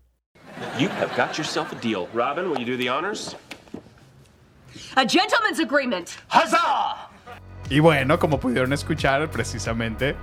You 0.79 0.87
have 0.89 1.15
got 1.17 1.37
yourself 1.37 1.71
a 1.73 1.75
deal. 1.81 2.07
Robin, 2.13 2.49
will 2.49 2.59
you 2.59 2.65
do 2.65 2.77
the 2.77 2.89
honors? 2.89 3.35
A 4.95 5.05
gentleman's 5.05 5.59
agreement. 5.59 6.09
Huzzah! 6.29 7.09
Y 7.69 7.79
bueno, 7.79 8.19
como 8.19 8.39
pudieron 8.39 8.71
escuchar 8.73 9.29
precisamente, 9.31 10.15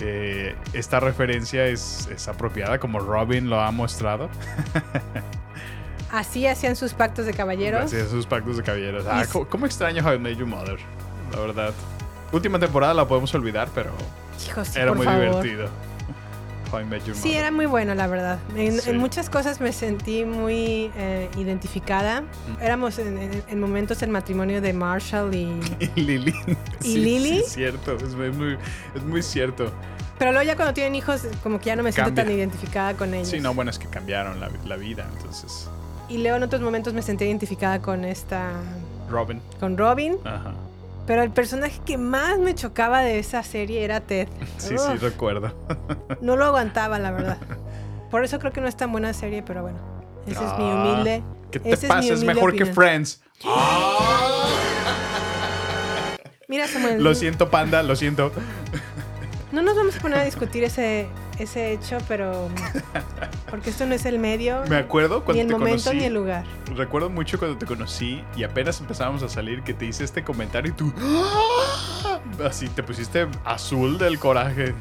eh, 0.00 0.54
esta 0.72 1.00
referencia 1.00 1.66
es, 1.66 2.08
es 2.12 2.28
apropiada 2.28 2.78
como 2.78 2.98
Robin 2.98 3.48
lo 3.48 3.60
ha 3.60 3.70
mostrado. 3.70 4.28
Así 6.12 6.46
hacían 6.46 6.76
sus 6.76 6.94
pactos 6.94 7.26
de 7.26 7.32
caballeros. 7.34 7.80
Gracias 7.90 8.06
a 8.08 8.10
sus 8.10 8.26
pactos 8.26 8.56
de 8.56 8.62
caballeros. 8.62 9.04
Ah, 9.08 9.24
¿cómo, 9.48 9.66
extraño 9.66 10.04
How 10.06 10.14
I 10.14 10.18
Met 10.18 10.36
Your 10.38 10.46
Mother? 10.46 10.78
La 11.32 11.40
verdad. 11.40 11.74
Última 12.32 12.58
temporada 12.58 12.94
la 12.94 13.06
podemos 13.06 13.34
olvidar, 13.34 13.68
pero 13.74 13.90
Hijo, 14.46 14.64
sí, 14.64 14.78
era 14.78 14.88
por 14.88 14.98
muy 14.98 15.06
favor. 15.06 15.42
divertido. 15.42 15.68
How 16.72 16.80
I 16.80 16.84
Met 16.84 17.04
Your 17.04 17.16
Sí, 17.16 17.28
Mother. 17.28 17.40
era 17.40 17.50
muy 17.50 17.66
bueno, 17.66 17.94
la 17.94 18.06
verdad. 18.06 18.38
En, 18.56 18.80
Sí. 18.80 18.90
en 18.90 18.98
muchas 18.98 19.30
cosas 19.30 19.60
me 19.60 19.72
sentí 19.72 20.24
muy 20.24 20.90
eh, 20.96 21.28
identificada. 21.36 22.22
Mm. 22.22 22.62
Éramos 22.62 22.98
en, 22.98 23.18
en- 23.18 23.42
en 23.48 23.60
momentos 23.60 24.02
el 24.02 24.10
matrimonio 24.10 24.60
de 24.60 24.72
Marshall 24.72 25.34
y... 25.34 25.60
Y 25.96 26.00
Lily. 26.00 26.34
¿Y 26.82 26.84
Sí, 26.84 26.96
Lily? 26.98 27.28
Sí, 27.30 27.38
es 27.46 27.52
cierto. 27.52 27.96
Es 27.96 28.14
muy, 28.14 28.30
muy- 28.30 28.58
es 28.94 29.02
muy 29.04 29.22
cierto. 29.22 29.72
Pero 30.18 30.32
luego 30.32 30.46
ya 30.46 30.56
cuando 30.56 30.72
tienen 30.72 30.94
hijos, 30.94 31.22
como 31.42 31.58
que 31.60 31.66
ya 31.66 31.76
no 31.76 31.82
me 31.82 31.92
siento 31.92 32.08
Cambia. 32.08 32.24
tan 32.24 32.32
identificada 32.32 32.94
con 32.94 33.12
ellos. 33.12 33.28
Sí, 33.28 33.38
no, 33.38 33.52
bueno, 33.54 33.70
es 33.70 33.78
que 33.78 33.86
cambiaron 33.86 34.40
la, 34.40 34.50
la 34.64 34.76
vida, 34.76 35.06
entonces. 35.14 35.68
Y 36.08 36.18
luego 36.18 36.36
en 36.36 36.42
otros 36.44 36.60
momentos 36.62 36.94
me 36.94 37.02
sentí 37.02 37.24
identificada 37.24 37.80
con 37.80 38.04
esta... 38.04 38.50
Robin. 39.10 39.40
con 39.60 39.76
Robin. 39.78 40.16
Ajá. 40.24 40.52
Pero 41.06 41.22
el 41.22 41.30
personaje 41.30 41.80
que 41.84 41.96
más 41.98 42.38
me 42.38 42.54
chocaba 42.54 43.00
de 43.00 43.18
esa 43.20 43.42
serie 43.44 43.84
era 43.84 44.00
Ted. 44.00 44.28
Sí, 44.58 44.76
sí, 44.78 44.96
recuerdo. 45.00 45.54
No 46.20 46.36
lo 46.36 46.44
aguantaba, 46.46 46.98
la 46.98 47.10
verdad. 47.12 47.38
Por 48.10 48.24
eso 48.24 48.38
creo 48.38 48.52
que 48.52 48.60
no 48.60 48.68
es 48.68 48.76
tan 48.76 48.90
buena 48.92 49.12
serie, 49.12 49.42
pero 49.42 49.62
bueno. 49.62 49.78
Ese 50.26 50.44
es 50.44 50.58
mi 50.58 50.64
Ah, 50.70 50.74
humilde. 50.74 51.22
¿Qué 51.50 51.60
te 51.60 51.76
pasa? 51.76 51.98
Es, 52.00 52.10
humilde 52.22 52.34
mejor 52.34 52.54
que. 52.56 52.66
Friends. 52.66 53.20
Mira, 56.48 56.66
Samuel. 56.68 57.02
Lo 57.02 57.14
siento, 57.14 57.50
panda, 57.50 57.82
lo 57.82 57.94
siento. 57.96 58.32
No 59.52 59.62
nos 59.62 59.76
vamos 59.76 59.96
a 59.96 60.00
poner 60.00 60.18
a 60.18 60.24
discutir 60.24 60.64
ese, 60.64 61.06
ese 61.38 61.72
hecho, 61.72 61.98
pero. 62.08 62.48
Porque 63.50 63.70
esto 63.70 63.86
no 63.86 63.94
es 63.94 64.04
el 64.06 64.18
medio. 64.18 64.62
Me 64.68 64.76
acuerdo 64.76 65.24
cuando 65.24 65.34
Ni 65.34 65.40
el 65.40 65.46
te 65.46 65.52
momento 65.52 65.84
conocí. 65.84 65.96
ni 65.98 66.04
el 66.04 66.14
lugar. 66.14 66.44
Recuerdo 66.74 67.10
mucho 67.10 67.38
cuando 67.38 67.56
te 67.58 67.66
conocí 67.66 68.22
y 68.36 68.42
apenas 68.44 68.80
empezábamos 68.80 69.22
a 69.22 69.28
salir 69.28 69.62
que 69.62 69.72
te 69.74 69.84
hice 69.86 70.04
este 70.04 70.24
comentario 70.24 70.72
y 70.72 70.74
tú. 70.74 70.92
¡Ah! 70.98 72.18
Así 72.44 72.68
te 72.68 72.82
pusiste 72.82 73.28
azul 73.44 73.98
del 73.98 74.18
coraje. 74.18 74.74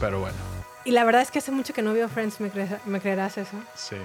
Pero 0.00 0.20
bueno, 0.20 0.36
Y 0.84 0.92
la 0.92 1.04
verdad 1.04 1.22
es 1.22 1.30
que 1.30 1.38
hace 1.40 1.50
mucho 1.50 1.74
que 1.74 1.82
no 1.82 1.92
veo 1.92 2.08
Friends, 2.08 2.40
¿me, 2.40 2.50
crees- 2.50 2.78
me 2.86 3.00
creerás 3.00 3.36
eso? 3.38 3.56
sí. 3.74 3.96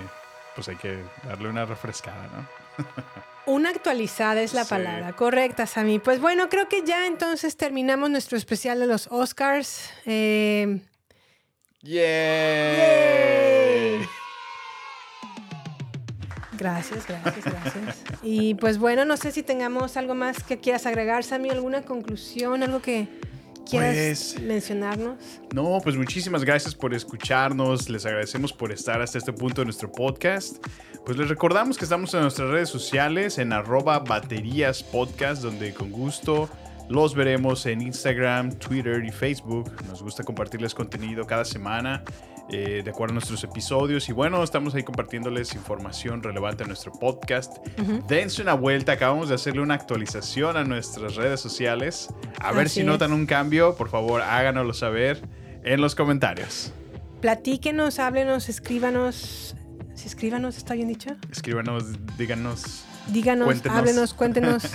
Pues 0.55 0.67
hay 0.67 0.75
que 0.75 0.99
darle 1.27 1.49
una 1.49 1.65
refrescada, 1.65 2.27
¿no? 2.35 2.85
Una 3.45 3.71
actualizada 3.71 4.41
es 4.41 4.53
la 4.53 4.63
Sí. 4.63 4.69
palabra, 4.69 5.13
correcta, 5.13 5.65
Sammy. 5.65 5.99
Pues 5.99 6.21
bueno, 6.21 6.47
creo 6.49 6.69
que 6.69 6.83
ya 6.85 7.07
entonces 7.07 7.57
terminamos 7.57 8.09
nuestro 8.09 8.37
especial 8.37 8.79
de 8.79 8.87
los 8.87 9.07
Oscars. 9.11 9.89
Eh, 10.05 10.79
¡Yay! 11.83 12.01
Gracias, 16.57 17.05
gracias, 17.07 17.43
gracias. 17.45 18.03
Y 18.21 18.55
pues 18.55 18.77
bueno, 18.77 19.03
no 19.05 19.17
sé 19.17 19.31
si 19.31 19.43
tengamos 19.43 19.97
algo 19.97 20.15
más 20.15 20.41
que 20.43 20.59
quieras 20.59 20.85
agregar, 20.85 21.23
Sammy, 21.25 21.49
alguna 21.49 21.81
conclusión, 21.81 22.63
algo 22.63 22.81
que 22.81 23.07
quieras 23.69 24.33
Pues- 24.35 24.41
mencionarnos. 24.41 25.17
No, 25.53 25.79
pues 25.83 25.97
muchísimas 25.97 26.43
gracias 26.45 26.73
por 26.75 26.93
escucharnos. 26.93 27.89
Les 27.89 28.05
agradecemos 28.05 28.53
por 28.53 28.71
estar 28.71 29.01
hasta 29.01 29.17
este 29.17 29.33
punto 29.33 29.61
de 29.61 29.65
nuestro 29.65 29.91
podcast. 29.91 30.65
Pues 31.05 31.17
les 31.17 31.27
recordamos 31.27 31.77
que 31.77 31.83
estamos 31.83 32.13
en 32.13 32.21
nuestras 32.21 32.49
redes 32.49 32.69
sociales, 32.69 33.37
en 33.39 33.51
arroba 33.51 33.99
baterías 33.99 34.83
podcast, 34.83 35.41
donde 35.41 35.73
con 35.73 35.91
gusto 35.91 36.49
los 36.89 37.15
veremos 37.15 37.65
en 37.65 37.81
Instagram, 37.81 38.53
Twitter 38.53 39.03
y 39.03 39.11
Facebook. 39.11 39.71
Nos 39.87 40.01
gusta 40.03 40.23
compartirles 40.23 40.73
contenido 40.75 41.25
cada 41.25 41.45
semana. 41.45 42.03
eh, 42.49 42.81
de 42.83 42.89
acuerdo 42.91 43.13
a 43.13 43.15
nuestros 43.15 43.41
episodios 43.45 44.09
y 44.09 44.11
bueno, 44.11 44.43
estamos 44.43 44.75
ahí 44.75 44.83
compartiéndoles 44.83 45.55
información 45.55 46.21
relevante 46.21 46.63
a 46.63 46.67
nuestro 46.67 46.91
podcast. 46.91 47.57
Dense 48.07 48.41
una 48.41 48.53
vuelta, 48.53 48.91
acabamos 48.91 49.29
de 49.29 49.35
hacerle 49.35 49.61
una 49.61 49.75
actualización 49.75 50.57
a 50.57 50.65
nuestras 50.65 51.15
redes 51.15 51.39
sociales. 51.39 52.09
A 52.39 52.51
ver 52.51 52.67
si 52.67 52.81
es. 52.81 52.85
notan 52.85 53.13
un 53.13 53.25
cambio, 53.25 53.75
por 53.75 53.89
favor 53.89 54.21
háganoslo 54.21 54.73
saber 54.73 55.21
en 55.63 55.79
los 55.79 55.95
comentarios. 55.95 56.73
Platíquenos, 57.21 57.99
háblenos, 57.99 58.49
escríbanos. 58.49 59.55
Si 59.95 60.07
escríbanos, 60.07 60.57
¿está 60.57 60.73
bien 60.73 60.89
dicho? 60.89 61.15
Escríbanos, 61.31 61.85
díganos. 62.17 62.83
Díganos, 63.07 63.45
cuéntenos. 63.45 63.77
háblenos, 63.77 64.13
cuéntenos. 64.13 64.63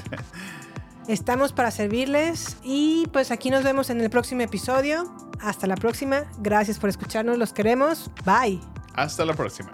Estamos 1.09 1.55
para 1.55 1.71
servirles 1.71 2.59
y 2.63 3.07
pues 3.15 3.31
aquí 3.31 3.49
nos 3.49 3.65
vemos 3.65 3.89
en 3.89 3.99
el 4.03 4.11
próximo 4.11 4.43
episodio. 4.43 5.11
Hasta 5.41 5.67
la 5.67 5.75
próxima. 5.75 6.31
Gracias 6.41 6.79
por 6.79 6.91
escucharnos. 6.91 7.39
Los 7.39 7.55
queremos. 7.55 8.11
Bye. 8.27 8.61
Hasta 8.93 9.25
la 9.25 9.33
próxima. 9.33 9.73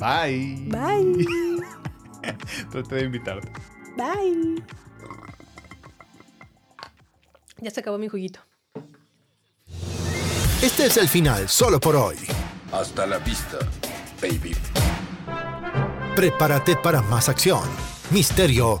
Bye. 0.00 0.66
Bye. 0.66 1.26
Traté 2.72 2.96
de 2.96 3.04
invitarte. 3.04 3.52
Bye. 3.96 4.64
Ya 7.58 7.70
se 7.70 7.78
acabó 7.78 7.96
mi 7.96 8.08
juguito. 8.08 8.40
Este 10.60 10.86
es 10.86 10.96
el 10.96 11.08
final 11.08 11.48
solo 11.48 11.78
por 11.78 11.94
hoy. 11.94 12.16
Hasta 12.72 13.06
la 13.06 13.18
vista, 13.18 13.58
baby. 14.20 14.56
Prepárate 16.16 16.74
para 16.74 17.00
más 17.02 17.28
acción, 17.28 17.62
misterio 18.10 18.80